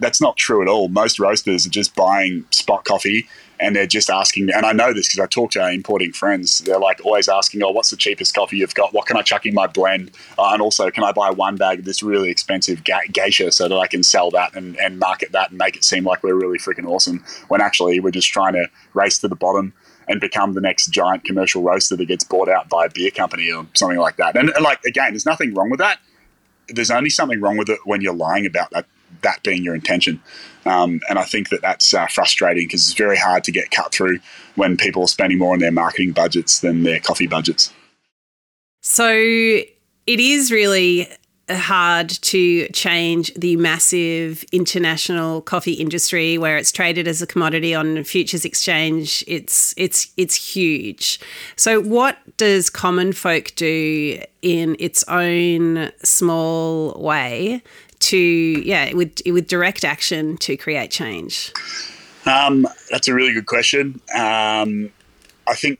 that's 0.00 0.20
not 0.20 0.36
true 0.36 0.60
at 0.62 0.68
all. 0.68 0.88
Most 0.88 1.18
roasters 1.18 1.66
are 1.66 1.70
just 1.70 1.94
buying 1.94 2.44
spot 2.50 2.84
coffee 2.84 3.28
and 3.64 3.74
they're 3.74 3.86
just 3.86 4.10
asking. 4.10 4.46
me, 4.46 4.52
And 4.52 4.66
I 4.66 4.72
know 4.72 4.92
this 4.92 5.08
because 5.08 5.20
I 5.20 5.26
talk 5.26 5.52
to 5.52 5.62
our 5.62 5.72
importing 5.72 6.12
friends. 6.12 6.58
They're 6.58 6.78
like 6.78 7.04
always 7.04 7.28
asking, 7.28 7.62
"Oh, 7.62 7.70
what's 7.70 7.90
the 7.90 7.96
cheapest 7.96 8.34
coffee 8.34 8.58
you've 8.58 8.74
got? 8.74 8.92
What 8.92 9.06
can 9.06 9.16
I 9.16 9.22
chuck 9.22 9.46
in 9.46 9.54
my 9.54 9.66
blend? 9.66 10.10
Uh, 10.38 10.50
and 10.52 10.60
also, 10.62 10.90
can 10.90 11.04
I 11.04 11.12
buy 11.12 11.30
one 11.30 11.56
bag 11.56 11.80
of 11.80 11.84
this 11.84 12.02
really 12.02 12.30
expensive 12.30 12.82
geisha 12.84 13.50
so 13.52 13.68
that 13.68 13.78
I 13.78 13.86
can 13.86 14.02
sell 14.02 14.30
that 14.32 14.54
and, 14.54 14.78
and 14.78 14.98
market 14.98 15.32
that 15.32 15.50
and 15.50 15.58
make 15.58 15.76
it 15.76 15.84
seem 15.84 16.04
like 16.04 16.22
we're 16.22 16.34
really 16.34 16.58
freaking 16.58 16.86
awesome? 16.86 17.24
When 17.48 17.60
actually 17.60 18.00
we're 18.00 18.10
just 18.10 18.28
trying 18.28 18.52
to 18.54 18.68
race 18.92 19.18
to 19.18 19.28
the 19.28 19.36
bottom." 19.36 19.72
and 20.06 20.20
become 20.20 20.52
the 20.52 20.60
next 20.60 20.88
giant 20.88 21.24
commercial 21.24 21.62
roaster 21.62 21.96
that 21.96 22.04
gets 22.04 22.24
bought 22.24 22.46
out 22.46 22.68
by 22.68 22.84
a 22.84 22.90
beer 22.90 23.10
company 23.10 23.50
or 23.50 23.66
something 23.72 23.96
like 23.96 24.16
that. 24.16 24.36
And, 24.36 24.50
and, 24.50 24.62
like 24.62 24.84
again, 24.84 25.12
there's 25.12 25.24
nothing 25.24 25.54
wrong 25.54 25.70
with 25.70 25.80
that. 25.80 25.98
There's 26.68 26.90
only 26.90 27.08
something 27.08 27.40
wrong 27.40 27.56
with 27.56 27.70
it 27.70 27.78
when 27.86 28.02
you're 28.02 28.12
lying 28.12 28.44
about 28.44 28.70
that 28.72 28.84
that 29.22 29.42
being 29.42 29.64
your 29.64 29.74
intention. 29.74 30.22
Um, 30.66 31.00
and 31.08 31.18
I 31.18 31.24
think 31.24 31.50
that 31.50 31.62
that's 31.62 31.92
uh, 31.92 32.06
frustrating 32.06 32.66
because 32.66 32.88
it's 32.88 32.98
very 32.98 33.18
hard 33.18 33.44
to 33.44 33.52
get 33.52 33.70
cut 33.70 33.92
through 33.92 34.18
when 34.54 34.76
people 34.76 35.02
are 35.02 35.08
spending 35.08 35.38
more 35.38 35.52
on 35.52 35.58
their 35.58 35.72
marketing 35.72 36.12
budgets 36.12 36.60
than 36.60 36.82
their 36.82 37.00
coffee 37.00 37.26
budgets. 37.26 37.72
So 38.80 39.10
it 39.10 39.70
is 40.06 40.50
really 40.52 41.08
hard 41.50 42.08
to 42.08 42.66
change 42.68 43.32
the 43.34 43.56
massive 43.56 44.44
international 44.50 45.42
coffee 45.42 45.74
industry 45.74 46.38
where 46.38 46.56
it's 46.56 46.72
traded 46.72 47.06
as 47.06 47.20
a 47.20 47.26
commodity 47.26 47.74
on 47.74 48.02
futures 48.02 48.46
exchange 48.46 49.22
it's 49.26 49.74
it's 49.76 50.10
it's 50.16 50.34
huge 50.34 51.20
so 51.56 51.82
what 51.82 52.16
does 52.38 52.70
common 52.70 53.12
folk 53.12 53.54
do 53.56 54.18
in 54.40 54.74
its 54.78 55.04
own 55.08 55.90
small 56.02 56.98
way 56.98 57.62
to 58.14 58.62
yeah 58.64 58.92
with 58.94 59.20
with 59.26 59.46
direct 59.48 59.84
action 59.84 60.36
to 60.38 60.56
create 60.56 60.90
change 60.90 61.52
um, 62.26 62.66
that's 62.90 63.08
a 63.08 63.14
really 63.14 63.32
good 63.32 63.46
question 63.46 64.00
um, 64.14 64.90
i 65.46 65.54
think 65.54 65.78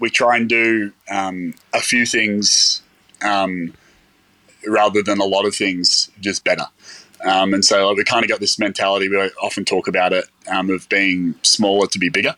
we 0.00 0.10
try 0.10 0.36
and 0.36 0.48
do 0.48 0.92
um, 1.10 1.54
a 1.72 1.80
few 1.80 2.04
things 2.04 2.82
um, 3.24 3.72
rather 4.66 5.02
than 5.02 5.18
a 5.18 5.24
lot 5.24 5.46
of 5.46 5.54
things 5.54 6.10
just 6.20 6.44
better. 6.44 6.66
Um, 7.24 7.54
and 7.54 7.64
so 7.64 7.88
like, 7.88 7.96
we 7.96 8.04
kind 8.04 8.22
of 8.22 8.28
got 8.28 8.40
this 8.40 8.58
mentality. 8.58 9.08
We 9.08 9.16
often 9.42 9.64
talk 9.64 9.88
about 9.88 10.12
it 10.12 10.26
um, 10.48 10.68
of 10.70 10.88
being 10.88 11.34
smaller 11.42 11.86
to 11.86 11.98
be 11.98 12.10
bigger, 12.10 12.34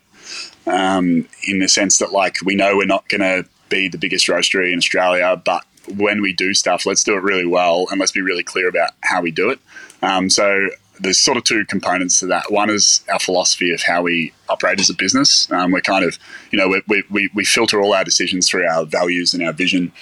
in 0.67 1.27
the 1.59 1.69
sense 1.69 1.99
that 1.99 2.13
like 2.13 2.37
we 2.45 2.55
know 2.55 2.77
we're 2.77 2.87
not 2.87 3.09
going 3.09 3.21
to 3.21 3.49
be 3.69 3.89
the 3.89 3.99
biggest 3.99 4.29
roastery 4.29 4.73
in 4.73 4.79
Australia, 4.79 5.41
but 5.45 5.65
when 5.97 6.23
we 6.23 6.33
do 6.33 6.55
stuff, 6.55 6.87
let's 6.87 7.05
do 7.05 7.15
it 7.17 7.23
really 7.23 7.47
well 7.47 7.87
and 7.91 8.01
let's 8.01 8.13
be 8.13 8.21
really 8.21 8.43
clear 8.43 8.69
about 8.69 8.91
how 9.03 9.21
we 9.21 9.31
do 9.31 9.51
it. 9.51 9.59
Um, 10.03 10.29
so 10.31 10.69
there's 11.01 11.19
sort 11.19 11.37
of 11.37 11.45
two 11.45 11.65
components 11.67 12.21
to 12.21 12.27
that. 12.27 12.51
One 12.51 12.71
is 12.71 13.05
our 13.13 13.19
philosophy 13.19 13.73
of 13.73 13.83
how 13.83 14.03
we 14.03 14.33
operate 14.49 14.81
as 14.81 14.91
a 14.91 14.95
business. 14.95 15.51
Um, 15.53 15.71
we're 15.71 15.81
kind 15.81 16.05
of, 16.05 16.19
you 16.51 16.59
know, 16.59 16.81
we, 16.89 17.03
we, 17.11 17.31
we 17.35 17.45
filter 17.45 17.81
all 17.81 17.93
our 17.95 18.05
decisions 18.05 18.49
through 18.49 18.67
our 18.67 18.85
values 18.85 19.35
and 19.35 19.43
our 19.43 19.53
vision. 19.53 19.93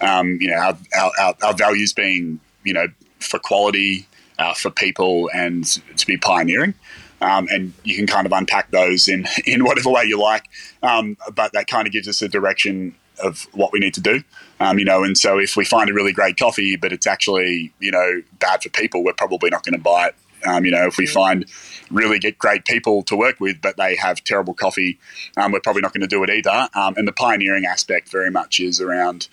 Um, 0.00 0.38
you 0.40 0.50
know, 0.50 0.56
our, 0.56 0.78
our, 1.18 1.34
our, 1.42 1.54
values 1.54 1.92
being, 1.92 2.40
you 2.64 2.74
know, 2.74 2.86
for 3.20 3.38
quality, 3.38 4.06
uh, 4.38 4.54
for 4.54 4.70
people, 4.70 5.30
and 5.34 5.64
to 5.96 6.06
be 6.06 6.16
pioneering. 6.16 6.74
Um, 7.20 7.48
and 7.50 7.72
you 7.84 7.96
can 7.96 8.06
kind 8.06 8.26
of 8.26 8.32
unpack 8.32 8.70
those 8.70 9.08
in, 9.08 9.26
in 9.46 9.64
whatever 9.64 9.90
way 9.90 10.04
you 10.04 10.20
like. 10.20 10.44
Um, 10.82 11.16
but 11.34 11.52
that 11.52 11.68
kind 11.68 11.86
of 11.86 11.92
gives 11.92 12.08
us 12.08 12.20
a 12.20 12.28
direction 12.28 12.94
of 13.24 13.46
what 13.52 13.72
we 13.72 13.78
need 13.78 13.94
to 13.94 14.00
do. 14.00 14.22
Um, 14.60 14.78
you 14.78 14.84
know, 14.84 15.02
and 15.02 15.18
so 15.18 15.38
if 15.38 15.56
we 15.56 15.64
find 15.64 15.90
a 15.90 15.94
really 15.94 16.12
great 16.12 16.36
coffee, 16.36 16.76
but 16.76 16.92
it's 16.92 17.06
actually, 17.06 17.72
you 17.80 17.90
know, 17.90 18.22
bad 18.38 18.62
for 18.62 18.68
people, 18.68 19.02
we're 19.02 19.12
probably 19.14 19.50
not 19.50 19.64
going 19.64 19.74
to 19.74 19.82
buy 19.82 20.08
it 20.08 20.14
um, 20.46 20.64
you 20.64 20.70
know, 20.70 20.86
if 20.86 20.98
we 20.98 21.06
find 21.06 21.46
really 21.90 22.18
get 22.18 22.38
great 22.38 22.64
people 22.64 23.02
to 23.04 23.16
work 23.16 23.40
with, 23.40 23.60
but 23.60 23.76
they 23.76 23.96
have 23.96 24.22
terrible 24.24 24.54
coffee, 24.54 24.98
um, 25.36 25.52
we're 25.52 25.60
probably 25.60 25.82
not 25.82 25.92
going 25.92 26.02
to 26.02 26.06
do 26.06 26.22
it 26.22 26.30
either. 26.30 26.68
Um, 26.74 26.94
and 26.96 27.08
the 27.08 27.12
pioneering 27.12 27.64
aspect 27.64 28.10
very 28.10 28.30
much 28.30 28.60
is 28.60 28.80
around 28.80 29.28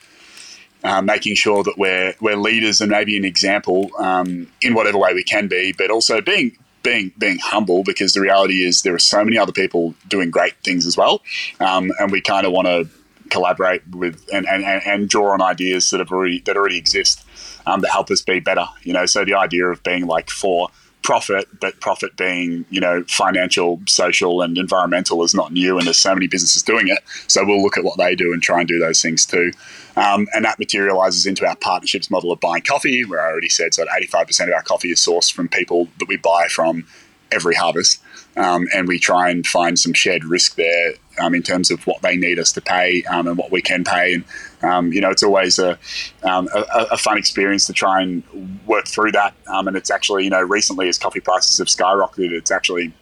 uh, 0.83 1.01
making 1.01 1.36
sure 1.36 1.63
that 1.63 1.77
we're 1.77 2.15
we're 2.21 2.36
leaders 2.36 2.81
and 2.81 2.89
maybe 2.89 3.15
an 3.15 3.25
example 3.25 3.91
um, 4.00 4.48
in 4.62 4.74
whatever 4.74 4.98
way 4.98 5.13
we 5.13 5.24
can 5.24 5.48
be, 5.48 5.74
but 5.77 5.91
also 5.91 6.21
being 6.21 6.57
being 6.81 7.12
being 7.17 7.38
humble 7.38 7.83
because 7.83 8.13
the 8.13 8.21
reality 8.21 8.65
is 8.65 8.81
there 8.81 8.95
are 8.95 9.00
so 9.00 9.24
many 9.24 9.38
other 9.38 9.51
people 9.51 9.93
doing 10.07 10.31
great 10.31 10.55
things 10.63 10.88
as 10.88 10.98
well, 10.98 11.21
um, 11.60 11.91
and 12.00 12.12
we 12.12 12.19
kind 12.21 12.48
of 12.48 12.51
want 12.51 12.67
to 12.67 12.89
collaborate 13.31 13.81
with 13.89 14.27
and, 14.31 14.45
and, 14.47 14.63
and 14.63 15.09
draw 15.09 15.33
on 15.33 15.41
ideas 15.41 15.89
that 15.89 16.00
have 16.00 16.11
already 16.11 16.41
that 16.41 16.55
already 16.55 16.77
exist 16.77 17.25
um, 17.65 17.81
that 17.81 17.91
help 17.91 18.11
us 18.11 18.21
be 18.21 18.39
better. 18.39 18.65
You 18.83 18.93
know, 18.93 19.05
so 19.05 19.25
the 19.25 19.33
idea 19.33 19.65
of 19.67 19.81
being 19.83 20.05
like 20.05 20.29
for 20.29 20.69
profit, 21.01 21.47
but 21.59 21.79
profit 21.79 22.15
being, 22.15 22.65
you 22.69 22.79
know, 22.79 23.03
financial, 23.07 23.81
social, 23.88 24.41
and 24.41 24.57
environmental 24.57 25.23
is 25.23 25.33
not 25.33 25.51
new, 25.51 25.77
and 25.77 25.88
there's 25.88 25.97
so 25.97 26.13
many 26.13 26.27
businesses 26.27 26.61
doing 26.61 26.88
it. 26.88 27.00
So 27.27 27.43
we'll 27.45 27.61
look 27.61 27.77
at 27.77 27.83
what 27.83 27.97
they 27.97 28.15
do 28.15 28.33
and 28.33 28.41
try 28.41 28.59
and 28.59 28.67
do 28.67 28.79
those 28.79 29.01
things 29.01 29.25
too. 29.25 29.51
Um, 29.95 30.27
and 30.33 30.45
that 30.45 30.59
materializes 30.59 31.25
into 31.25 31.45
our 31.45 31.55
partnerships 31.55 32.09
model 32.09 32.31
of 32.31 32.39
buying 32.39 32.61
coffee, 32.61 33.03
where 33.03 33.21
I 33.21 33.31
already 33.31 33.50
said 33.50 33.73
so 33.73 33.85
85% 33.85 34.47
of 34.47 34.53
our 34.53 34.61
coffee 34.61 34.91
is 34.91 35.00
sourced 35.00 35.31
from 35.31 35.47
people 35.47 35.88
that 36.00 36.07
we 36.07 36.17
buy 36.17 36.47
from 36.50 36.85
every 37.31 37.55
harvest. 37.55 38.01
Um, 38.38 38.67
and 38.73 38.88
we 38.88 38.97
try 38.97 39.29
and 39.29 39.45
find 39.45 39.77
some 39.77 39.93
shared 39.93 40.23
risk 40.23 40.55
there 40.55 40.93
um, 41.22 41.36
in 41.36 41.44
terms 41.44 41.72
of 41.72 41.86
what 41.88 42.01
they 42.01 42.18
need 42.18 42.40
us 42.40 42.51
to 42.54 42.62
pay 42.62 43.04
um, 43.04 43.28
and 43.28 43.38
what 43.38 43.51
we 43.51 43.62
can 43.62 43.84
pay. 43.84 44.13
And 44.13 44.25
um, 44.63 44.94
you 44.94 45.01
know, 45.01 45.10
it's 45.10 45.24
always 45.24 45.60
a, 45.60 45.78
um, 46.24 46.50
a, 46.54 46.88
a, 46.92 46.98
fun 46.98 47.18
experience 47.18 47.66
to 47.68 47.74
try 47.74 48.01
and 48.01 48.24
work 48.66 48.88
through 48.88 49.12
that. 49.14 49.34
Um, 49.48 49.68
and 49.68 49.75
it's 49.75 49.90
actually, 49.90 50.24
you 50.24 50.29
know, 50.29 50.42
recently 50.42 50.88
as 50.88 50.98
coffee 50.98 51.20
prices 51.20 51.57
have 51.57 51.68
skyrocketed, 51.68 52.31
it's 52.31 52.51
actually 52.51 52.94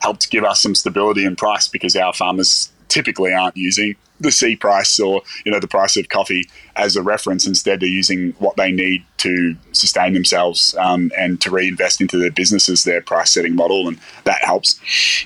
helped 0.00 0.30
give 0.30 0.44
us 0.44 0.60
some 0.60 0.74
stability 0.74 1.24
in 1.24 1.36
price 1.36 1.68
because 1.68 1.96
our 1.96 2.12
farmers 2.12 2.70
typically 2.88 3.32
aren't 3.32 3.56
using 3.56 3.94
the 4.20 4.30
C 4.30 4.54
price 4.54 5.00
or 5.00 5.22
you 5.44 5.50
know 5.50 5.58
the 5.58 5.68
price 5.68 5.96
of 5.96 6.08
coffee 6.08 6.48
as 6.76 6.96
a 6.96 7.02
reference. 7.02 7.46
Instead, 7.46 7.80
they're 7.80 7.88
using 7.88 8.32
what 8.38 8.56
they 8.56 8.70
need 8.70 9.04
to 9.18 9.56
sustain 9.72 10.12
themselves 10.12 10.74
um, 10.78 11.10
and 11.18 11.40
to 11.40 11.50
reinvest 11.50 12.00
into 12.00 12.18
their 12.18 12.30
businesses, 12.30 12.84
their 12.84 13.00
price 13.00 13.32
setting 13.32 13.54
model, 13.54 13.88
and 13.88 13.98
that 14.24 14.42
helps. 14.42 14.80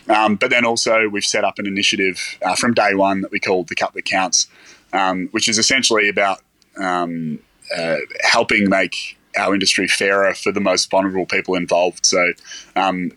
Um, 0.08 0.36
but 0.36 0.50
then 0.50 0.64
also 0.64 1.08
we've 1.08 1.24
set 1.24 1.44
up 1.44 1.58
an 1.58 1.66
initiative 1.66 2.38
uh, 2.42 2.54
from 2.54 2.74
day 2.74 2.94
one 2.94 3.20
that 3.20 3.30
we 3.30 3.40
call 3.40 3.64
the 3.64 3.74
Cup 3.74 3.92
That 3.94 4.04
Counts, 4.04 4.48
um, 4.92 5.28
which 5.32 5.48
is 5.48 5.58
essentially 5.58 6.08
about 6.08 6.40
um, 6.76 7.38
uh, 7.76 7.96
helping 8.22 8.68
make 8.68 9.18
our 9.36 9.52
industry 9.52 9.88
fairer 9.88 10.34
for 10.34 10.52
the 10.52 10.60
most 10.60 10.90
vulnerable 10.90 11.26
people 11.26 11.54
involved. 11.54 12.06
So 12.06 12.32
um, 12.76 13.10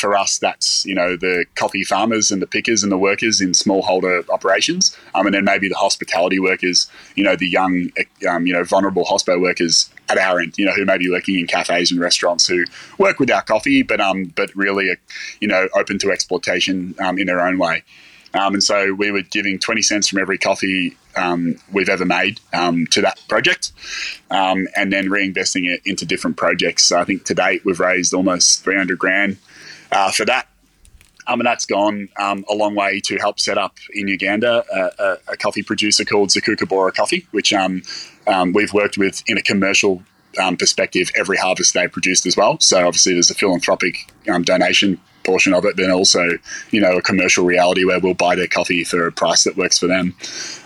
for 0.00 0.16
us, 0.16 0.38
that's 0.38 0.84
you 0.86 0.94
know 0.94 1.16
the 1.16 1.44
coffee 1.54 1.84
farmers 1.84 2.30
and 2.30 2.40
the 2.40 2.46
pickers 2.46 2.82
and 2.82 2.90
the 2.90 2.98
workers 2.98 3.40
in 3.40 3.52
smallholder 3.52 4.28
operations, 4.30 4.96
um, 5.14 5.26
and 5.26 5.34
then 5.34 5.44
maybe 5.44 5.68
the 5.68 5.76
hospitality 5.76 6.38
workers, 6.38 6.90
you 7.14 7.24
know, 7.24 7.36
the 7.36 7.48
young, 7.48 7.90
um, 8.28 8.46
you 8.46 8.52
know, 8.52 8.64
vulnerable 8.64 9.04
hospo 9.04 9.40
workers 9.40 9.90
at 10.08 10.18
our 10.18 10.40
end, 10.40 10.58
you 10.58 10.64
know, 10.64 10.72
who 10.72 10.84
may 10.84 10.98
be 10.98 11.08
working 11.08 11.38
in 11.38 11.46
cafes 11.46 11.92
and 11.92 12.00
restaurants 12.00 12.46
who 12.48 12.64
work 12.98 13.20
with 13.20 13.30
our 13.30 13.42
coffee, 13.42 13.82
but 13.82 14.00
um, 14.00 14.24
but 14.34 14.54
really, 14.56 14.88
are, 14.90 14.96
you 15.40 15.48
know, 15.48 15.68
open 15.74 15.98
to 15.98 16.10
exploitation 16.10 16.94
um, 16.98 17.18
in 17.18 17.26
their 17.26 17.40
own 17.40 17.58
way. 17.58 17.84
Um, 18.32 18.54
and 18.54 18.62
so 18.62 18.92
we 18.92 19.10
were 19.10 19.22
giving 19.22 19.58
20 19.58 19.82
cents 19.82 20.08
from 20.08 20.20
every 20.20 20.38
coffee 20.38 20.96
um, 21.16 21.56
we've 21.72 21.88
ever 21.88 22.04
made 22.04 22.40
um, 22.52 22.86
to 22.88 23.00
that 23.02 23.20
project 23.28 23.72
um, 24.30 24.68
and 24.76 24.92
then 24.92 25.08
reinvesting 25.08 25.66
it 25.66 25.80
into 25.84 26.06
different 26.06 26.36
projects. 26.36 26.84
So 26.84 26.98
I 26.98 27.04
think 27.04 27.24
to 27.24 27.34
date 27.34 27.64
we've 27.64 27.80
raised 27.80 28.14
almost 28.14 28.62
300 28.62 28.98
grand 28.98 29.38
uh, 29.92 30.10
for 30.10 30.24
that. 30.26 30.48
Um, 31.26 31.40
and 31.40 31.46
that's 31.46 31.66
gone 31.66 32.08
um, 32.18 32.44
a 32.48 32.54
long 32.54 32.74
way 32.74 33.00
to 33.04 33.16
help 33.18 33.38
set 33.38 33.58
up 33.58 33.76
in 33.92 34.08
Uganda 34.08 34.64
a, 34.98 35.18
a, 35.28 35.36
coffee 35.36 35.62
producer 35.62 36.04
called 36.04 36.30
Zukuka 36.30 36.68
Bora 36.68 36.90
Coffee, 36.90 37.26
which 37.30 37.52
um, 37.52 37.82
um, 38.26 38.52
we've 38.52 38.72
worked 38.72 38.98
with 38.98 39.22
in 39.28 39.38
a 39.38 39.42
commercial 39.42 40.02
um, 40.40 40.56
perspective 40.56 41.10
every 41.14 41.36
harvest 41.36 41.74
they 41.74 41.86
produced 41.86 42.26
as 42.26 42.36
well. 42.36 42.58
So 42.58 42.86
obviously 42.86 43.12
there's 43.12 43.30
a 43.30 43.34
philanthropic 43.34 43.96
um, 44.28 44.42
donation 44.42 44.98
portion 45.24 45.52
of 45.52 45.64
it, 45.64 45.76
but 45.76 45.90
also 45.90 46.26
you 46.70 46.80
know 46.80 46.96
a 46.96 47.02
commercial 47.02 47.44
reality 47.44 47.84
where 47.84 48.00
we'll 48.00 48.14
buy 48.14 48.34
their 48.34 48.46
coffee 48.46 48.84
for 48.84 49.06
a 49.06 49.12
price 49.12 49.44
that 49.44 49.56
works 49.56 49.78
for 49.78 49.86
them. 49.86 50.16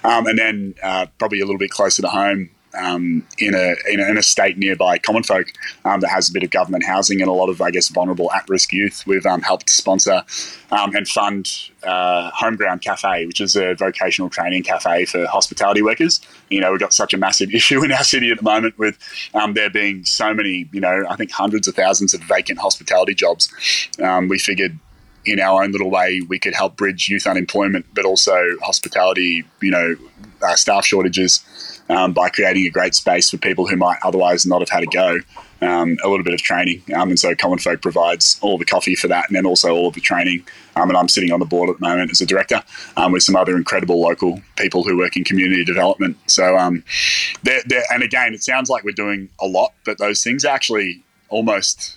and 0.04 0.38
then 0.38 0.74
uh, 0.82 1.06
probably 1.18 1.40
a 1.40 1.44
little 1.44 1.58
bit 1.58 1.70
closer 1.70 2.02
to 2.02 2.08
home, 2.08 2.50
um, 2.76 3.26
in, 3.38 3.54
a, 3.54 3.74
in, 3.90 4.00
a, 4.00 4.10
in 4.10 4.18
a 4.18 4.22
state 4.22 4.58
nearby 4.58 4.98
common 4.98 5.22
folk 5.22 5.48
um, 5.84 6.00
that 6.00 6.08
has 6.08 6.28
a 6.28 6.32
bit 6.32 6.42
of 6.42 6.50
government 6.50 6.84
housing 6.84 7.20
and 7.20 7.28
a 7.28 7.32
lot 7.32 7.48
of 7.48 7.60
I 7.60 7.70
guess 7.70 7.88
vulnerable 7.88 8.32
at 8.32 8.48
risk 8.48 8.72
youth. 8.72 9.04
We've 9.06 9.26
um, 9.26 9.42
helped 9.42 9.70
sponsor 9.70 10.22
um, 10.70 10.94
and 10.94 11.06
fund 11.06 11.48
uh, 11.82 12.30
Homeground 12.30 12.82
Cafe, 12.82 13.26
which 13.26 13.40
is 13.40 13.56
a 13.56 13.74
vocational 13.74 14.30
training 14.30 14.62
cafe 14.62 15.04
for 15.04 15.26
hospitality 15.26 15.82
workers. 15.82 16.20
You 16.48 16.60
know, 16.60 16.70
we've 16.70 16.80
got 16.80 16.92
such 16.92 17.14
a 17.14 17.16
massive 17.16 17.50
issue 17.54 17.84
in 17.84 17.92
our 17.92 18.04
city 18.04 18.30
at 18.30 18.38
the 18.38 18.44
moment 18.44 18.78
with 18.78 18.98
um, 19.34 19.54
there 19.54 19.70
being 19.70 20.04
so 20.04 20.34
many, 20.34 20.68
you 20.72 20.80
know, 20.80 21.04
I 21.08 21.16
think 21.16 21.30
hundreds 21.30 21.68
of 21.68 21.74
thousands 21.74 22.14
of 22.14 22.22
vacant 22.22 22.58
hospitality 22.58 23.14
jobs. 23.14 23.48
Um, 24.02 24.28
we 24.28 24.38
figured 24.38 24.78
in 25.24 25.40
our 25.40 25.62
own 25.62 25.72
little 25.72 25.90
way, 25.90 26.20
we 26.28 26.38
could 26.38 26.54
help 26.54 26.76
bridge 26.76 27.08
youth 27.08 27.26
unemployment, 27.26 27.87
but 27.94 28.04
also 28.04 28.37
hospitality, 28.62 29.44
you 29.60 29.70
know, 29.70 29.96
uh, 30.44 30.57
staff 30.57 30.85
shortages 30.85 31.44
um, 31.88 32.12
by 32.12 32.28
creating 32.28 32.66
a 32.66 32.70
great 32.70 32.94
space 32.94 33.30
for 33.30 33.38
people 33.38 33.66
who 33.66 33.76
might 33.76 33.98
otherwise 34.02 34.46
not 34.46 34.61
have 34.61 34.70
had 34.70 34.83
a 34.83 34.87
go. 34.87 35.18
Um, 35.61 35.96
a 36.04 36.09
little 36.11 36.24
bit 36.24 36.35
of 36.35 36.42
training. 36.42 36.83
Um, 36.94 37.09
and 37.09 37.18
so 37.18 37.35
Common 37.35 37.59
Folk 37.59 37.80
provides 37.80 38.38
all 38.42 38.59
the 38.59 38.66
coffee 38.66 38.94
for 38.94 39.09
that 39.09 39.28
and 39.28 39.37
then 39.37 39.46
also 39.46 39.74
all 39.74 39.88
of 39.88 39.94
the 39.94 40.00
training. 40.00 40.44
Um, 40.76 40.90
and 40.90 40.98
I'm 40.98 41.09
sitting 41.09 41.33
on 41.33 41.40
the 41.40 41.46
board 41.46 41.70
at 41.70 41.78
the 41.78 41.88
moment 41.88 42.11
as 42.11 42.20
a 42.20 42.26
director 42.26 42.62
um, 42.98 43.12
with 43.12 43.22
some 43.22 43.35
other 43.35 43.57
incredible 43.57 43.98
local 43.98 44.42
people 44.57 44.83
who 44.83 44.98
work 44.98 45.16
in 45.16 45.24
community 45.24 45.64
development. 45.64 46.18
So, 46.26 46.42
they're, 47.44 47.62
they're, 47.64 47.85
and 47.90 48.02
again, 48.02 48.35
it 48.35 48.42
sounds 48.42 48.68
like 48.68 48.85
we're 48.85 48.92
doing 48.92 49.30
a 49.40 49.46
lot, 49.46 49.72
but 49.87 49.96
those 49.96 50.22
things 50.22 50.44
are 50.44 50.54
actually 50.54 51.02
almost 51.30 51.96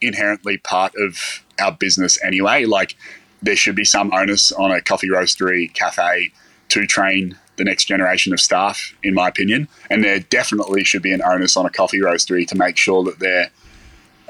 inherently 0.00 0.58
part 0.58 0.92
of 0.96 1.42
our 1.60 1.72
business 1.72 2.22
anyway. 2.22 2.64
Like 2.64 2.96
there 3.42 3.56
should 3.56 3.76
be 3.76 3.84
some 3.84 4.12
onus 4.12 4.52
on 4.52 4.70
a 4.70 4.80
coffee 4.80 5.08
roastery 5.08 5.72
cafe 5.72 6.32
to 6.68 6.86
train 6.86 7.38
the 7.56 7.64
next 7.64 7.86
generation 7.86 8.32
of 8.32 8.40
staff, 8.40 8.94
in 9.02 9.14
my 9.14 9.28
opinion. 9.28 9.68
And 9.90 10.04
there 10.04 10.20
definitely 10.20 10.84
should 10.84 11.02
be 11.02 11.12
an 11.12 11.22
onus 11.22 11.56
on 11.56 11.66
a 11.66 11.70
coffee 11.70 12.00
roastery 12.00 12.46
to 12.48 12.56
make 12.56 12.76
sure 12.76 13.04
that 13.04 13.18
they're 13.18 13.50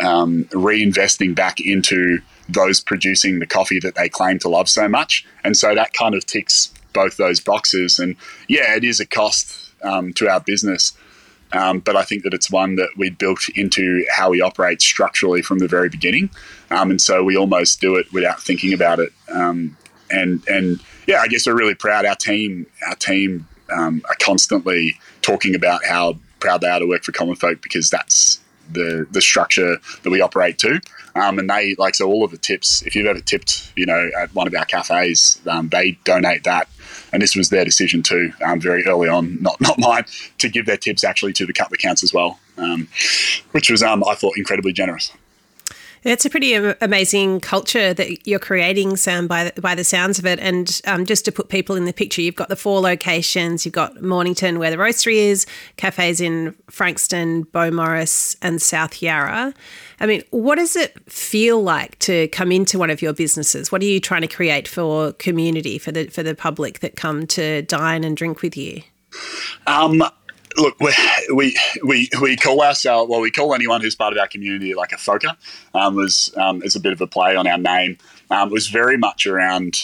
um, 0.01 0.45
reinvesting 0.47 1.35
back 1.35 1.61
into 1.61 2.21
those 2.49 2.81
producing 2.81 3.39
the 3.39 3.47
coffee 3.47 3.81
that 3.81 3.95
they 3.95 4.09
claim 4.09 4.39
to 4.41 4.49
love 4.49 4.69
so 4.69 4.89
much. 4.89 5.27
And 5.43 5.57
so 5.57 5.75
that 5.75 5.93
kind 5.95 6.15
of 6.15 6.25
ticks 6.27 6.73
both 6.93 7.17
those 7.17 7.41
boxes. 7.41 7.99
And 7.99 8.17
yeah, 8.49 8.75
it 8.77 8.85
is 8.85 9.01
a 9.01 9.07
cost 9.07 9.73
um, 9.83 10.13
to 10.15 10.29
our 10.29 10.41
business. 10.41 10.93
Um, 11.53 11.79
but 11.81 11.97
I 11.97 12.03
think 12.03 12.25
that 12.25 12.35
it's 12.35 12.51
one 12.51 12.75
that 12.77 12.91
we 12.97 13.11
built 13.11 13.49
into 13.55 14.05
how 14.11 14.31
we 14.31 14.41
operate 14.41 14.83
structurally 14.83 15.43
from 15.43 15.59
the 15.59 15.69
very 15.69 15.89
beginning, 15.89 16.31
um, 16.71 16.91
and 16.91 17.01
so 17.01 17.23
we 17.23 17.37
almost 17.37 17.81
do 17.81 17.95
it 17.95 18.13
without 18.13 18.43
thinking 18.43 18.73
about 18.73 18.99
it. 18.99 19.13
Um, 19.33 19.77
and 20.11 20.43
and 20.49 20.81
yeah, 21.07 21.21
I 21.21 21.29
guess 21.29 21.47
we're 21.47 21.57
really 21.57 21.75
proud. 21.75 22.05
Our 22.05 22.17
team, 22.17 22.67
our 22.87 22.97
team 22.97 23.47
um, 23.71 24.03
are 24.09 24.17
constantly 24.21 24.99
talking 25.23 25.55
about 25.55 25.85
how 25.85 26.19
proud 26.41 26.61
they 26.61 26.69
are 26.69 26.81
to 26.81 26.87
work 26.87 27.05
for 27.05 27.13
Common 27.13 27.37
Folk 27.37 27.63
because 27.63 27.91
that's 27.91 28.41
the 28.73 29.07
the 29.11 29.21
structure 29.21 29.77
that 30.03 30.11
we 30.11 30.21
operate 30.21 30.59
to. 30.59 30.81
Um, 31.15 31.39
and 31.39 31.49
they 31.49 31.75
like 31.79 31.95
so 31.95 32.09
all 32.09 32.25
of 32.25 32.31
the 32.31 32.39
tips. 32.39 32.83
If 32.83 32.95
you've 32.95 33.07
ever 33.07 33.21
tipped, 33.21 33.73
you 33.77 33.87
know, 33.87 34.11
at 34.19 34.35
one 34.35 34.47
of 34.47 34.55
our 34.55 34.65
cafes, 34.65 35.41
um, 35.47 35.69
they 35.69 35.93
donate 36.05 36.45
that. 36.45 36.69
And 37.13 37.23
this 37.23 37.35
was 37.35 37.49
their 37.49 37.65
decision 37.65 38.03
too, 38.03 38.33
um, 38.45 38.61
very 38.61 38.85
early 38.87 39.09
on, 39.09 39.41
not 39.41 39.61
not 39.61 39.79
mine, 39.79 40.05
to 40.39 40.49
give 40.49 40.67
their 40.67 40.77
tips 40.77 41.05
actually 41.05 41.33
to 41.35 41.47
the 41.47 41.53
Cup 41.53 41.71
That 41.71 41.79
Counts 41.79 42.03
as 42.03 42.13
well, 42.13 42.39
um, 42.59 42.89
which 43.53 43.71
was 43.71 43.83
um, 43.83 44.05
I 44.05 44.15
thought 44.15 44.37
incredibly 44.37 44.73
generous. 44.73 45.13
It's 46.07 46.25
a 46.25 46.31
pretty 46.31 46.55
amazing 46.55 47.41
culture 47.41 47.93
that 47.93 48.29
you're 48.29 48.39
creating, 48.39 48.97
Sam, 48.97 49.27
by 49.27 49.51
the, 49.51 49.61
by 49.61 49.75
the 49.75 49.83
sounds 49.83 50.21
of 50.21 50.25
it. 50.25 50.39
And 50.39 50.81
um, 50.87 51.05
just 51.05 51.25
to 51.25 51.33
put 51.33 51.49
people 51.49 51.75
in 51.75 51.85
the 51.85 51.93
picture, 51.93 52.23
you've 52.23 52.37
got 52.37 52.49
the 52.49 52.55
four 52.55 52.81
locations. 52.81 53.67
You've 53.67 53.75
got 53.75 54.01
Mornington, 54.01 54.61
where 54.61 54.71
the 54.71 54.77
roastery 54.77 55.17
is, 55.17 55.47
cafes 55.77 56.21
in 56.21 56.55
Frankston, 56.71 57.45
Beaumaris, 57.47 58.37
and 58.41 58.63
South 58.63 59.03
Yarra. 59.03 59.53
I 59.99 60.07
mean, 60.07 60.23
what 60.31 60.57
does 60.57 60.77
it 60.77 60.95
feel 61.11 61.61
like 61.61 61.99
to 62.01 62.29
come 62.29 62.53
into 62.53 62.79
one 62.79 62.91
of 62.91 63.03
your 63.03 63.13
businesses? 63.13 63.73
What 63.73 63.83
are 63.83 63.87
you 63.87 63.99
trying 63.99 64.23
to 64.23 64.29
create 64.29 64.69
for 64.69 65.13
community, 65.15 65.77
for 65.77 65.91
the 65.91 66.07
for 66.07 66.23
the 66.23 66.37
public 66.37 66.79
that 66.81 66.95
come 66.95 67.27
to 67.29 67.63
dine 67.63 68.05
and 68.05 68.17
drink 68.17 68.43
with 68.43 68.57
you? 68.57 68.83
Um, 69.67 70.05
look, 70.57 70.79
we, 70.81 70.93
we 71.35 71.57
we 71.83 72.11
we 72.21 72.37
call 72.37 72.63
ourselves 72.63 73.11
well, 73.11 73.21
we 73.21 73.31
call 73.31 73.55
anyone 73.55 73.81
who's 73.81 73.95
part 73.95 74.13
of 74.13 74.19
our 74.19 74.29
community 74.29 74.75
like 74.75 74.93
a 74.93 74.97
foker. 74.97 75.37
Um, 75.75 75.95
was 75.95 76.33
um, 76.37 76.63
is 76.63 76.77
a 76.77 76.81
bit 76.81 76.93
of 76.93 77.01
a 77.01 77.07
play 77.07 77.37
on 77.37 77.47
our 77.47 77.59
name. 77.59 77.99
Um, 78.31 78.49
it 78.49 78.53
was 78.53 78.69
very 78.69 78.97
much 78.97 79.27
around 79.27 79.77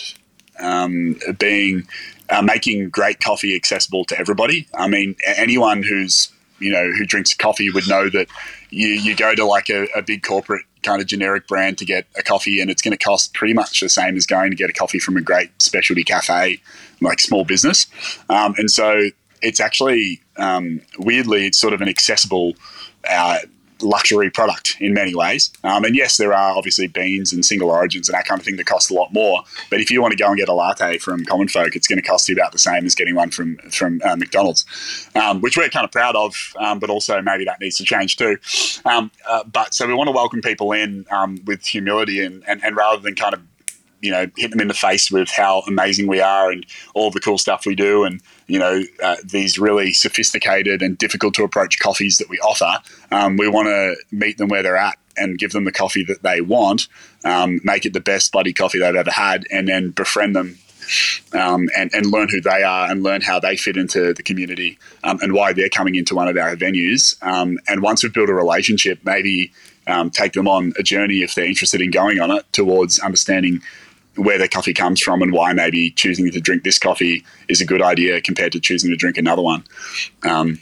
um, 0.59 1.17
being 1.39 1.87
uh, 2.29 2.43
making 2.43 2.91
great 2.91 3.21
coffee 3.21 3.55
accessible 3.55 4.05
to 4.07 4.19
everybody. 4.19 4.67
I 4.75 4.89
mean, 4.89 5.17
anyone 5.27 5.83
who's 5.83 6.31
you 6.59 6.71
know 6.71 6.91
who 6.93 7.05
drinks 7.05 7.35
coffee 7.35 7.71
would 7.71 7.89
know 7.89 8.09
that 8.09 8.29
you, 8.71 8.89
you 8.89 9.17
go 9.17 9.35
to 9.35 9.45
like 9.45 9.69
a, 9.69 9.87
a 9.97 10.03
big 10.03 10.23
corporate 10.23 10.63
kind 10.83 11.01
of 11.01 11.07
generic 11.07 11.47
brand 11.47 11.79
to 11.79 11.85
get 11.85 12.07
a 12.17 12.23
coffee 12.23 12.61
and 12.61 12.71
it's 12.71 12.83
going 12.83 12.97
to 12.97 13.05
cost 13.05 13.35
pretty 13.35 13.55
much 13.55 13.81
the 13.81 13.89
same 13.89 14.17
as 14.17 14.27
going 14.27 14.51
to 14.51 14.57
get 14.57 14.69
a 14.69 14.73
coffee 14.73 14.99
from 14.99 15.17
a 15.17 15.21
great 15.21 15.51
specialty 15.63 16.03
cafe 16.03 16.61
like 17.01 17.21
small 17.21 17.45
business 17.45 17.87
um, 18.31 18.55
and 18.59 18.69
so 18.69 19.09
it's 19.43 19.61
actually 19.61 20.22
um, 20.37 20.81
weirdly 20.99 21.47
it's 21.47 21.59
sort 21.59 21.73
of 21.73 21.81
an 21.81 21.89
accessible 21.89 22.55
uh, 23.09 23.39
luxury 23.83 24.31
product 24.31 24.77
in 24.81 24.95
many 24.95 25.15
ways. 25.15 25.51
Um, 25.65 25.85
and 25.85 25.95
yes, 25.95 26.17
there 26.17 26.33
are 26.33 26.57
obviously 26.57 26.87
beans 26.87 27.33
and 27.33 27.45
single 27.45 27.71
origins 27.71 28.09
and 28.09 28.15
that 28.17 28.27
kind 28.27 28.41
of 28.41 28.45
thing 28.45 28.57
that 28.57 28.67
cost 28.67 28.91
a 28.91 28.95
lot 28.95 29.13
more. 29.13 29.43
But 29.71 29.81
if 29.81 29.91
you 29.91 30.01
want 30.01 30.13
to 30.13 30.19
go 30.19 30.29
and 30.29 30.37
get 30.37 30.49
a 30.49 30.53
latte 30.53 30.99
from 30.99 31.25
Common 31.25 31.49
Folk, 31.49 31.77
it's 31.77 31.87
going 31.87 32.01
to 32.01 32.07
cost 32.07 32.29
you 32.29 32.35
about 32.35 32.53
the 32.53 32.59
same 32.59 32.87
as 32.87 32.95
getting 32.95 33.15
one 33.15 33.31
from 33.31 33.57
from 33.71 34.01
uh, 34.05 34.17
McDonald's, 34.17 34.65
um, 35.15 35.41
which 35.41 35.57
we're 35.57 35.69
kind 35.69 35.85
of 35.85 35.91
proud 35.91 36.17
of. 36.17 36.35
Um, 36.59 36.79
but 36.79 36.91
also 36.91 37.21
maybe 37.23 37.45
that 37.45 37.61
needs 37.61 37.77
to 37.79 37.85
change 37.85 38.17
too. 38.17 38.39
Um, 38.85 39.11
uh, 39.29 39.45
but 39.45 39.75
so 39.75 39.87
we 39.87 39.95
want 39.95 40.09
to 40.09 40.13
welcome 40.13 40.41
people 40.41 40.73
in 40.73 41.07
um, 41.11 41.41
with 41.45 41.65
humility 41.67 42.25
and, 42.25 42.43
and 42.47 42.63
and 42.65 42.77
rather 42.77 43.01
than 43.01 43.15
kind 43.15 43.35
of 43.35 43.41
you 44.03 44.11
know 44.11 44.27
hit 44.37 44.51
them 44.51 44.61
in 44.61 44.69
the 44.69 44.75
face 44.75 45.11
with 45.11 45.31
how 45.31 45.61
amazing 45.67 46.07
we 46.07 46.21
are 46.21 46.51
and 46.51 46.67
all 46.95 47.11
the 47.11 47.21
cool 47.21 47.39
stuff 47.39 47.65
we 47.65 47.75
do 47.75 48.05
and 48.05 48.21
you 48.49 48.59
know 48.59 48.83
uh, 49.03 49.17
these 49.25 49.59
really 49.59 49.93
sophisticated 49.93 50.83
and 50.83 50.99
difficult 50.99 51.33
to 51.33 51.45
approach 51.45 51.79
coffees 51.79 52.19
that 52.19 52.29
we 52.29 52.39
offer 52.41 52.79
um, 53.11 53.37
we 53.39 53.49
want 53.49 53.67
to 53.67 53.97
meet 54.11 54.37
them 54.37 54.49
where 54.49 54.63
they're 54.63 54.77
at 54.77 54.99
and 55.17 55.39
give 55.39 55.53
them 55.53 55.65
the 55.65 55.73
coffee 55.73 56.05
that 56.05 56.23
they 56.23 56.41
want 56.41 56.89
um, 57.25 57.61
make 57.65 57.87
it 57.87 57.95
the 57.95 58.01
best 58.01 58.33
bloody 58.33 58.53
coffee 58.53 58.79
they've 58.79 58.95
ever 58.95 59.11
had 59.11 59.45
and 59.51 59.69
then 59.69 59.91
befriend 59.91 60.37
them 60.37 60.59
um, 61.33 61.69
and, 61.77 61.95
and 61.95 62.07
learn 62.07 62.29
who 62.29 62.41
they 62.41 62.65
are 62.65 62.91
and 62.91 63.05
learn 63.05 63.21
how 63.21 63.39
they 63.39 63.57
fit 63.57 63.77
into 63.77 64.13
the 64.13 64.23
community 64.23 64.79
um, 65.05 65.19
and 65.23 65.33
why 65.33 65.53
they're 65.53 65.69
coming 65.69 65.95
into 65.95 66.15
one 66.15 66.27
of 66.29 66.37
our 66.37 66.57
venues 66.57 67.23
um, 67.23 67.59
and 67.69 67.83
once 67.83 68.03
we've 68.03 68.13
built 68.13 68.29
a 68.29 68.35
relationship 68.35 68.99
maybe 69.05 69.53
um, 69.87 70.11
take 70.11 70.33
them 70.33 70.49
on 70.49 70.73
a 70.79 70.83
journey 70.83 71.23
if 71.23 71.35
they're 71.35 71.45
interested 71.45 71.81
in 71.81 71.91
going 71.91 72.21
on 72.21 72.31
it 72.31 72.45
towards 72.53 72.99
understanding 72.99 73.63
where 74.17 74.39
the 74.39 74.49
coffee 74.49 74.75
comes 74.75 75.01
from 75.01 75.23
and 75.23 75.33
why 75.33 75.53
maybe 75.53 75.91
choosing 75.91 76.31
to 76.31 76.41
drink 76.41 76.65
this 76.65 76.79
coffee 76.79 77.25
is 77.49 77.61
a 77.61 77.65
good 77.65 77.83
idea 77.83 78.21
compared 78.21 78.53
to 78.53 78.61
choosing 78.61 78.91
to 78.91 78.97
drink 78.97 79.17
another 79.17 79.43
one. 79.43 79.65
Um, 80.23 80.59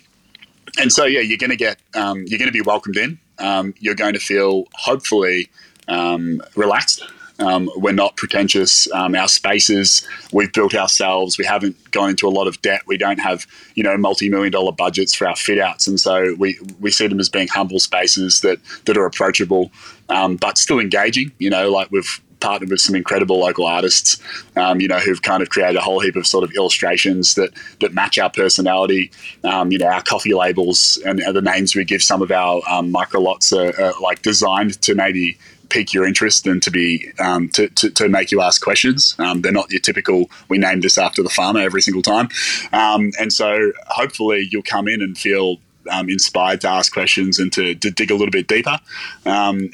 and 0.79 0.93
so, 0.93 1.05
yeah, 1.05 1.21
you're 1.21 1.39
going 1.39 1.51
to 1.51 1.57
get 1.57 1.79
um, 1.95 2.25
you're 2.27 2.39
going 2.39 2.49
to 2.49 2.53
be 2.53 2.63
welcomed 2.63 2.97
in. 2.97 3.19
Um, 3.39 3.75
you're 3.79 3.95
going 3.95 4.15
to 4.15 4.21
feel 4.21 4.65
hopefully 4.75 5.51
um, 5.89 6.41
relaxed. 6.55 7.03
Um, 7.41 7.71
we're 7.75 7.93
not 7.93 8.17
pretentious. 8.17 8.91
Um, 8.93 9.15
our 9.15 9.27
spaces 9.27 10.07
we've 10.31 10.53
built 10.53 10.75
ourselves. 10.75 11.39
We 11.39 11.47
haven't 11.47 11.91
gone 11.91 12.11
into 12.11 12.29
a 12.29 12.31
lot 12.31 12.47
of 12.47 12.61
debt. 12.61 12.83
We 12.87 12.99
don't 12.99 13.19
have 13.19 13.47
you 13.75 13.83
know 13.83 13.97
multi-million 13.97 14.53
dollar 14.53 14.73
budgets 14.73 15.15
for 15.15 15.27
our 15.27 15.37
fit 15.37 15.59
outs, 15.59 15.87
and 15.89 15.99
so 15.99 16.35
we 16.39 16.59
we 16.81 16.91
see 16.91 17.07
them 17.07 17.19
as 17.19 17.31
being 17.31 17.49
humble 17.49 17.81
spaces 17.81 18.43
that 18.43 18.59
that 18.85 18.97
are 18.97 19.07
approachable, 19.07 19.73
but 20.09 20.59
still 20.59 20.79
engaging. 20.79 21.33
You 21.39 21.49
know, 21.49 21.71
like 21.71 21.91
we've 21.91 22.21
partnered 22.41 22.71
with 22.71 22.81
some 22.81 22.95
incredible 22.95 23.41
local 23.41 23.67
artists, 23.67 24.21
um, 24.57 24.81
you 24.81 24.89
know, 24.89 24.99
who've 24.99 25.23
kind 25.23 25.43
of 25.43 25.51
created 25.51 25.77
a 25.77 25.81
whole 25.81 26.01
heap 26.01 26.17
of 26.17 26.27
sort 26.27 26.45
of 26.45 26.51
illustrations 26.57 27.35
that 27.35 27.51
that 27.81 27.95
match 27.95 28.19
our 28.19 28.31
personality. 28.31 29.11
Um, 29.45 29.71
you 29.71 29.79
know, 29.79 29.87
our 29.87 30.03
coffee 30.03 30.35
labels 30.35 30.99
and, 31.05 31.21
the 31.21 31.43
names 31.43 31.77
we 31.77 31.85
give 31.85 32.03
some 32.03 32.23
of 32.23 32.31
our 32.33 32.61
um, 32.69 32.91
micro 32.91 33.21
lots 33.21 33.53
are, 33.53 33.73
are, 33.81 33.93
like 34.03 34.23
designed 34.23 34.81
to 34.83 34.95
maybe 34.95 35.39
pique 35.69 35.95
your 35.95 36.05
interest 36.05 36.47
and 36.47 36.61
to 36.63 36.71
be 36.71 37.13
um, 37.21 37.49
to, 37.51 37.69
to, 37.69 37.91
to, 37.91 38.09
make 38.09 38.33
you 38.33 38.41
ask 38.41 38.61
questions. 38.61 39.15
Um, 39.19 39.43
they're 39.43 39.53
not 39.53 39.71
your 39.71 39.81
typical. 39.81 40.29
We 40.49 40.59
named 40.59 40.83
this 40.83 40.99
after 40.99 41.23
the 41.23 41.31
farmer 41.31 41.61
every 41.61 41.83
single 41.83 42.03
time, 42.03 42.29
um, 42.73 43.13
and 43.21 43.33
so 43.33 43.73
hopefully 43.87 44.49
you'll 44.51 44.63
come 44.63 44.89
in 44.89 45.01
and 45.01 45.17
feel 45.17 45.59
um, 45.91 46.09
inspired 46.09 46.61
to 46.63 46.69
ask 46.69 46.93
questions 46.93 47.39
and 47.39 47.53
to, 47.53 47.75
to 47.75 47.91
dig 47.91 48.11
a 48.11 48.15
little 48.15 48.31
bit 48.31 48.47
deeper 48.47 48.79
um, 49.27 49.71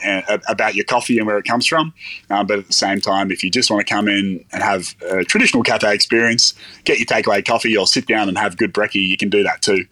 about 0.48 0.74
your 0.74 0.84
coffee 0.84 1.18
and 1.18 1.26
where 1.26 1.38
it 1.38 1.44
comes 1.44 1.66
from. 1.66 1.92
Um, 2.30 2.46
but 2.46 2.58
at 2.60 2.66
the 2.66 2.72
same 2.72 3.00
time, 3.00 3.30
if 3.30 3.42
you 3.42 3.50
just 3.50 3.70
want 3.70 3.86
to 3.86 3.92
come 3.92 4.08
in 4.08 4.44
and 4.52 4.62
have 4.62 4.94
a 5.10 5.24
traditional 5.24 5.62
cafe 5.62 5.94
experience, 5.94 6.54
get 6.84 6.98
your 6.98 7.06
takeaway 7.06 7.44
coffee 7.44 7.76
or 7.76 7.86
sit 7.86 8.06
down 8.06 8.28
and 8.28 8.38
have 8.38 8.56
good 8.56 8.72
brekkie, 8.72 9.06
you 9.06 9.16
can 9.16 9.30
do 9.30 9.42
that 9.42 9.62
too. 9.62 9.86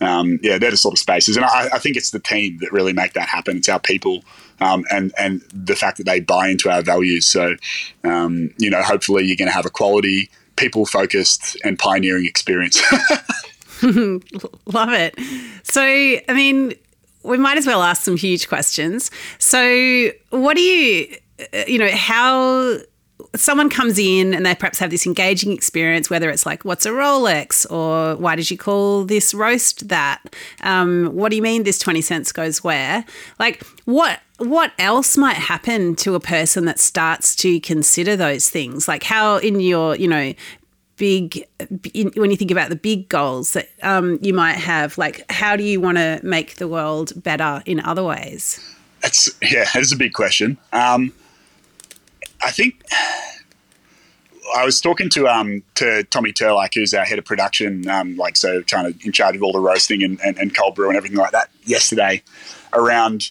Um, 0.00 0.38
yeah, 0.42 0.58
they're 0.58 0.70
the 0.70 0.76
sort 0.76 0.94
of 0.94 0.98
spaces, 0.98 1.36
and 1.36 1.46
I, 1.46 1.70
I, 1.72 1.78
think 1.78 1.96
it's 1.96 2.10
the 2.10 2.18
team 2.18 2.58
that 2.60 2.70
really 2.70 2.92
make 2.92 3.14
that 3.14 3.30
happen. 3.30 3.56
It's 3.56 3.68
our 3.70 3.80
people, 3.80 4.22
um, 4.60 4.84
and 4.90 5.10
and 5.16 5.40
the 5.54 5.74
fact 5.74 5.96
that 5.96 6.04
they 6.04 6.20
buy 6.20 6.48
into 6.48 6.68
our 6.68 6.82
values. 6.82 7.24
So, 7.24 7.56
um, 8.04 8.50
you 8.58 8.68
know, 8.68 8.82
hopefully 8.82 9.24
you're 9.24 9.36
going 9.36 9.48
to 9.48 9.54
have 9.54 9.64
a 9.64 9.70
quality, 9.70 10.28
people 10.56 10.84
focused, 10.84 11.56
and 11.64 11.78
pioneering 11.78 12.26
experience. 12.26 12.82
Love 14.66 14.92
it. 14.92 15.18
So, 15.62 15.82
I 15.82 16.32
mean, 16.32 16.74
we 17.22 17.38
might 17.38 17.58
as 17.58 17.66
well 17.66 17.82
ask 17.82 18.02
some 18.02 18.16
huge 18.16 18.48
questions. 18.48 19.10
So, 19.38 20.10
what 20.30 20.56
do 20.56 20.62
you, 20.62 21.16
uh, 21.52 21.64
you 21.66 21.78
know, 21.78 21.90
how 21.92 22.78
someone 23.34 23.68
comes 23.68 23.98
in 23.98 24.34
and 24.34 24.44
they 24.44 24.54
perhaps 24.54 24.78
have 24.78 24.90
this 24.90 25.06
engaging 25.06 25.52
experience, 25.52 26.08
whether 26.08 26.30
it's 26.30 26.46
like, 26.46 26.64
what's 26.64 26.86
a 26.86 26.90
Rolex 26.90 27.70
or 27.70 28.16
why 28.16 28.36
did 28.36 28.50
you 28.50 28.58
call 28.58 29.04
this 29.04 29.34
roast 29.34 29.88
that? 29.88 30.22
Um, 30.62 31.06
what 31.12 31.30
do 31.30 31.36
you 31.36 31.42
mean 31.42 31.64
this 31.64 31.78
20 31.78 32.00
cents 32.00 32.32
goes 32.32 32.62
where? 32.62 33.04
Like, 33.38 33.62
what 33.84 34.20
what 34.38 34.72
else 34.78 35.16
might 35.16 35.36
happen 35.36 35.96
to 35.96 36.14
a 36.14 36.20
person 36.20 36.66
that 36.66 36.78
starts 36.78 37.34
to 37.34 37.58
consider 37.60 38.16
those 38.16 38.50
things 38.50 38.86
like 38.86 39.02
how 39.02 39.38
in 39.38 39.60
your 39.60 39.96
you 39.96 40.06
know 40.06 40.34
big 40.96 41.46
when 42.16 42.30
you 42.30 42.36
think 42.36 42.50
about 42.50 42.70
the 42.70 42.76
big 42.76 43.08
goals 43.08 43.52
that 43.52 43.68
um, 43.82 44.18
you 44.22 44.32
might 44.32 44.56
have 44.56 44.96
like 44.98 45.30
how 45.30 45.56
do 45.56 45.62
you 45.62 45.80
want 45.80 45.98
to 45.98 46.20
make 46.22 46.56
the 46.56 46.68
world 46.68 47.12
better 47.22 47.62
in 47.66 47.80
other 47.80 48.04
ways? 48.04 48.60
That's 49.02 49.30
yeah 49.42 49.66
that's 49.72 49.92
a 49.92 49.96
big 49.96 50.12
question. 50.12 50.58
Um, 50.72 51.12
i 52.42 52.50
think 52.50 52.84
I 54.54 54.64
was 54.64 54.80
talking 54.80 55.08
to 55.10 55.26
um 55.26 55.62
to 55.76 56.04
Tommy 56.04 56.32
Turlack, 56.32 56.74
who's 56.74 56.94
our 56.94 57.04
head 57.04 57.18
of 57.18 57.24
production, 57.24 57.88
um, 57.88 58.16
like 58.16 58.36
so, 58.36 58.62
trying 58.62 58.92
to 58.92 59.06
in 59.06 59.12
charge 59.12 59.36
of 59.36 59.42
all 59.42 59.52
the 59.52 59.60
roasting 59.60 60.02
and, 60.02 60.20
and, 60.24 60.38
and 60.38 60.56
cold 60.56 60.74
brew 60.74 60.88
and 60.88 60.96
everything 60.96 61.18
like 61.18 61.32
that 61.32 61.50
yesterday, 61.64 62.22
around 62.72 63.30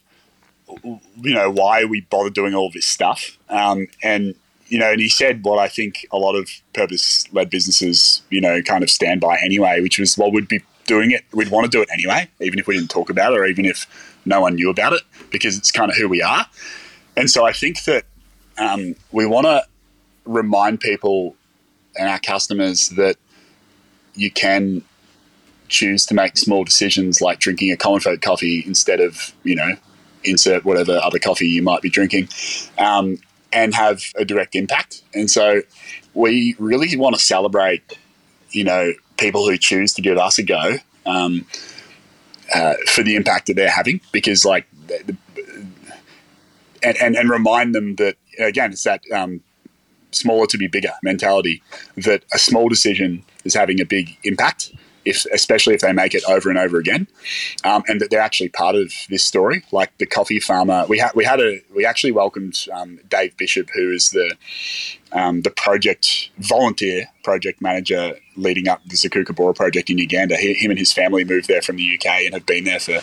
you 0.84 1.34
know 1.34 1.49
why 1.49 1.86
we 1.86 2.01
bother 2.01 2.30
doing 2.30 2.54
all 2.54 2.69
this 2.71 2.86
stuff, 2.86 3.38
um, 3.49 3.88
and 4.04 4.36
you 4.76 4.80
know, 4.80 4.92
and 4.92 5.00
he 5.00 5.08
said 5.08 5.46
what 5.46 5.58
I 5.58 5.70
think 5.70 6.06
a 6.12 6.18
lot 6.18 6.36
of 6.36 6.50
purpose 6.74 7.32
led 7.32 7.50
businesses, 7.50 8.22
you 8.30 8.42
know, 8.42 8.62
kind 8.62 8.84
of 8.84 8.90
stand 8.90 9.22
by 9.22 9.38
anyway, 9.38 9.80
which 9.80 9.98
was, 9.98 10.18
well, 10.18 10.30
we'd 10.30 10.50
be 10.50 10.62
doing 10.86 11.12
it, 11.12 11.24
we'd 11.32 11.48
want 11.48 11.64
to 11.64 11.72
do 11.72 11.82
it 11.82 11.88
anyway, 11.94 12.30
even 12.42 12.60
if 12.60 12.68
we 12.68 12.76
didn't 12.76 12.90
talk 12.90 13.10
about 13.10 13.32
it 13.32 13.40
or 13.40 13.46
even 13.46 13.64
if 13.64 13.88
no 14.26 14.42
one 14.42 14.56
knew 14.56 14.70
about 14.70 14.92
it, 14.92 15.04
because 15.32 15.58
it's 15.58 15.72
kind 15.72 15.90
of 15.90 15.96
who 15.96 16.10
we 16.10 16.22
are. 16.22 16.46
And 17.16 17.32
so 17.32 17.46
I 17.46 17.54
think 17.54 17.86
that 17.86 18.04
um, 18.58 18.96
we 19.14 19.26
want 19.26 19.46
to 19.46 19.64
remind 20.26 20.82
people 20.82 21.38
and 21.98 22.10
our 22.10 22.20
customers 22.20 22.90
that 22.90 23.16
you 24.14 24.30
can 24.30 24.84
choose 25.70 26.06
to 26.08 26.14
make 26.14 26.36
small 26.38 26.66
decisions 26.66 27.22
like 27.22 27.40
drinking 27.40 27.72
a 27.72 27.78
common 27.78 28.02
folk 28.02 28.20
coffee 28.20 28.62
instead 28.68 29.00
of, 29.00 29.34
you 29.44 29.56
know, 29.56 29.78
insert 30.26 30.66
whatever 30.66 31.00
other 31.02 31.18
coffee 31.18 31.48
you 31.48 31.62
might 31.62 31.82
be 31.82 31.90
drinking 31.90 32.28
um, 32.78 33.18
and 33.56 33.74
have 33.74 34.04
a 34.18 34.26
direct 34.26 34.54
impact. 34.54 35.02
And 35.15 35.32
so 35.32 35.62
we 36.13 36.56
really 36.60 36.96
want 36.98 37.15
to 37.15 37.22
celebrate, 37.22 37.98
you 38.52 38.65
know, 38.65 38.94
people 39.18 39.50
who 39.50 39.58
choose 39.58 39.94
to 39.94 40.02
give 40.02 40.18
us 40.18 40.38
a 40.38 40.44
go 40.44 40.76
um, 41.06 41.46
uh, 42.54 42.74
for 42.88 43.02
the 43.02 43.15
impact 43.15 43.48
that 43.48 43.56
they're 43.56 43.72
having 43.72 44.02
because, 44.12 44.46
like, 44.46 44.68
the, 44.88 45.15
and, 46.84 46.98
and, 47.02 47.15
and 47.15 47.30
remind 47.30 47.74
them 47.74 47.96
that, 47.96 48.18
again, 48.38 48.74
it's 48.74 48.84
that 48.84 49.02
um, 49.12 49.41
smaller 50.12 50.46
to 50.48 50.58
be 50.58 50.68
bigger 50.68 50.91
mentality 51.02 51.63
that 51.96 52.24
a 52.34 52.38
small 52.38 52.68
decision 52.70 53.24
is 53.46 53.54
having 53.54 53.80
a 53.80 53.86
big 53.86 54.18
impact 54.24 54.72
if 55.06 55.26
especially 55.34 55.74
if 55.74 55.82
they 55.82 55.94
make 55.94 56.13
it 56.13 56.24
over 56.28 56.50
and 56.50 56.58
over 56.58 56.78
again, 56.78 57.08
um, 57.63 57.84
and 57.88 58.02
that 58.02 58.10
they're 58.10 58.20
actually 58.20 58.50
part 58.50 58.76
of 58.76 58.91
this 59.10 59.24
story. 59.24 59.63
Like 59.72 59.98
the 59.98 60.06
coffee 60.06 60.39
farmer, 60.39 60.86
we 60.88 61.00
had 61.00 61.12
we 61.15 61.24
had 61.24 61.39
a 61.39 61.62
we 61.76 61.86
actually 61.86 62.12
welcomed 62.12 62.65
um, 62.74 63.00
Dave 63.08 63.38
Bishop, 63.38 63.70
who 63.74 63.91
is 63.91 64.10
the 64.10 64.36
um, 65.12 65.41
the 65.41 65.52
project 65.52 66.30
volunteer 66.39 67.06
project 67.24 67.62
manager 67.62 68.15
leading 68.36 68.68
up 68.68 68.82
the 68.86 68.96
Zukuka 68.96 69.36
Bora 69.36 69.54
project 69.54 69.89
in 69.89 69.98
Uganda. 69.98 70.36
He, 70.38 70.54
him 70.54 70.72
and 70.72 70.80
his 70.80 70.91
family 70.91 71.24
moved 71.24 71.48
there 71.48 71.62
from 71.62 71.78
the 71.78 71.96
UK 71.96 72.06
and 72.26 72.34
have 72.34 72.46
been 72.46 72.65
there 72.65 72.80
for 72.80 73.02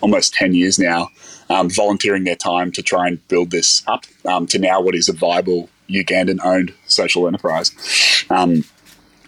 almost 0.00 0.34
10 0.34 0.54
years 0.54 0.78
now, 0.78 1.08
um, 1.48 1.70
volunteering 1.70 2.24
their 2.24 2.36
time 2.36 2.70
to 2.72 2.82
try 2.82 3.08
and 3.08 3.26
build 3.28 3.50
this 3.50 3.82
up 3.86 4.04
um, 4.26 4.46
to 4.46 4.58
now 4.58 4.80
what 4.80 4.94
is 4.94 5.08
a 5.08 5.12
viable 5.12 5.68
Ugandan 5.88 6.38
owned 6.44 6.74
social 6.86 7.26
enterprise. 7.26 7.72
Um, 8.30 8.64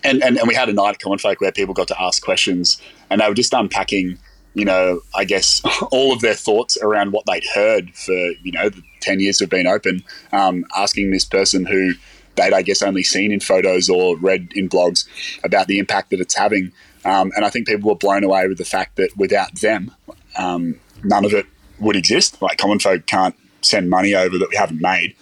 and, 0.05 0.23
and, 0.23 0.39
and 0.39 0.49
we 0.49 0.55
had 0.55 0.69
a 0.69 0.73
night 0.73 0.91
at 0.91 0.99
Common 1.01 1.19
Folk 1.19 1.41
where 1.41 1.53
people 1.53 1.75
got 1.75 1.89
to 1.89 2.01
ask 2.01 2.23
questions 2.23 2.81
and 3.11 3.21
they 3.21 3.29
were 3.29 3.35
just 3.35 3.53
unpacking, 3.53 4.19
you 4.55 4.65
know, 4.65 5.01
I 5.15 5.25
guess 5.25 5.63
all 5.91 6.13
of 6.13 6.21
their 6.21 6.35
thoughts 6.35 6.79
around 6.81 7.13
what 7.13 7.25
they'd 7.27 7.45
heard 7.55 7.95
for, 7.95 8.13
you 8.43 8.53
know, 8.53 8.69
the 8.69 8.83
10 9.01 9.21
years 9.21 9.41
we've 9.41 9.51
been 9.51 9.67
open, 9.67 10.03
um, 10.33 10.65
asking 10.77 11.11
this 11.11 11.25
person 11.25 11.67
who 11.67 11.95
they'd, 12.37 12.53
I 12.53 12.63
guess, 12.63 12.83
only 12.83 13.03
seen 13.03 13.33
in 13.33 13.41
photos 13.41 13.89
or 13.89 14.17
read 14.17 14.49
in 14.55 14.69
blogs 14.69 15.07
about 15.45 15.67
the 15.67 15.79
impact 15.79 16.11
that 16.11 16.21
it's 16.21 16.37
having. 16.37 16.73
Um, 17.05 17.33
and 17.37 17.45
I 17.45 17.51
think 17.51 17.67
people 17.67 17.89
were 17.89 17.97
blown 17.97 18.25
away 18.25 18.49
with 18.49 18.59
the 18.59 18.65
fact 18.65 18.97
that 18.97 19.17
without 19.17 19.61
them, 19.61 19.95
um, 20.37 20.79
none 21.03 21.25
of 21.25 21.33
it 21.33 21.47
would 21.81 21.97
exist. 21.97 22.41
Like 22.43 22.59
common 22.59 22.79
folk 22.79 23.07
can't 23.07 23.35
send 23.63 23.91
money 23.91 24.15
over 24.15 24.39
that 24.39 24.51
we 24.51 24.57
haven't 24.57 24.81
made. 24.81 25.15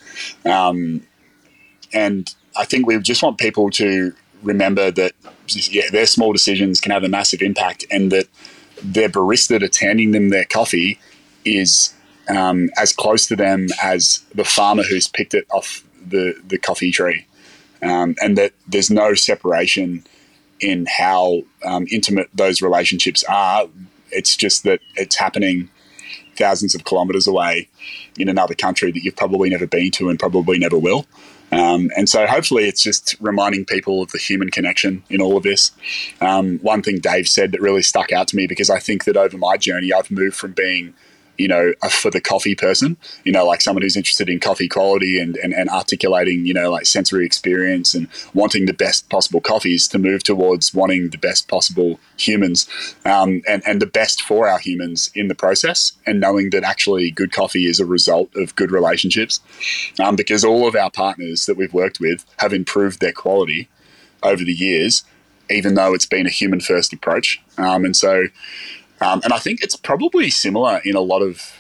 Um, 0.44 1.02
and 1.92 2.34
I 2.56 2.64
think 2.64 2.86
we 2.86 2.98
just 2.98 3.22
want 3.22 3.38
people 3.38 3.70
to 3.70 4.14
remember 4.46 4.90
that 4.92 5.12
yeah, 5.48 5.90
their 5.90 6.06
small 6.06 6.32
decisions 6.32 6.80
can 6.80 6.92
have 6.92 7.04
a 7.04 7.08
massive 7.08 7.42
impact, 7.42 7.84
and 7.90 8.10
that 8.12 8.26
their 8.82 9.08
barista 9.08 9.60
that's 9.60 9.78
handing 9.78 10.12
them 10.12 10.30
their 10.30 10.44
coffee 10.44 10.98
is 11.44 11.94
um, 12.28 12.70
as 12.76 12.92
close 12.92 13.26
to 13.26 13.36
them 13.36 13.68
as 13.82 14.24
the 14.34 14.44
farmer 14.44 14.82
who's 14.82 15.08
picked 15.08 15.34
it 15.34 15.46
off 15.50 15.84
the 16.06 16.34
the 16.46 16.58
coffee 16.58 16.90
tree, 16.90 17.26
um, 17.82 18.14
and 18.20 18.38
that 18.38 18.52
there's 18.66 18.90
no 18.90 19.14
separation 19.14 20.04
in 20.60 20.86
how 20.86 21.42
um, 21.64 21.86
intimate 21.90 22.28
those 22.34 22.62
relationships 22.62 23.24
are. 23.28 23.66
It's 24.10 24.36
just 24.36 24.62
that 24.62 24.80
it's 24.94 25.16
happening 25.16 25.68
thousands 26.36 26.74
of 26.74 26.84
kilometres 26.84 27.26
away 27.26 27.68
in 28.18 28.28
another 28.28 28.54
country 28.54 28.92
that 28.92 29.02
you've 29.02 29.16
probably 29.16 29.50
never 29.50 29.66
been 29.66 29.90
to 29.92 30.08
and 30.08 30.18
probably 30.18 30.58
never 30.58 30.78
will. 30.78 31.06
Um, 31.56 31.90
and 31.96 32.08
so 32.08 32.26
hopefully 32.26 32.64
it's 32.68 32.82
just 32.82 33.16
reminding 33.20 33.64
people 33.64 34.02
of 34.02 34.10
the 34.12 34.18
human 34.18 34.50
connection 34.50 35.02
in 35.08 35.20
all 35.20 35.36
of 35.36 35.42
this. 35.42 35.72
Um, 36.20 36.58
one 36.58 36.82
thing 36.82 36.98
Dave 36.98 37.28
said 37.28 37.52
that 37.52 37.60
really 37.60 37.82
stuck 37.82 38.12
out 38.12 38.28
to 38.28 38.36
me 38.36 38.46
because 38.46 38.70
I 38.70 38.78
think 38.78 39.04
that 39.04 39.16
over 39.16 39.38
my 39.38 39.56
journey, 39.56 39.92
I've 39.92 40.10
moved 40.10 40.36
from 40.36 40.52
being 40.52 40.94
you 41.38 41.48
know, 41.48 41.72
for 41.90 42.10
the 42.10 42.20
coffee 42.20 42.54
person, 42.54 42.96
you 43.24 43.32
know, 43.32 43.46
like 43.46 43.60
someone 43.60 43.82
who's 43.82 43.96
interested 43.96 44.28
in 44.28 44.40
coffee 44.40 44.68
quality 44.68 45.18
and, 45.18 45.36
and, 45.36 45.52
and 45.52 45.68
articulating, 45.70 46.46
you 46.46 46.54
know, 46.54 46.70
like 46.70 46.86
sensory 46.86 47.24
experience 47.26 47.94
and 47.94 48.08
wanting 48.34 48.66
the 48.66 48.72
best 48.72 49.08
possible 49.08 49.40
coffees 49.40 49.88
to 49.88 49.98
move 49.98 50.22
towards 50.22 50.74
wanting 50.74 51.10
the 51.10 51.18
best 51.18 51.48
possible 51.48 51.98
humans 52.16 52.68
um, 53.04 53.42
and, 53.48 53.62
and 53.66 53.80
the 53.80 53.86
best 53.86 54.22
for 54.22 54.48
our 54.48 54.58
humans 54.58 55.10
in 55.14 55.28
the 55.28 55.34
process 55.34 55.92
and 56.06 56.20
knowing 56.20 56.50
that 56.50 56.64
actually 56.64 57.10
good 57.10 57.32
coffee 57.32 57.66
is 57.66 57.80
a 57.80 57.86
result 57.86 58.34
of 58.36 58.54
good 58.56 58.70
relationships 58.70 59.40
um, 60.00 60.16
because 60.16 60.44
all 60.44 60.66
of 60.66 60.74
our 60.74 60.90
partners 60.90 61.46
that 61.46 61.56
we've 61.56 61.74
worked 61.74 62.00
with 62.00 62.24
have 62.38 62.52
improved 62.52 63.00
their 63.00 63.12
quality 63.12 63.68
over 64.22 64.44
the 64.44 64.52
years, 64.52 65.04
even 65.50 65.74
though 65.74 65.94
it's 65.94 66.06
been 66.06 66.26
a 66.26 66.30
human 66.30 66.60
first 66.60 66.92
approach. 66.92 67.40
Um, 67.58 67.84
and 67.84 67.96
so, 67.96 68.24
um, 69.00 69.20
and 69.24 69.32
I 69.32 69.38
think 69.38 69.62
it's 69.62 69.76
probably 69.76 70.30
similar 70.30 70.80
in 70.84 70.96
a 70.96 71.00
lot 71.00 71.22
of 71.22 71.52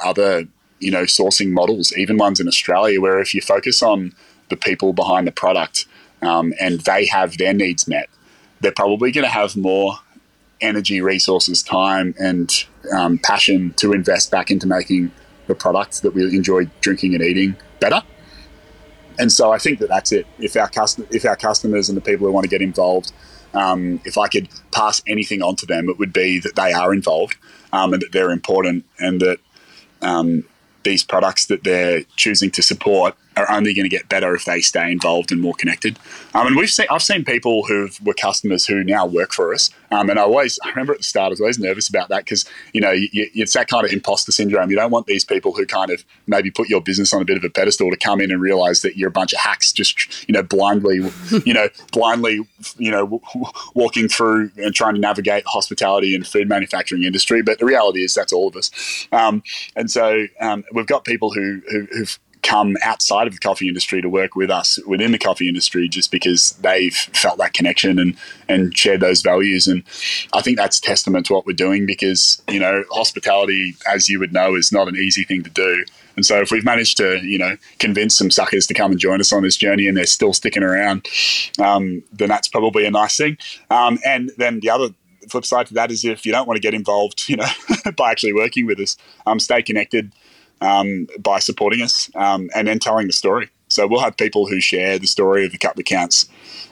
other, 0.00 0.46
you 0.80 0.90
know, 0.90 1.02
sourcing 1.02 1.50
models, 1.50 1.96
even 1.96 2.16
ones 2.16 2.40
in 2.40 2.48
Australia, 2.48 3.00
where 3.00 3.20
if 3.20 3.34
you 3.34 3.40
focus 3.40 3.82
on 3.82 4.12
the 4.48 4.56
people 4.56 4.92
behind 4.92 5.26
the 5.26 5.32
product 5.32 5.86
um, 6.22 6.52
and 6.60 6.80
they 6.80 7.06
have 7.06 7.38
their 7.38 7.54
needs 7.54 7.86
met, 7.86 8.08
they're 8.60 8.72
probably 8.72 9.12
going 9.12 9.24
to 9.24 9.30
have 9.30 9.56
more 9.56 9.98
energy, 10.60 11.00
resources, 11.00 11.62
time, 11.62 12.14
and 12.18 12.64
um, 12.96 13.18
passion 13.18 13.72
to 13.74 13.92
invest 13.92 14.30
back 14.30 14.50
into 14.50 14.66
making 14.66 15.12
the 15.46 15.54
products 15.54 16.00
that 16.00 16.14
we 16.14 16.22
enjoy 16.34 16.64
drinking 16.80 17.14
and 17.14 17.22
eating 17.22 17.56
better. 17.80 18.02
And 19.18 19.30
so 19.30 19.52
I 19.52 19.58
think 19.58 19.78
that 19.78 19.88
that's 19.88 20.10
it. 20.10 20.26
If 20.38 20.56
our 20.56 20.68
custom, 20.68 21.06
if 21.10 21.24
our 21.24 21.36
customers 21.36 21.88
and 21.88 21.96
the 21.96 22.02
people 22.02 22.26
who 22.26 22.32
want 22.32 22.44
to 22.44 22.50
get 22.50 22.62
involved 22.62 23.12
um, 23.54 24.00
if 24.04 24.18
I 24.18 24.28
could 24.28 24.48
pass 24.72 25.02
anything 25.06 25.42
on 25.42 25.56
to 25.56 25.66
them, 25.66 25.88
it 25.88 25.98
would 25.98 26.12
be 26.12 26.38
that 26.40 26.56
they 26.56 26.72
are 26.72 26.92
involved 26.92 27.36
um, 27.72 27.92
and 27.92 28.02
that 28.02 28.12
they're 28.12 28.30
important 28.30 28.84
and 28.98 29.20
that 29.20 29.38
um, 30.02 30.44
these 30.82 31.02
products 31.02 31.46
that 31.46 31.64
they're 31.64 32.02
choosing 32.16 32.50
to 32.52 32.62
support 32.62 33.16
are 33.36 33.50
only 33.50 33.74
going 33.74 33.84
to 33.84 33.88
get 33.88 34.08
better 34.08 34.34
if 34.34 34.44
they 34.44 34.60
stay 34.60 34.90
involved 34.90 35.32
and 35.32 35.40
more 35.40 35.54
connected. 35.54 35.98
Um, 36.34 36.46
and 36.48 36.56
we've 36.56 36.70
seen, 36.70 36.86
I've 36.90 37.02
seen 37.02 37.24
people 37.24 37.64
who 37.66 37.88
were 38.04 38.14
customers 38.14 38.66
who 38.66 38.84
now 38.84 39.06
work 39.06 39.32
for 39.32 39.52
us. 39.52 39.70
Um, 39.90 40.10
and 40.10 40.18
I 40.18 40.22
always, 40.22 40.58
I 40.64 40.70
remember 40.70 40.92
at 40.92 40.98
the 40.98 41.04
start, 41.04 41.26
I 41.26 41.30
was 41.30 41.40
always 41.40 41.58
nervous 41.58 41.88
about 41.88 42.08
that 42.08 42.24
because, 42.24 42.44
you 42.72 42.80
know, 42.80 42.90
you, 42.90 43.08
it's 43.12 43.52
that 43.52 43.68
kind 43.68 43.84
of 43.84 43.92
imposter 43.92 44.32
syndrome. 44.32 44.70
You 44.70 44.76
don't 44.76 44.90
want 44.90 45.06
these 45.06 45.24
people 45.24 45.52
who 45.52 45.66
kind 45.66 45.90
of 45.90 46.04
maybe 46.26 46.50
put 46.50 46.68
your 46.68 46.80
business 46.80 47.14
on 47.14 47.22
a 47.22 47.24
bit 47.24 47.36
of 47.36 47.44
a 47.44 47.50
pedestal 47.50 47.90
to 47.90 47.96
come 47.96 48.20
in 48.20 48.30
and 48.30 48.40
realize 48.40 48.82
that 48.82 48.96
you're 48.96 49.08
a 49.08 49.12
bunch 49.12 49.32
of 49.32 49.40
hacks 49.40 49.72
just, 49.72 50.28
you 50.28 50.32
know, 50.32 50.42
blindly, 50.42 51.00
you 51.44 51.54
know, 51.54 51.68
blindly, 51.92 52.40
you 52.76 52.90
know, 52.90 53.06
w- 53.06 53.20
walking 53.74 54.08
through 54.08 54.50
and 54.56 54.74
trying 54.74 54.94
to 54.94 55.00
navigate 55.00 55.44
hospitality 55.46 56.14
and 56.14 56.26
food 56.26 56.48
manufacturing 56.48 57.04
industry. 57.04 57.42
But 57.42 57.58
the 57.58 57.66
reality 57.66 58.02
is 58.02 58.14
that's 58.14 58.32
all 58.32 58.48
of 58.48 58.56
us. 58.56 59.06
Um, 59.12 59.42
and 59.76 59.90
so 59.90 60.26
um, 60.40 60.64
we've 60.72 60.86
got 60.86 61.04
people 61.04 61.32
who, 61.32 61.60
who, 61.70 61.86
who've, 61.92 62.18
come 62.44 62.76
outside 62.82 63.26
of 63.26 63.32
the 63.32 63.38
coffee 63.40 63.66
industry 63.66 64.00
to 64.02 64.08
work 64.08 64.36
with 64.36 64.50
us 64.50 64.78
within 64.86 65.10
the 65.10 65.18
coffee 65.18 65.48
industry 65.48 65.88
just 65.88 66.10
because 66.10 66.52
they've 66.60 66.94
felt 66.94 67.38
that 67.38 67.54
connection 67.54 67.98
and 67.98 68.16
and 68.48 68.76
shared 68.76 69.00
those 69.00 69.22
values. 69.22 69.66
And 69.66 69.82
I 70.32 70.42
think 70.42 70.58
that's 70.58 70.78
testament 70.78 71.26
to 71.26 71.32
what 71.32 71.46
we're 71.46 71.54
doing 71.54 71.86
because 71.86 72.40
you 72.48 72.60
know 72.60 72.84
hospitality 72.92 73.74
as 73.88 74.08
you 74.08 74.20
would 74.20 74.32
know 74.32 74.54
is 74.54 74.70
not 74.70 74.86
an 74.86 74.96
easy 74.96 75.24
thing 75.24 75.42
to 75.42 75.50
do. 75.50 75.84
And 76.16 76.24
so 76.24 76.40
if 76.40 76.52
we've 76.52 76.64
managed 76.64 76.98
to 76.98 77.18
you 77.24 77.38
know 77.38 77.56
convince 77.78 78.16
some 78.16 78.30
suckers 78.30 78.66
to 78.68 78.74
come 78.74 78.92
and 78.92 79.00
join 79.00 79.20
us 79.20 79.32
on 79.32 79.42
this 79.42 79.56
journey 79.56 79.88
and 79.88 79.96
they're 79.96 80.04
still 80.04 80.34
sticking 80.34 80.62
around 80.62 81.08
um, 81.58 82.02
then 82.12 82.28
that's 82.28 82.48
probably 82.48 82.84
a 82.84 82.90
nice 82.90 83.16
thing. 83.16 83.38
Um, 83.70 83.98
and 84.04 84.30
then 84.36 84.60
the 84.60 84.70
other 84.70 84.90
flip 85.30 85.46
side 85.46 85.66
to 85.66 85.74
that 85.74 85.90
is 85.90 86.04
if 86.04 86.26
you 86.26 86.32
don't 86.32 86.46
want 86.46 86.56
to 86.56 86.60
get 86.60 86.74
involved 86.74 87.28
you 87.30 87.36
know 87.36 87.46
by 87.96 88.10
actually 88.10 88.34
working 88.34 88.66
with 88.66 88.78
us 88.78 88.96
um, 89.26 89.40
stay 89.40 89.62
connected 89.62 90.12
um, 90.64 91.06
by 91.20 91.38
supporting 91.38 91.82
us 91.82 92.10
um, 92.14 92.48
and 92.54 92.66
then 92.68 92.78
telling 92.78 93.06
the 93.06 93.12
story. 93.12 93.50
So 93.68 93.86
we'll 93.86 94.00
have 94.00 94.16
people 94.16 94.46
who 94.46 94.60
share 94.60 94.98
the 94.98 95.06
story 95.06 95.44
of 95.44 95.52
the 95.52 95.58
Cup 95.58 95.76
That 95.76 95.86
Counts 95.86 96.28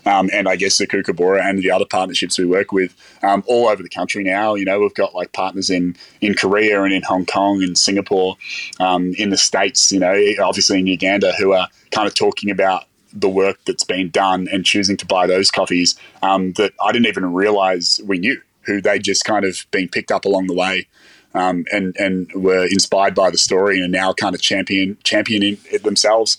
um, 0.07 0.31
and 0.33 0.49
I 0.49 0.57
guess 0.57 0.79
the 0.79 0.87
Zukuka 0.87 1.15
Bora 1.15 1.45
and 1.45 1.59
the 1.59 1.71
other 1.71 1.85
partnerships 1.85 2.39
we 2.39 2.47
work 2.47 2.73
with 2.73 2.95
um, 3.23 3.43
all 3.47 3.69
over 3.69 3.83
the 3.83 3.89
country 3.89 4.23
now. 4.25 4.55
You 4.55 4.65
know, 4.65 4.81
we've 4.81 4.95
got 4.95 5.15
like 5.15 5.33
partners 5.33 5.71
in, 5.71 5.97
in 6.21 6.35
Korea 6.35 6.83
and 6.83 6.93
in 6.93 7.03
Hong 7.03 7.27
Kong 7.27 7.63
and 7.63 7.77
Singapore, 7.77 8.37
um, 8.81 9.13
in 9.15 9.31
the 9.31 9.37
States, 9.37 9.93
you 9.93 10.01
know, 10.01 10.15
obviously 10.41 10.79
in 10.79 10.87
Uganda, 10.87 11.33
who 11.39 11.53
are 11.53 11.69
kind 11.91 12.07
of 12.07 12.15
talking 12.15 12.51
about 12.51 12.85
the 13.13 13.29
work 13.29 13.59
that's 13.67 13.85
been 13.85 14.11
done 14.11 14.49
and 14.51 14.65
choosing 14.65 14.97
to 14.97 15.07
buy 15.07 15.27
those 15.27 15.51
coffees 15.51 15.95
um, 16.23 16.53
that 16.55 16.73
I 16.83 16.93
didn't 16.93 17.07
even 17.07 17.33
realize 17.33 18.01
we 18.05 18.19
knew, 18.19 18.41
who 18.63 18.81
they 18.81 18.99
just 18.99 19.25
kind 19.25 19.45
of 19.45 19.67
been 19.71 19.89
picked 19.89 20.13
up 20.13 20.25
along 20.25 20.47
the 20.47 20.55
way 20.55 20.87
um, 21.35 21.65
and 21.73 21.97
and 21.99 22.31
were 22.35 22.65
inspired 22.67 23.15
by 23.15 23.31
the 23.31 23.39
story 23.39 23.77
and 23.77 23.85
are 23.85 23.99
now 23.99 24.13
kind 24.13 24.35
of 24.35 24.41
champion 24.41 24.97
championing 25.05 25.59
it 25.71 25.83
themselves. 25.83 26.39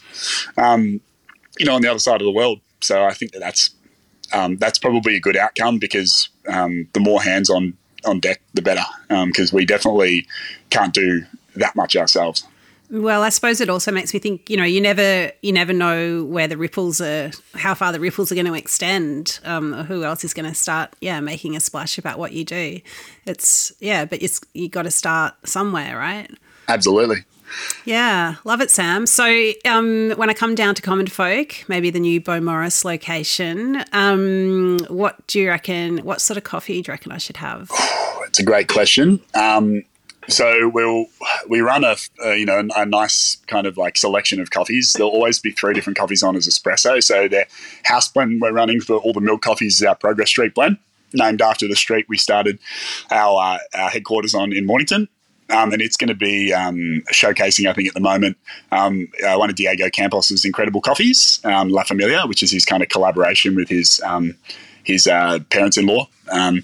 Um, 0.58 1.02
you 1.58 1.66
know, 1.66 1.76
on 1.76 1.82
the 1.82 1.90
other 1.90 2.00
side 2.00 2.22
of 2.22 2.26
the 2.26 2.32
world. 2.32 2.60
So 2.82 3.04
I 3.04 3.14
think 3.14 3.32
that 3.32 3.40
that's 3.40 3.70
um, 4.34 4.58
that's 4.58 4.80
probably 4.80 5.16
a 5.16 5.20
good 5.20 5.38
outcome 5.38 5.80
because 5.80 6.30
um, 6.48 6.88
the 6.94 7.00
more 7.00 7.22
hands 7.22 7.50
on 7.50 7.78
on 8.06 8.20
deck, 8.20 8.42
the 8.54 8.62
better. 8.62 8.84
Because 9.08 9.54
um, 9.54 9.58
we 9.58 9.66
definitely 9.66 10.28
can't 10.70 10.94
do 10.94 11.24
that 11.56 11.76
much 11.76 11.96
ourselves. 11.96 12.44
Well, 12.94 13.24
I 13.24 13.30
suppose 13.30 13.60
it 13.60 13.70
also 13.70 13.92
makes 13.92 14.14
me 14.14 14.20
think. 14.20 14.52
You 14.52 14.58
know, 14.58 14.64
you 14.64 14.80
never 14.80 15.32
you 15.42 15.52
never 15.52 15.74
know 15.74 16.24
where 16.26 16.48
the 16.48 16.58
ripples 16.58 17.02
are, 17.02 17.32
how 17.56 17.74
far 17.74 17.92
the 17.92 18.00
ripples 18.00 18.32
are 18.32 18.36
going 18.36 18.46
to 18.46 18.54
extend. 18.54 19.40
Um, 19.44 19.74
who 19.74 20.04
else 20.04 20.24
is 20.24 20.32
going 20.32 20.48
to 20.48 20.54
start? 20.54 20.96
Yeah, 21.02 21.20
making 21.20 21.56
a 21.56 21.60
splash 21.60 21.98
about 21.98 22.20
what 22.20 22.34
you 22.34 22.46
do. 22.46 22.82
It's 23.26 23.74
yeah, 23.80 24.06
but 24.06 24.22
it's 24.22 24.42
you 24.54 24.70
got 24.70 24.84
to 24.84 24.92
start 24.92 25.34
somewhere, 25.44 25.98
right? 25.98 26.30
Absolutely. 26.68 27.24
Yeah, 27.84 28.36
love 28.46 28.62
it, 28.62 28.70
Sam. 28.70 29.08
So 29.08 29.52
um, 29.66 30.12
when 30.12 30.30
I 30.30 30.34
come 30.34 30.54
down 30.54 30.76
to 30.76 30.82
Common 30.84 31.08
Folk, 31.08 31.66
maybe 31.68 31.90
the 31.90 32.00
new 32.00 32.22
Beaumaris 32.22 32.86
location, 32.86 33.84
um, 33.92 34.78
what 34.88 35.26
do 35.26 35.40
you 35.40 35.50
reckon? 35.50 36.00
What 36.00 36.22
sort 36.22 36.38
of 36.38 36.44
coffee 36.44 36.82
do 36.84 36.90
you 36.90 36.94
reckon 36.94 37.12
I 37.12 37.18
should 37.18 37.38
have? 37.38 37.72
It's 38.26 38.40
a 38.40 38.44
great 38.44 38.68
question. 38.68 39.22
Um, 39.36 39.84
so 40.28 40.70
we'll 40.70 41.06
we 41.48 41.62
run 41.62 41.84
a, 41.84 41.96
a, 42.24 42.36
you 42.38 42.46
know 42.46 42.68
a 42.76 42.86
nice 42.86 43.38
kind 43.48 43.68
of 43.68 43.78
like 43.78 43.98
selection 43.98 44.40
of 44.40 44.52
coffees. 44.52 44.94
There'll 44.94 45.12
always 45.12 45.40
be 45.40 45.52
three 45.52 45.74
different 45.74 45.98
coffees 45.98 46.24
on 46.24 46.36
as 46.36 46.48
espresso. 46.48 47.04
So 47.04 47.28
the 47.28 47.46
house 47.84 48.10
blend 48.10 48.42
we're 48.42 48.52
running 48.52 48.82
for 48.82 48.98
all 48.98 49.14
the 49.14 49.22
milk 49.22 49.42
coffees 49.42 49.76
is 49.76 49.84
our 49.84 49.96
Progress 49.96 50.30
Street 50.30 50.54
blend, 50.54 50.78
named 51.14 51.42
after 51.42 51.68
the 51.68 51.76
street 51.76 52.06
we 52.10 52.18
started 52.18 52.60
our, 53.12 53.56
uh, 53.56 53.58
our 53.76 53.90
headquarters 53.90 54.34
on 54.34 54.54
in 54.54 54.66
Mornington. 54.66 55.08
Um, 55.50 55.74
and 55.74 55.82
it's 55.82 55.98
going 55.98 56.08
to 56.08 56.16
be 56.16 56.54
um, 56.54 57.04
showcasing, 57.12 57.70
I 57.70 57.74
think, 57.74 57.90
at 57.90 57.94
the 57.94 58.00
moment, 58.00 58.38
um, 58.72 59.10
uh, 59.24 59.36
one 59.36 59.50
of 59.50 59.56
Diego 59.56 59.90
Campos's 59.90 60.46
incredible 60.46 60.82
coffees, 60.82 61.42
um, 61.44 61.70
La 61.70 61.84
Familia, 61.84 62.26
which 62.26 62.42
is 62.42 62.50
his 62.50 62.66
kind 62.66 62.82
of 62.82 62.90
collaboration 62.90 63.56
with 63.56 63.70
his 63.70 64.02
um, 64.06 64.36
his 64.84 65.06
uh, 65.06 65.40
parents-in-law. 65.50 66.08
Um, 66.32 66.64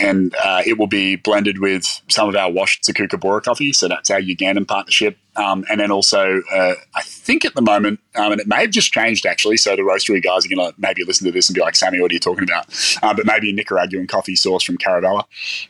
and 0.00 0.34
uh, 0.44 0.62
it 0.66 0.78
will 0.78 0.86
be 0.86 1.16
blended 1.16 1.58
with 1.58 2.02
some 2.08 2.28
of 2.28 2.36
our 2.36 2.50
washed 2.50 2.84
Zukuka 2.84 3.20
Bora 3.20 3.40
coffee. 3.40 3.72
So 3.72 3.88
that's 3.88 4.10
our 4.10 4.20
Ugandan 4.20 4.66
partnership. 4.66 5.16
Um, 5.38 5.64
and 5.70 5.78
then 5.80 5.90
also, 5.90 6.42
uh, 6.52 6.74
I 6.94 7.02
think 7.02 7.44
at 7.44 7.54
the 7.54 7.62
moment, 7.62 8.00
um, 8.16 8.32
and 8.32 8.40
it 8.40 8.48
may 8.48 8.62
have 8.62 8.70
just 8.70 8.92
changed 8.92 9.24
actually. 9.24 9.56
So 9.56 9.76
the 9.76 9.82
roastery 9.82 10.22
guys 10.22 10.44
are 10.44 10.48
going 10.48 10.72
to 10.72 10.74
maybe 10.78 11.04
listen 11.04 11.24
to 11.26 11.32
this 11.32 11.48
and 11.48 11.54
be 11.54 11.60
like, 11.60 11.76
Sammy, 11.76 12.00
what 12.00 12.10
are 12.10 12.14
you 12.14 12.20
talking 12.20 12.44
about? 12.44 12.66
Um, 13.02 13.16
but 13.16 13.24
maybe 13.24 13.50
a 13.50 13.52
Nicaraguan 13.52 14.06
coffee 14.08 14.34
source 14.36 14.64
from 14.64 14.78
Caravela, 14.78 15.24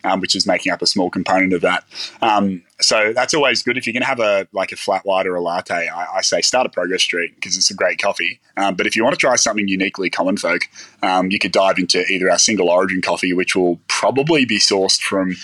um, 0.04 0.20
which 0.20 0.34
is 0.34 0.46
making 0.46 0.72
up 0.72 0.80
a 0.80 0.86
small 0.86 1.10
component 1.10 1.52
of 1.52 1.60
that. 1.60 1.84
Um, 2.22 2.62
so 2.80 3.12
that's 3.12 3.34
always 3.34 3.62
good. 3.62 3.76
If 3.76 3.86
you're 3.86 3.92
going 3.92 4.02
to 4.02 4.08
have 4.08 4.20
a 4.20 4.46
like 4.52 4.72
a 4.72 4.76
flat 4.76 5.04
white 5.04 5.26
or 5.26 5.34
a 5.34 5.40
latte, 5.40 5.88
I, 5.88 6.18
I 6.18 6.20
say 6.20 6.40
start 6.40 6.66
a 6.66 6.70
Progress 6.70 7.02
Street 7.02 7.34
because 7.34 7.56
it's 7.56 7.70
a 7.70 7.74
great 7.74 8.00
coffee. 8.00 8.40
Um, 8.56 8.76
but 8.76 8.86
if 8.86 8.96
you 8.96 9.02
want 9.02 9.14
to 9.14 9.18
try 9.18 9.36
something 9.36 9.66
uniquely 9.66 10.10
common 10.10 10.36
folk, 10.36 10.62
um, 11.02 11.30
you 11.30 11.38
could 11.38 11.52
dive 11.52 11.78
into 11.78 12.04
either 12.06 12.30
our 12.30 12.38
single 12.38 12.70
origin 12.70 13.02
coffee, 13.02 13.32
which 13.32 13.56
will 13.56 13.80
probably 13.88 14.44
be 14.44 14.58
sourced 14.58 15.00
from 15.00 15.34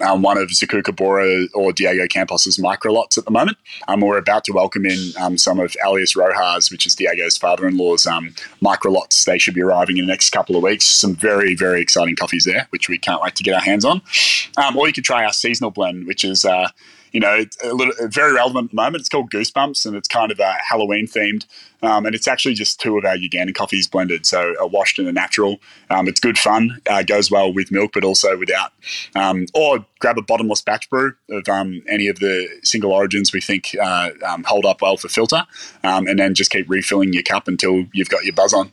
um, 0.00 0.22
one 0.22 0.38
of 0.38 0.48
Zukuka 0.48 0.94
Bora 0.94 1.46
or 1.54 1.72
Diego 1.72 2.06
Campos's 2.06 2.58
micro 2.58 2.92
lots 2.92 3.18
at 3.18 3.24
the 3.24 3.30
moment. 3.30 3.56
Um, 3.88 4.00
we're 4.00 4.18
about 4.18 4.44
to 4.44 4.52
welcome 4.52 4.86
in 4.86 5.12
um, 5.20 5.38
some 5.38 5.60
of 5.60 5.74
Alias 5.84 6.16
Rojas, 6.16 6.70
which 6.70 6.86
is 6.86 6.94
Diego's 6.94 7.36
father-in-law's 7.36 8.06
um, 8.06 8.34
micro 8.60 8.92
lots. 8.92 9.24
They 9.24 9.38
should 9.38 9.54
be 9.54 9.62
arriving 9.62 9.98
in 9.98 10.06
the 10.06 10.12
next 10.12 10.30
couple 10.30 10.56
of 10.56 10.62
weeks. 10.62 10.84
Some 10.84 11.14
very, 11.14 11.54
very 11.54 11.80
exciting 11.80 12.16
coffees 12.16 12.44
there, 12.44 12.66
which 12.70 12.88
we 12.88 12.98
can't 12.98 13.22
wait 13.22 13.34
to 13.36 13.42
get 13.42 13.54
our 13.54 13.60
hands 13.60 13.84
on. 13.84 14.02
Um, 14.56 14.76
or 14.76 14.86
you 14.86 14.92
could 14.92 15.04
try 15.04 15.24
our 15.24 15.32
seasonal 15.32 15.70
blend, 15.70 16.06
which 16.06 16.24
is 16.24 16.44
uh, 16.44 16.68
you 17.14 17.20
know, 17.20 17.44
a 17.62 17.72
little 17.72 17.94
very 18.08 18.32
relevant 18.32 18.64
at 18.64 18.70
the 18.70 18.76
moment. 18.76 19.00
It's 19.00 19.08
called 19.08 19.30
Goosebumps, 19.30 19.86
and 19.86 19.94
it's 19.94 20.08
kind 20.08 20.32
of 20.32 20.40
a 20.40 20.56
Halloween 20.68 21.06
themed. 21.06 21.46
Um, 21.84 22.06
and 22.06 22.14
it's 22.14 22.26
actually 22.26 22.54
just 22.54 22.80
two 22.80 22.96
of 22.96 23.04
our 23.04 23.16
Ugandan 23.16 23.54
coffees 23.54 23.86
blended, 23.86 24.24
so 24.24 24.54
a 24.58 24.66
washed 24.66 24.98
and 24.98 25.06
a 25.06 25.12
natural. 25.12 25.60
Um, 25.90 26.08
it's 26.08 26.18
good 26.18 26.38
fun, 26.38 26.80
uh, 26.88 27.02
goes 27.02 27.30
well 27.30 27.52
with 27.52 27.70
milk, 27.70 27.92
but 27.92 28.04
also 28.04 28.38
without. 28.38 28.72
Um, 29.14 29.46
or 29.54 29.84
grab 29.98 30.18
a 30.18 30.22
bottomless 30.22 30.62
batch 30.62 30.88
brew 30.88 31.14
of 31.30 31.48
um, 31.48 31.82
any 31.88 32.08
of 32.08 32.18
the 32.20 32.48
single 32.62 32.92
origins 32.92 33.32
we 33.32 33.40
think 33.40 33.76
uh, 33.80 34.10
um, 34.26 34.44
hold 34.44 34.64
up 34.64 34.80
well 34.80 34.96
for 34.96 35.08
filter, 35.08 35.44
um, 35.82 36.06
and 36.06 36.18
then 36.18 36.34
just 36.34 36.50
keep 36.50 36.68
refilling 36.68 37.12
your 37.12 37.22
cup 37.22 37.48
until 37.48 37.84
you've 37.92 38.08
got 38.08 38.24
your 38.24 38.34
buzz 38.34 38.54
on. 38.54 38.70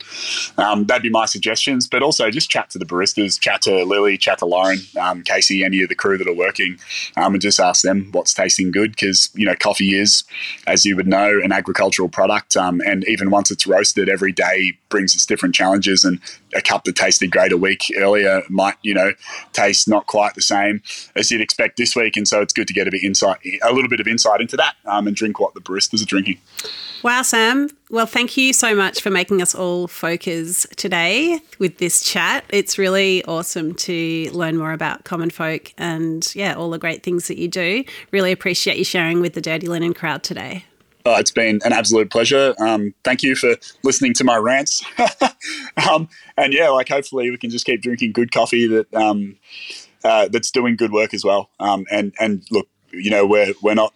that'd 0.86 1.04
be 1.04 1.10
my 1.10 1.26
suggestions, 1.26 1.88
but 1.88 2.02
also 2.02 2.30
just 2.32 2.50
chat 2.50 2.69
to 2.69 2.80
the 2.80 2.86
baristas, 2.86 3.39
chat 3.39 3.62
to 3.63 3.84
Lily, 3.84 4.17
chat 4.17 4.38
to 4.39 4.45
Lauren, 4.45 4.80
Casey, 5.26 5.63
any 5.63 5.82
of 5.84 5.89
the 5.89 5.95
crew 5.95 6.17
that 6.17 6.28
are 6.28 6.34
working, 6.34 6.80
and 7.17 7.41
just 7.41 7.60
ask 7.60 7.82
them 7.82 8.10
what's 8.12 8.34
tasting 8.34 8.71
good 8.71 8.91
because 8.91 9.30
you 9.34 9.45
know 9.45 9.56
coffee 9.56 9.97
is, 9.97 10.24
as 10.67 10.86
you 10.86 10.95
would 10.95 11.08
know, 11.08 11.39
an 11.43 11.52
agricultural 11.52 12.10
product, 12.10 12.56
and 12.56 13.01
even 13.08 13.30
once 13.30 13.52
it's 13.52 13.68
roasted, 13.68 14.10
every 14.10 14.32
day 14.32 14.74
brings 14.90 15.16
us 15.16 15.26
different 15.26 15.56
challenges. 15.56 16.06
And 16.06 16.20
a 16.56 16.62
cup 16.62 16.84
that 16.84 16.96
tasted 16.96 17.32
great 17.32 17.52
a 17.52 17.58
week 17.58 17.92
earlier 17.98 18.44
might, 18.50 18.76
you 18.82 18.94
know, 18.94 19.14
taste 19.54 19.88
not 19.88 20.08
quite 20.08 20.36
the 20.36 20.42
same 20.42 20.82
as 21.16 21.32
you'd 21.32 21.42
expect 21.42 21.78
this 21.78 21.96
week. 21.96 22.18
And 22.18 22.28
so 22.28 22.42
it's 22.42 22.54
good 22.54 22.68
to 22.68 22.74
get 22.74 22.88
a 22.88 22.92
bit 22.92 23.04
insight, 23.04 23.40
a 23.64 23.72
little 23.72 23.90
bit 23.90 24.00
of 24.00 24.08
insight 24.08 24.42
into 24.42 24.58
that, 24.58 24.76
um, 24.86 25.08
and 25.08 25.16
drink 25.16 25.40
what 25.40 25.54
the 25.54 25.62
baristas 25.62 26.02
are 26.02 26.06
drinking. 26.06 26.38
Wow, 27.04 27.24
Sam. 27.24 27.70
Well, 27.90 28.06
thank 28.06 28.38
you 28.38 28.54
so 28.54 28.76
much 28.76 29.02
for 29.02 29.10
making 29.10 29.42
us 29.42 29.56
all 29.56 29.88
focus 29.88 30.68
today 30.76 31.40
with 31.58 31.80
this 31.80 32.04
chat. 32.04 32.46
It's 32.50 32.78
really 32.78 33.26
awesome 33.26 33.74
to 33.76 34.30
learn 34.32 34.58
more 34.58 34.72
about 34.72 35.04
common 35.04 35.32
folk 35.32 35.74
and, 35.78 36.34
yeah, 36.36 36.54
all 36.54 36.70
the 36.70 36.78
great 36.78 37.02
things 37.02 37.28
that 37.28 37.38
you 37.38 37.48
do. 37.48 37.84
Really 38.12 38.32
appreciate 38.32 38.78
you 38.78 38.84
sharing 38.84 39.20
with 39.20 39.34
the 39.34 39.42
Dirty 39.42 39.68
Linen 39.68 39.94
crowd 39.94 40.22
today. 40.22 40.66
Oh, 41.06 41.18
it's 41.18 41.32
been 41.32 41.60
an 41.66 41.74
absolute 41.74 42.12
pleasure. 42.12 42.54
Um, 42.60 42.94
thank 43.04 43.24
you 43.24 43.36
for 43.36 43.56
listening 43.84 44.14
to 44.16 44.24
my 44.24 44.38
rants. 44.38 44.84
um, 45.90 46.08
and 46.38 46.54
yeah, 46.54 46.70
like 46.70 46.90
hopefully 46.90 47.30
we 47.30 47.38
can 47.38 47.50
just 47.50 47.66
keep 47.66 47.82
drinking 47.82 48.12
good 48.12 48.32
coffee 48.32 48.68
that 48.68 48.94
um, 48.94 49.38
uh, 50.04 50.28
that's 50.28 50.52
doing 50.52 50.76
good 50.76 50.92
work 50.92 51.14
as 51.14 51.24
well. 51.24 51.50
Um, 51.60 51.86
and 51.92 52.14
and 52.20 52.44
look, 52.52 52.68
you 52.92 53.10
know, 53.10 53.26
we're 53.26 53.54
we're 53.62 53.74
not 53.74 53.94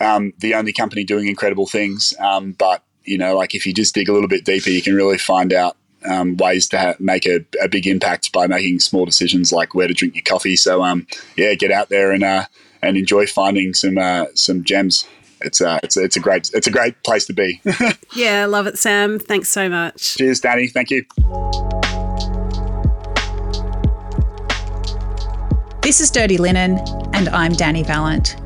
um, 0.00 0.32
the 0.38 0.54
only 0.54 0.72
company 0.72 1.04
doing 1.04 1.28
incredible 1.28 1.66
things, 1.66 2.14
um, 2.18 2.52
but 2.52 2.82
you 3.04 3.18
know, 3.18 3.36
like 3.36 3.54
if 3.54 3.66
you 3.66 3.74
just 3.74 3.94
dig 3.94 4.08
a 4.08 4.12
little 4.12 4.28
bit 4.28 4.44
deeper, 4.44 4.70
you 4.70 4.80
can 4.80 4.94
really 4.94 5.18
find 5.18 5.52
out 5.52 5.76
um, 6.06 6.36
ways 6.36 6.68
to 6.68 6.78
ha- 6.78 6.94
make 6.98 7.26
a, 7.26 7.44
a, 7.62 7.68
big 7.68 7.86
impact 7.86 8.32
by 8.32 8.46
making 8.46 8.78
small 8.80 9.06
decisions 9.06 9.52
like 9.52 9.74
where 9.74 9.88
to 9.88 9.94
drink 9.94 10.14
your 10.14 10.22
coffee. 10.22 10.56
So, 10.56 10.82
um, 10.82 11.06
yeah, 11.36 11.54
get 11.54 11.70
out 11.70 11.88
there 11.88 12.12
and 12.12 12.22
uh, 12.22 12.44
and 12.82 12.96
enjoy 12.96 13.26
finding 13.26 13.74
some 13.74 13.98
uh, 13.98 14.26
some 14.34 14.64
gems 14.64 15.06
it's 15.44 15.60
a, 15.60 15.70
uh, 15.70 15.78
it's 15.82 15.96
a, 15.96 16.02
it's 16.02 16.16
a 16.16 16.20
great 16.20 16.50
it's 16.54 16.66
a 16.66 16.70
great 16.70 17.00
place 17.02 17.26
to 17.26 17.32
be. 17.32 17.60
yeah, 18.16 18.46
love 18.46 18.66
it, 18.66 18.78
Sam. 18.78 19.18
Thanks 19.18 19.48
so 19.48 19.68
much. 19.68 20.16
Cheers, 20.16 20.40
Danny. 20.40 20.68
Thank 20.68 20.90
you. 20.90 21.04
This 25.82 26.00
is 26.00 26.10
Dirty 26.10 26.38
Linen, 26.38 26.78
and 27.12 27.28
I'm 27.28 27.52
Danny 27.52 27.82
Vallant. 27.82 28.36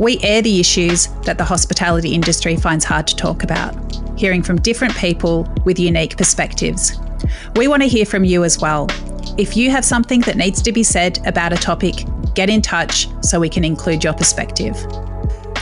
We 0.00 0.18
air 0.22 0.42
the 0.42 0.58
issues 0.58 1.06
that 1.24 1.38
the 1.38 1.44
hospitality 1.44 2.14
industry 2.14 2.56
finds 2.56 2.84
hard 2.84 3.06
to 3.06 3.16
talk 3.16 3.44
about, 3.44 3.74
hearing 4.18 4.42
from 4.42 4.60
different 4.60 4.96
people 4.96 5.46
with 5.64 5.78
unique 5.78 6.16
perspectives. 6.16 6.98
We 7.54 7.68
want 7.68 7.82
to 7.82 7.88
hear 7.88 8.06
from 8.06 8.24
you 8.24 8.42
as 8.44 8.58
well. 8.58 8.88
If 9.38 9.56
you 9.56 9.70
have 9.70 9.84
something 9.84 10.20
that 10.22 10.36
needs 10.36 10.62
to 10.62 10.72
be 10.72 10.82
said 10.82 11.24
about 11.26 11.52
a 11.52 11.56
topic, 11.56 12.04
get 12.34 12.50
in 12.50 12.60
touch 12.60 13.06
so 13.22 13.38
we 13.38 13.48
can 13.48 13.64
include 13.64 14.02
your 14.02 14.14
perspective. 14.14 14.74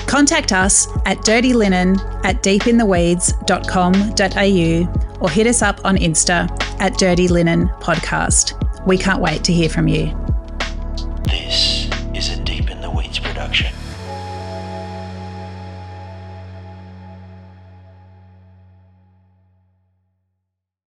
Contact 0.09 0.53
us 0.53 0.88
at 1.05 1.18
dirtylinen 1.18 1.99
at 2.25 2.42
deepintheweeds.com.au 2.42 5.21
or 5.21 5.31
hit 5.31 5.47
us 5.47 5.62
up 5.62 5.85
on 5.85 5.99
Insta 5.99 6.49
at 6.81 6.97
Dirty 6.97 7.29
Linen 7.29 7.68
Podcast. 7.81 8.55
We 8.87 8.97
can't 8.97 9.21
wait 9.21 9.44
to 9.44 9.53
hear 9.53 9.68
from 9.68 9.87
you. 9.87 10.16
This 11.25 11.78